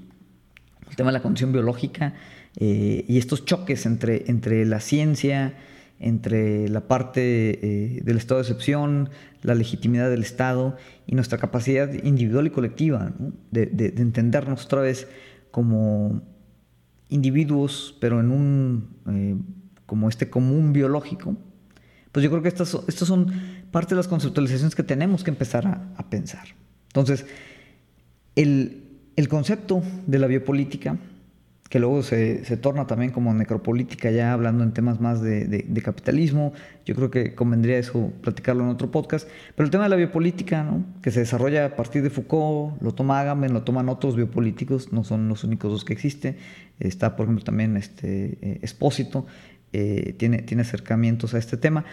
el 0.89 0.97
tema 0.97 1.11
de 1.11 1.15
la 1.15 1.23
condición 1.23 1.53
biológica 1.53 2.15
eh, 2.57 3.05
y 3.09 3.19
estos 3.19 3.45
choques 3.45 3.87
entre, 3.87 4.31
entre 4.31 4.65
la 4.65 4.81
ciencia, 4.81 5.55
entre 6.01 6.69
la 6.69 6.87
parte 6.87 7.59
eh, 7.97 8.01
del 8.03 8.17
estado 8.17 8.41
de 8.41 8.43
excepción, 8.43 9.11
la 9.43 9.55
legitimidad 9.55 10.11
del 10.11 10.23
Estado 10.23 10.77
y 11.07 11.15
nuestra 11.15 11.39
capacidad 11.39 11.93
individual 12.05 12.47
y 12.47 12.51
colectiva 12.51 13.13
de, 13.51 13.95
entendernos 13.97 14.65
otra 14.65 14.81
vez 14.81 15.09
como 15.51 16.23
individuos, 17.09 17.97
pero 18.01 18.21
en 18.21 18.31
un, 18.31 18.89
eh, 19.09 19.37
como 19.87 20.09
este 20.09 20.29
común 20.29 20.73
biológico, 20.73 21.37
pues 22.13 22.25
yo 22.25 22.31
creo 22.31 22.43
que 22.43 22.49
estas, 22.49 22.77
estas 22.89 23.09
son 23.09 23.33
parte 23.71 23.91
de 23.91 23.97
las 23.97 24.09
conceptualizaciones 24.09 24.75
que 24.75 24.83
tenemos 24.83 25.25
que 25.25 25.31
empezar 25.31 25.67
a, 25.97 26.11
pensar. 26.11 26.49
Entonces, 26.89 27.27
el, 28.35 28.88
el 29.19 29.29
concepto 29.29 29.83
de 30.07 30.21
la 30.21 30.29
biopolítica, 30.29 30.97
que 31.69 31.81
luego 31.81 32.05
se, 32.05 32.39
torna 32.59 32.87
también 32.87 33.11
como 33.11 33.35
necropolítica, 33.35 34.13
ya 34.13 34.33
hablando 34.33 34.63
en 34.63 34.73
temas 34.73 35.01
más 35.01 35.21
de, 35.21 35.83
capitalismo. 35.85 36.53
Yo 36.87 36.95
creo 36.95 37.11
que 37.11 37.35
convendría 37.35 37.79
eso 37.79 38.13
platicarlo 38.23 38.63
en 38.63 38.71
otro 38.71 38.93
podcast. 38.93 39.29
Pero 39.57 39.65
el 39.65 39.73
tema 39.73 39.83
de 39.83 39.91
la 39.91 39.97
biopolítica, 39.97 40.63
¿no? 40.63 40.85
que 41.03 41.11
se 41.11 41.19
desarrolla 41.19 41.65
a 41.65 41.75
partir 41.75 42.05
de 42.05 42.11
Foucault, 42.11 42.81
lo 42.81 42.95
toma 42.95 43.19
Agamben, 43.19 43.53
lo 43.53 43.65
toman 43.65 43.89
otros 43.89 44.15
biopolíticos, 44.15 44.93
no 44.93 45.03
son 45.03 45.29
los 45.29 45.43
únicos 45.43 45.73
dos 45.73 45.85
que 45.85 45.95
existen. 45.95 46.37
Está, 46.79 47.17
por 47.17 47.25
ejemplo, 47.25 47.45
también 47.45 47.77
este, 47.77 48.39
eh, 48.41 48.61
Espósito, 48.63 49.27
eh, 49.73 50.15
tiene, 50.17 50.43
tiene 50.43 50.63
acercamientos 50.63 51.35
a 51.35 51.39
este 51.39 51.57
tema. 51.57 51.85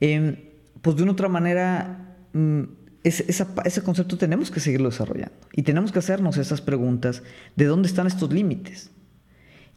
Em, 0.00 0.36
pues 0.80 0.96
de 0.96 1.02
una 1.02 1.12
otra 1.12 1.28
manera. 1.28 2.16
Mm, 2.32 2.62
ese 3.04 3.82
concepto 3.82 4.16
tenemos 4.16 4.50
que 4.50 4.60
seguirlo 4.60 4.90
desarrollando 4.90 5.34
y 5.52 5.62
tenemos 5.62 5.90
que 5.90 5.98
hacernos 5.98 6.36
esas 6.36 6.60
preguntas 6.60 7.22
de 7.56 7.64
dónde 7.64 7.88
están 7.88 8.06
estos 8.06 8.32
límites. 8.32 8.90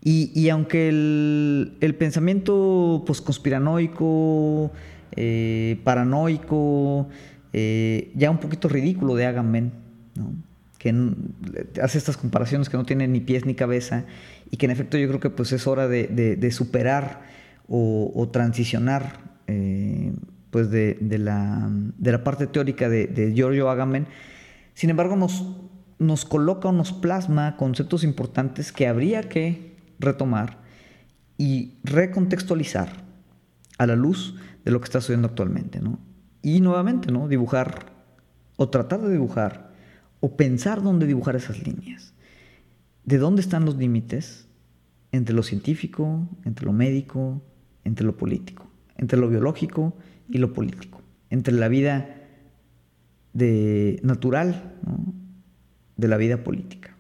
Y, 0.07 0.49
aunque 0.49 0.88
el, 0.88 1.95
pensamiento 1.97 3.03
pues, 3.07 3.21
conspiranoico, 3.21 4.71
eh, 5.15 5.80
paranoico, 5.84 7.09
eh, 7.51 8.11
ya 8.13 8.30
un 8.30 8.38
poquito 8.38 8.69
ridículo 8.69 9.15
de 9.15 9.26
Agamben, 9.26 9.71
que 10.78 10.93
hace 11.82 11.97
estas 11.97 12.17
comparaciones 12.17 12.69
que 12.69 12.78
no 12.78 12.86
tienen 12.86 13.13
ni 13.13 13.19
pies 13.19 13.47
ni 13.47 13.55
cabeza 13.55 14.05
y 14.51 14.57
que 14.57 14.67
en 14.67 14.73
efecto 14.73 14.99
yo 14.99 15.07
creo 15.07 15.19
que 15.19 15.32
pues, 15.32 15.51
es 15.51 15.65
hora 15.65 15.88
de, 15.88 16.51
superar 16.51 17.23
o, 17.67 18.30
transicionar 18.32 19.21
eh, 19.47 20.13
pues 20.56 20.72
de, 20.72 21.18
la, 21.20 22.24
parte 22.24 22.47
teórica 22.47 22.88
de, 22.88 23.34
Giorgio 23.36 23.70
Agamben. 23.70 24.08
Sin 24.74 24.89
embargo, 24.89 25.18
nos, 25.18 25.45
nos 25.99 26.24
coloca 26.24 26.70
o 26.70 26.72
nos 26.72 26.93
plasma 26.93 27.58
conceptos 27.58 28.06
importantes 28.06 28.72
que 28.72 28.88
habría 28.88 29.24
que 29.24 29.76
retomar 29.99 30.60
y 31.38 31.74
recontextualizar 31.84 32.88
a 33.78 33.86
la 33.86 33.97
luz 33.97 34.36
de 34.64 34.72
lo 34.72 34.80
que 34.80 34.86
está 34.86 35.01
sucediendo 35.01 35.28
actualmente. 35.28 35.82
¿no? 35.82 35.99
Y 36.41 36.62
nuevamente, 36.62 37.12
¿no? 37.12 37.28
dibujar 37.28 37.91
o 38.56 38.70
tratar 38.70 39.01
de 39.01 39.12
dibujar 39.12 39.74
o 40.22 40.38
pensar 40.38 40.82
dónde 40.82 41.06
dibujar 41.06 41.36
esas 41.36 41.68
líneas. 41.68 42.14
¿De 43.03 43.18
dónde 43.18 43.41
están 43.41 43.66
los 43.66 43.76
límites 43.76 44.47
entre 45.12 45.36
lo 45.36 45.43
científico, 45.43 46.30
entre 46.45 46.66
lo 46.66 46.72
médico, 46.72 47.41
entre 47.84 48.06
lo 48.06 48.16
político, 48.16 48.68
entre 48.95 49.20
lo 49.20 49.28
biológico 49.28 49.97
y 50.30 50.38
lo 50.38 50.53
político, 50.53 51.01
entre 51.30 51.53
la 51.53 51.67
vida 51.67 52.15
de 53.34 53.99
natural 54.03 54.76
de 55.97 56.07
la 56.07 56.17
vida 56.17 56.43
política? 56.43 56.95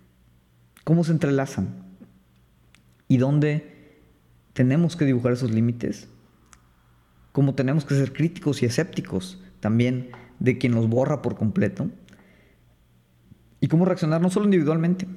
¿Cómo 0.83 1.03
se 1.03 1.11
entrelazan? 1.11 1.85
y 3.07 3.17
dónde 3.17 3.99
tenemos 4.53 4.95
que 4.95 5.05
dibujar 5.05 5.33
esos 5.33 5.51
límites, 5.51 6.07
cómo 7.31 7.55
tenemos 7.55 7.85
que 7.85 7.95
ser 7.95 8.13
críticos 8.13 8.61
y 8.61 8.65
escépticos 8.65 9.41
también 9.59 10.11
de 10.39 10.57
quien 10.57 10.73
los 10.73 10.87
borra 10.89 11.21
por 11.21 11.35
completo, 11.35 11.89
y 13.59 13.67
cómo 13.67 13.85
reaccionar 13.85 14.21
no 14.21 14.29
solo 14.29 14.45
individualmente, 14.45 15.07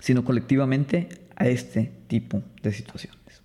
sino 0.00 0.24
colectivamente 0.24 1.08
a 1.36 1.48
este 1.48 1.92
tipo 2.08 2.42
de 2.62 2.72
situaciones. 2.72 3.42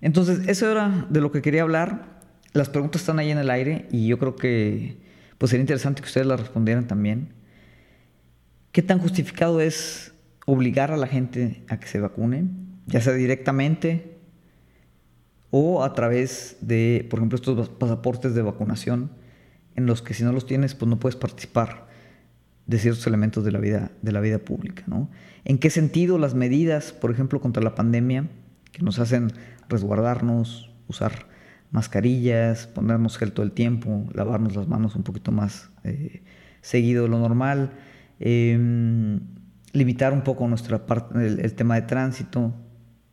Entonces, 0.00 0.46
eso 0.48 0.70
era 0.70 1.06
de 1.10 1.20
lo 1.20 1.32
que 1.32 1.42
quería 1.42 1.62
hablar. 1.62 2.20
Las 2.52 2.68
preguntas 2.68 3.02
están 3.02 3.18
ahí 3.18 3.30
en 3.30 3.38
el 3.38 3.50
aire 3.50 3.86
y 3.90 4.06
yo 4.06 4.18
creo 4.18 4.36
que 4.36 4.98
pues 5.38 5.50
sería 5.50 5.62
interesante 5.62 6.00
que 6.00 6.06
ustedes 6.06 6.26
las 6.26 6.40
respondieran 6.40 6.86
también. 6.86 7.34
¿Qué 8.72 8.82
tan 8.82 8.98
justificado 8.98 9.60
es 9.60 10.14
obligar 10.46 10.92
a 10.92 10.96
la 10.96 11.06
gente 11.06 11.64
a 11.68 11.78
que 11.78 11.88
se 11.88 12.00
vacune, 12.00 12.44
ya 12.86 13.00
sea 13.00 13.12
directamente 13.14 14.18
o 15.50 15.82
a 15.84 15.92
través 15.92 16.56
de, 16.60 17.06
por 17.10 17.18
ejemplo, 17.18 17.36
estos 17.36 17.68
pasaportes 17.68 18.34
de 18.34 18.42
vacunación, 18.42 19.10
en 19.74 19.86
los 19.86 20.02
que 20.02 20.14
si 20.14 20.24
no 20.24 20.32
los 20.32 20.46
tienes, 20.46 20.74
pues 20.74 20.88
no 20.88 20.98
puedes 20.98 21.16
participar 21.16 21.86
de 22.66 22.78
ciertos 22.78 23.06
elementos 23.06 23.44
de 23.44 23.52
la 23.52 23.58
vida, 23.58 23.92
de 24.02 24.12
la 24.12 24.20
vida 24.20 24.38
pública. 24.38 24.84
¿no? 24.86 25.10
¿En 25.44 25.58
qué 25.58 25.70
sentido 25.70 26.18
las 26.18 26.34
medidas, 26.34 26.92
por 26.92 27.10
ejemplo, 27.10 27.40
contra 27.40 27.62
la 27.62 27.74
pandemia, 27.74 28.28
que 28.72 28.82
nos 28.82 28.98
hacen 28.98 29.32
resguardarnos, 29.68 30.70
usar 30.88 31.26
mascarillas, 31.70 32.66
ponernos 32.66 33.18
gel 33.18 33.32
todo 33.32 33.44
el 33.44 33.52
tiempo, 33.52 34.06
lavarnos 34.12 34.56
las 34.56 34.68
manos 34.68 34.96
un 34.96 35.02
poquito 35.02 35.32
más 35.32 35.70
eh, 35.84 36.22
seguido 36.60 37.04
de 37.04 37.08
lo 37.08 37.18
normal, 37.18 37.72
Em, 38.18 39.20
limitar 39.72 40.12
un 40.12 40.22
poco 40.22 40.48
nuestra 40.48 40.86
parte, 40.86 41.26
el, 41.26 41.54
tema 41.54 41.74
de 41.74 41.82
tránsito, 41.82 42.54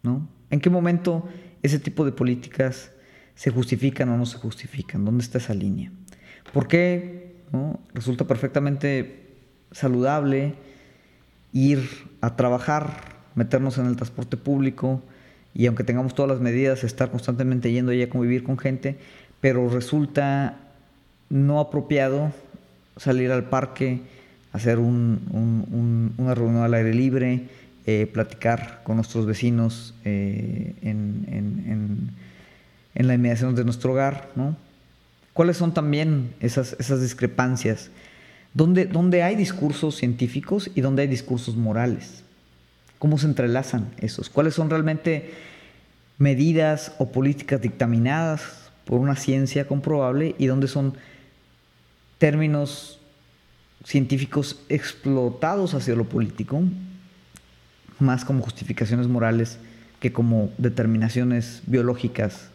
¿no? 0.02 0.30
¿En 0.50 0.62
qué 0.62 0.70
momento 0.70 1.28
ese 1.62 1.80
tipo 1.80 2.06
de 2.06 2.14
políticas 2.14 2.92
se 3.36 3.52
justifican 3.52 4.10
o 4.10 4.18
no 4.18 4.26
se 4.26 4.38
justifican? 4.38 5.04
¿Dónde 5.04 5.24
está 5.24 5.40
esa 5.40 5.54
línea? 5.54 5.92
¿Por 6.54 6.68
qué 6.68 7.44
resulta 7.94 8.26
perfectamente 8.26 9.36
saludable 9.72 10.56
ir 11.52 11.88
a 12.22 12.36
trabajar, 12.36 13.26
meternos 13.36 13.78
en 13.78 13.86
el 13.86 13.96
transporte 13.96 14.38
público 14.38 15.04
y 15.56 15.68
aunque 15.68 15.84
tengamos 15.84 16.16
todas 16.16 16.30
las 16.30 16.42
medidas, 16.42 16.84
estar 16.84 17.12
constantemente 17.12 17.72
yendo 17.72 17.92
allá 17.92 18.06
a 18.06 18.10
convivir 18.10 18.44
con 18.44 18.58
gente, 18.58 18.98
pero 19.40 19.70
resulta 19.70 20.58
no 21.30 21.60
apropiado 21.60 22.32
salir 22.98 23.32
al 23.32 23.46
parque, 23.46 24.02
hacer 24.52 24.80
una 24.80 26.36
reunión 26.36 26.64
al 26.64 26.74
aire 26.74 26.94
libre, 26.94 27.44
eh, 27.86 28.08
platicar 28.12 28.82
con 28.84 28.96
nuestros 28.96 29.26
vecinos 29.26 29.94
eh, 30.06 30.74
en, 30.82 32.12
la 32.96 33.16
inmediación 33.16 33.56
de 33.56 33.66
nuestro 33.66 33.92
hogar, 33.92 34.30
¿no? 34.36 34.56
¿Cuáles 35.34 35.58
son 35.58 35.74
también 35.74 36.34
esas, 36.40 36.76
esas 36.80 37.02
discrepancias? 37.02 37.90
¿Dónde, 38.54 38.86
¿Dónde 38.86 39.24
hay 39.24 39.36
discursos 39.36 39.96
científicos 39.96 40.70
y 40.76 40.82
dónde 40.82 41.02
hay 41.02 41.08
discursos 41.08 41.58
morales? 41.58 42.24
¿Cómo 43.04 43.18
se 43.18 43.26
entrelazan 43.26 43.92
esos? 43.98 44.30
¿Cuáles 44.30 44.54
son 44.54 44.70
realmente 44.70 45.34
medidas 46.18 46.96
o 47.00 47.12
políticas 47.12 47.62
dictaminadas 47.62 48.72
por 48.86 49.02
una 49.02 49.18
ciencia 49.18 49.68
comprobable 49.68 50.36
y 50.38 50.46
dónde 50.46 50.70
son 50.70 50.94
términos 52.18 53.02
científicos 53.84 54.62
explotados 54.70 55.74
hacia 55.74 55.96
lo 55.96 56.06
político, 56.06 56.62
más 58.00 58.24
como 58.24 58.42
justificaciones 58.42 59.10
morales 59.10 59.58
que 60.00 60.14
como 60.14 60.50
determinaciones 60.58 61.62
biológicas 61.68 62.52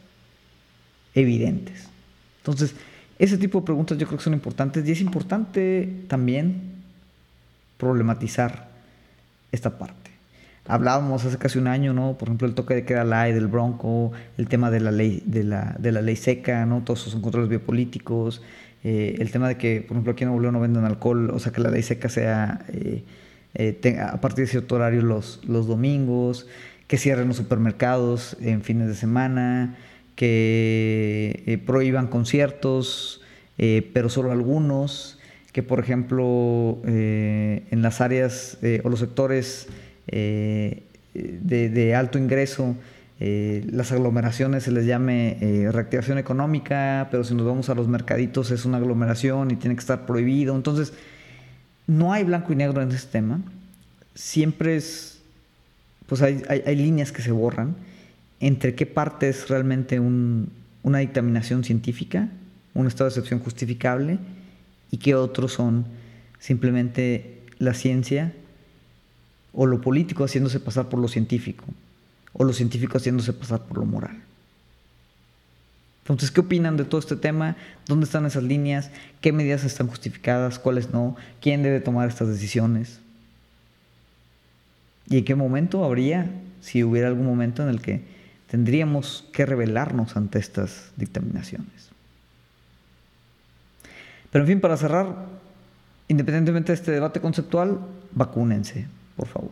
evidentes. 1.14 1.90
Entonces, 2.38 2.74
ese 3.18 3.36
tipo 3.36 3.60
de 3.60 3.66
preguntas 3.66 3.98
yo 3.98 4.06
creo 4.06 4.16
que 4.16 4.24
son 4.24 4.32
importantes 4.32 4.88
y 4.88 4.92
es 4.92 5.02
importante 5.02 6.04
también 6.08 6.72
problematizar 7.76 8.70
esta 9.52 9.78
parte. 9.78 10.07
Hablábamos 10.68 11.24
hace 11.24 11.38
casi 11.38 11.58
un 11.58 11.66
año, 11.66 11.94
¿no? 11.94 12.18
Por 12.18 12.28
ejemplo, 12.28 12.46
el 12.46 12.54
toque 12.54 12.74
de 12.74 12.84
queda 12.84 13.02
light 13.02 13.34
del 13.34 13.46
Bronco, 13.46 14.12
el 14.36 14.48
tema 14.48 14.70
de 14.70 14.80
la 14.80 14.90
ley, 14.90 15.22
de 15.24 15.42
la, 15.42 15.74
de 15.78 15.92
la 15.92 16.02
ley 16.02 16.14
seca, 16.14 16.66
¿no? 16.66 16.82
Todos 16.84 17.06
esos 17.06 17.22
controles 17.22 17.48
biopolíticos, 17.48 18.42
eh, 18.84 19.16
el 19.18 19.30
tema 19.30 19.48
de 19.48 19.56
que, 19.56 19.80
por 19.80 19.92
ejemplo, 19.92 20.12
aquí 20.12 20.24
en 20.24 20.28
Nuevo 20.28 20.42
León 20.42 20.52
no 20.52 20.60
venden 20.60 20.84
alcohol, 20.84 21.30
o 21.30 21.38
sea, 21.38 21.52
que 21.52 21.62
la 21.62 21.70
ley 21.70 21.82
seca 21.82 22.10
sea 22.10 22.66
eh, 22.68 23.02
eh, 23.54 23.98
a 23.98 24.20
partir 24.20 24.44
de 24.44 24.50
cierto 24.50 24.74
horario 24.74 25.00
los, 25.00 25.40
los 25.46 25.66
domingos, 25.66 26.46
que 26.86 26.98
cierren 26.98 27.28
los 27.28 27.38
supermercados 27.38 28.36
en 28.42 28.60
fines 28.60 28.88
de 28.88 28.94
semana, 28.94 29.78
que 30.16 31.62
prohíban 31.64 32.08
conciertos, 32.08 33.22
pero 33.56 34.08
solo 34.08 34.32
algunos, 34.32 35.18
que 35.52 35.62
por 35.62 35.80
ejemplo 35.80 36.80
en 36.84 37.82
las 37.82 38.00
áreas 38.00 38.58
o 38.82 38.88
los 38.88 39.00
sectores 39.00 39.68
de, 40.10 41.94
alto 41.96 42.18
ingreso, 42.18 42.76
las 43.18 43.92
aglomeraciones 43.92 44.64
se 44.64 44.72
les 44.72 44.86
llame 44.86 45.38
reactivación 45.72 46.18
económica, 46.18 47.08
pero 47.10 47.24
si 47.24 47.34
nos 47.34 47.46
vamos 47.46 47.68
a 47.68 47.74
los 47.74 47.88
mercaditos 47.88 48.50
es 48.50 48.64
una 48.64 48.78
aglomeración 48.78 49.50
y 49.50 49.56
tiene 49.56 49.74
que 49.76 49.80
estar 49.80 50.06
prohibido. 50.06 50.56
Entonces, 50.56 50.92
no 51.86 52.12
hay 52.12 52.24
blanco 52.24 52.52
y 52.52 52.56
negro 52.56 52.82
en 52.82 52.90
este 52.90 53.12
tema. 53.12 53.40
Siempre 54.14 54.76
es 54.76 55.18
pues 56.08 56.22
hay, 56.22 56.74
líneas 56.74 57.12
que 57.12 57.22
se 57.22 57.30
borran 57.30 57.76
entre 58.40 58.74
qué 58.74 58.86
parte 58.86 59.28
es 59.28 59.48
realmente 59.48 60.00
una 60.00 60.98
dictaminación 60.98 61.64
científica, 61.64 62.30
un 62.72 62.86
estado 62.86 63.10
de 63.10 63.10
excepción 63.10 63.40
justificable, 63.40 64.18
y 64.90 64.96
qué 64.96 65.14
otros 65.14 65.52
son 65.52 65.84
simplemente 66.38 67.42
la 67.58 67.74
ciencia 67.74 68.32
o 69.60 69.66
lo 69.66 69.80
político 69.80 70.22
haciéndose 70.22 70.60
pasar 70.60 70.88
por 70.88 71.00
lo 71.00 71.08
científico, 71.08 71.64
o 72.32 72.44
lo 72.44 72.52
científico 72.52 72.96
haciéndose 72.96 73.32
pasar 73.32 73.64
por 73.64 73.78
lo 73.78 73.86
moral. 73.86 74.22
Entonces, 76.02 76.30
¿qué 76.30 76.40
opinan 76.40 76.76
de 76.76 76.84
todo 76.84 77.00
este 77.00 77.16
tema? 77.16 77.56
¿Dónde 77.88 78.04
están 78.04 78.24
esas 78.24 78.44
líneas? 78.44 78.92
¿Qué 79.20 79.32
medidas 79.32 79.64
están 79.64 79.88
justificadas? 79.88 80.60
¿Cuáles 80.60 80.92
no? 80.92 81.16
¿Quién 81.40 81.64
debe 81.64 81.80
tomar 81.80 82.08
estas 82.08 82.28
decisiones? 82.28 83.00
¿Y 85.08 85.18
en 85.18 85.24
qué 85.24 85.34
momento 85.34 85.84
habría, 85.84 86.30
si 86.60 86.84
hubiera 86.84 87.08
algún 87.08 87.26
momento 87.26 87.64
en 87.64 87.68
el 87.68 87.82
que 87.82 88.04
tendríamos 88.48 89.24
que 89.32 89.44
rebelarnos 89.44 90.16
ante 90.16 90.38
estas 90.38 90.92
dictaminaciones? 90.96 91.88
Pero 94.30 94.44
en 94.44 94.48
fin, 94.48 94.60
para 94.60 94.76
cerrar, 94.76 95.26
independientemente 96.06 96.70
de 96.70 96.76
este 96.76 96.92
debate 96.92 97.20
conceptual, 97.20 97.80
vacúnense, 98.12 98.86
por 99.18 99.26
favor. 99.26 99.50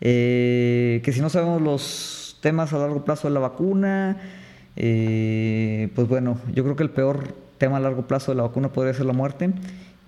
Eh, 0.00 1.00
que 1.04 1.12
si 1.12 1.20
no 1.20 1.28
sabemos 1.28 1.62
los 1.62 2.38
temas 2.40 2.72
a 2.72 2.78
largo 2.78 3.04
plazo 3.04 3.28
de 3.28 3.34
la 3.34 3.40
vacuna, 3.40 4.16
eh, 4.74 5.90
pues 5.94 6.08
bueno, 6.08 6.38
yo 6.52 6.64
creo 6.64 6.74
que 6.74 6.82
el 6.82 6.90
peor 6.90 7.36
tema 7.58 7.76
a 7.76 7.80
largo 7.80 8.08
plazo 8.08 8.32
de 8.32 8.36
la 8.36 8.42
vacuna 8.42 8.72
podría 8.72 8.94
ser 8.94 9.06
la 9.06 9.12
muerte 9.12 9.52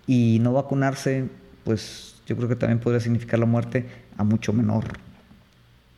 y 0.06 0.38
no 0.40 0.52
vacunarse, 0.52 1.26
pues 1.62 2.16
yo 2.26 2.36
creo 2.36 2.48
que 2.48 2.56
también 2.56 2.80
podría 2.80 3.00
significar 3.00 3.38
la 3.38 3.46
muerte 3.46 3.86
a 4.16 4.24
mucho 4.24 4.52
menor 4.52 4.84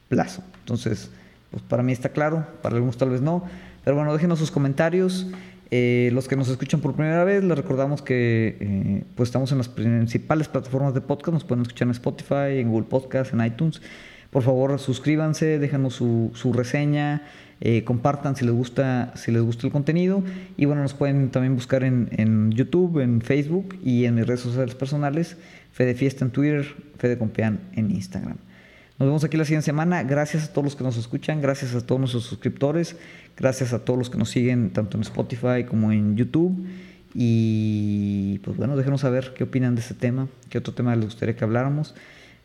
plazo. 0.09 0.43
Entonces, 0.61 1.11
pues 1.51 1.63
para 1.63 1.83
mí 1.83 1.93
está 1.93 2.11
claro, 2.11 2.47
para 2.63 2.75
algunos 2.75 2.99
tal 2.99 3.11
vez 3.11 3.23
no. 3.23 3.45
Pero 3.85 3.97
bueno, 3.97 4.13
déjenos 4.13 4.41
sus 4.41 4.51
comentarios. 4.51 5.29
Eh, 5.71 6.11
los 6.13 6.29
que 6.29 6.37
nos 6.37 6.49
escuchan 6.49 6.81
por 6.81 6.95
primera 6.95 7.25
vez, 7.25 7.43
les 7.43 7.57
recordamos 7.57 8.03
que 8.03 8.57
eh, 8.61 9.05
pues 9.15 9.29
estamos 9.29 9.51
en 9.53 9.59
las 9.59 9.69
principales 9.69 10.49
plataformas 10.49 10.95
de 10.95 11.01
podcast. 11.01 11.33
Nos 11.33 11.45
pueden 11.45 11.63
escuchar 11.63 11.87
en 11.87 11.93
Spotify, 11.93 12.59
en 12.59 12.71
Google 12.71 12.87
Podcast, 12.89 13.33
en 13.33 13.45
iTunes. 13.45 13.81
Por 14.31 14.43
favor, 14.43 14.79
suscríbanse, 14.79 15.59
déjanos 15.59 15.95
su, 15.95 16.53
reseña. 16.55 17.23
Eh, 17.61 17.85
compartan 17.85 18.37
si 18.37 18.45
les 18.45 18.53
gusta 18.53 19.15
si 19.17 19.33
les 19.33 19.41
gusta 19.41 19.67
el 19.67 19.73
contenido 19.73 20.23
y 20.59 20.67
bueno 20.67 20.83
nos 20.83 20.93
pueden 20.93 21.31
también 21.31 21.55
buscar 21.55 21.85
en, 21.85 22.53
YouTube 22.53 22.99
en 22.99 23.23
Facebook 23.23 23.79
y 23.83 24.05
en 24.05 24.17
mis 24.17 24.27
redes 24.27 24.41
sociales 24.41 24.75
personales 24.75 25.39
Fede 25.73 25.95
Fiesta 25.95 26.27
en 26.27 26.33
Twitter, 26.33 26.67
Fede 26.99 27.17
Compean 27.17 27.61
en 27.73 27.91
Instagram. 27.91 28.37
Nos 28.99 29.09
vemos 29.09 29.25
aquí 29.25 29.37
la 29.37 29.45
siguiente 29.45 29.67
semana. 29.67 30.03
Gracias 30.05 30.45
a 30.45 30.53
todos 30.53 30.65
los 30.65 30.77
que 30.77 30.85
nos 30.85 30.97
escuchan, 30.97 31.43
gracias 31.43 31.75
a 31.75 31.85
todos 31.85 31.99
nuestros 31.99 32.25
suscriptores, 32.25 32.97
gracias 33.37 33.73
a 33.73 33.85
todos 33.85 33.99
los 33.99 34.11
que 34.11 34.17
nos 34.17 34.31
siguen 34.31 34.71
tanto 34.71 34.97
en 34.97 35.03
Spotify 35.03 35.65
como 35.69 35.93
en 35.93 36.17
YouTube. 36.17 36.67
Y 37.15 38.39
pues 38.39 38.57
bueno, 38.57 38.77
déjenos 38.77 39.03
saber 39.03 39.35
qué 39.37 39.45
opinan 39.45 39.75
de 39.75 39.81
este 39.81 39.95
tema, 39.95 40.29
qué 40.49 40.59
otro 40.59 40.73
tema 40.73 40.95
les 40.97 41.07
gustaría 41.07 41.37
que 41.37 41.45
habláramos. 41.45 41.95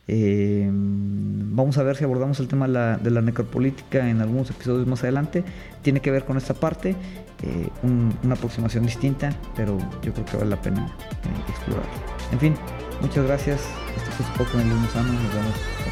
Eh, 0.07 0.69
vamos 0.69 1.77
a 1.77 1.83
ver 1.83 1.95
si 1.95 2.03
abordamos 2.03 2.39
el 2.39 2.47
tema 2.47 2.67
de 2.67 3.11
la, 3.11 3.21
necropolítica 3.21 4.09
en 4.09 4.19
algunos 4.19 4.49
episodios 4.49 4.87
más 4.87 5.03
adelante. 5.03 5.43
Tiene 5.81 6.01
que 6.01 6.11
ver 6.11 6.25
con 6.25 6.37
esta 6.37 6.53
parte, 6.53 6.95
eh, 7.43 7.69
una 7.83 8.35
aproximación 8.35 8.85
distinta, 8.85 9.33
pero 9.55 9.77
yo 10.01 10.13
creo 10.13 10.25
que 10.25 10.37
vale 10.37 10.49
la 10.49 10.61
pena 10.61 10.85
eh, 10.85 11.49
explorar. 11.51 11.85
En 12.33 12.39
fin, 12.39 12.55
Muchas 13.01 13.25
gracias. 13.25 13.61
Este 13.97 14.11
fue 14.11 14.25
su 14.25 14.31
poco 14.33 14.59
en 14.59 14.67
el 14.67 14.75
Nos 14.75 14.93
vemos 14.93 15.90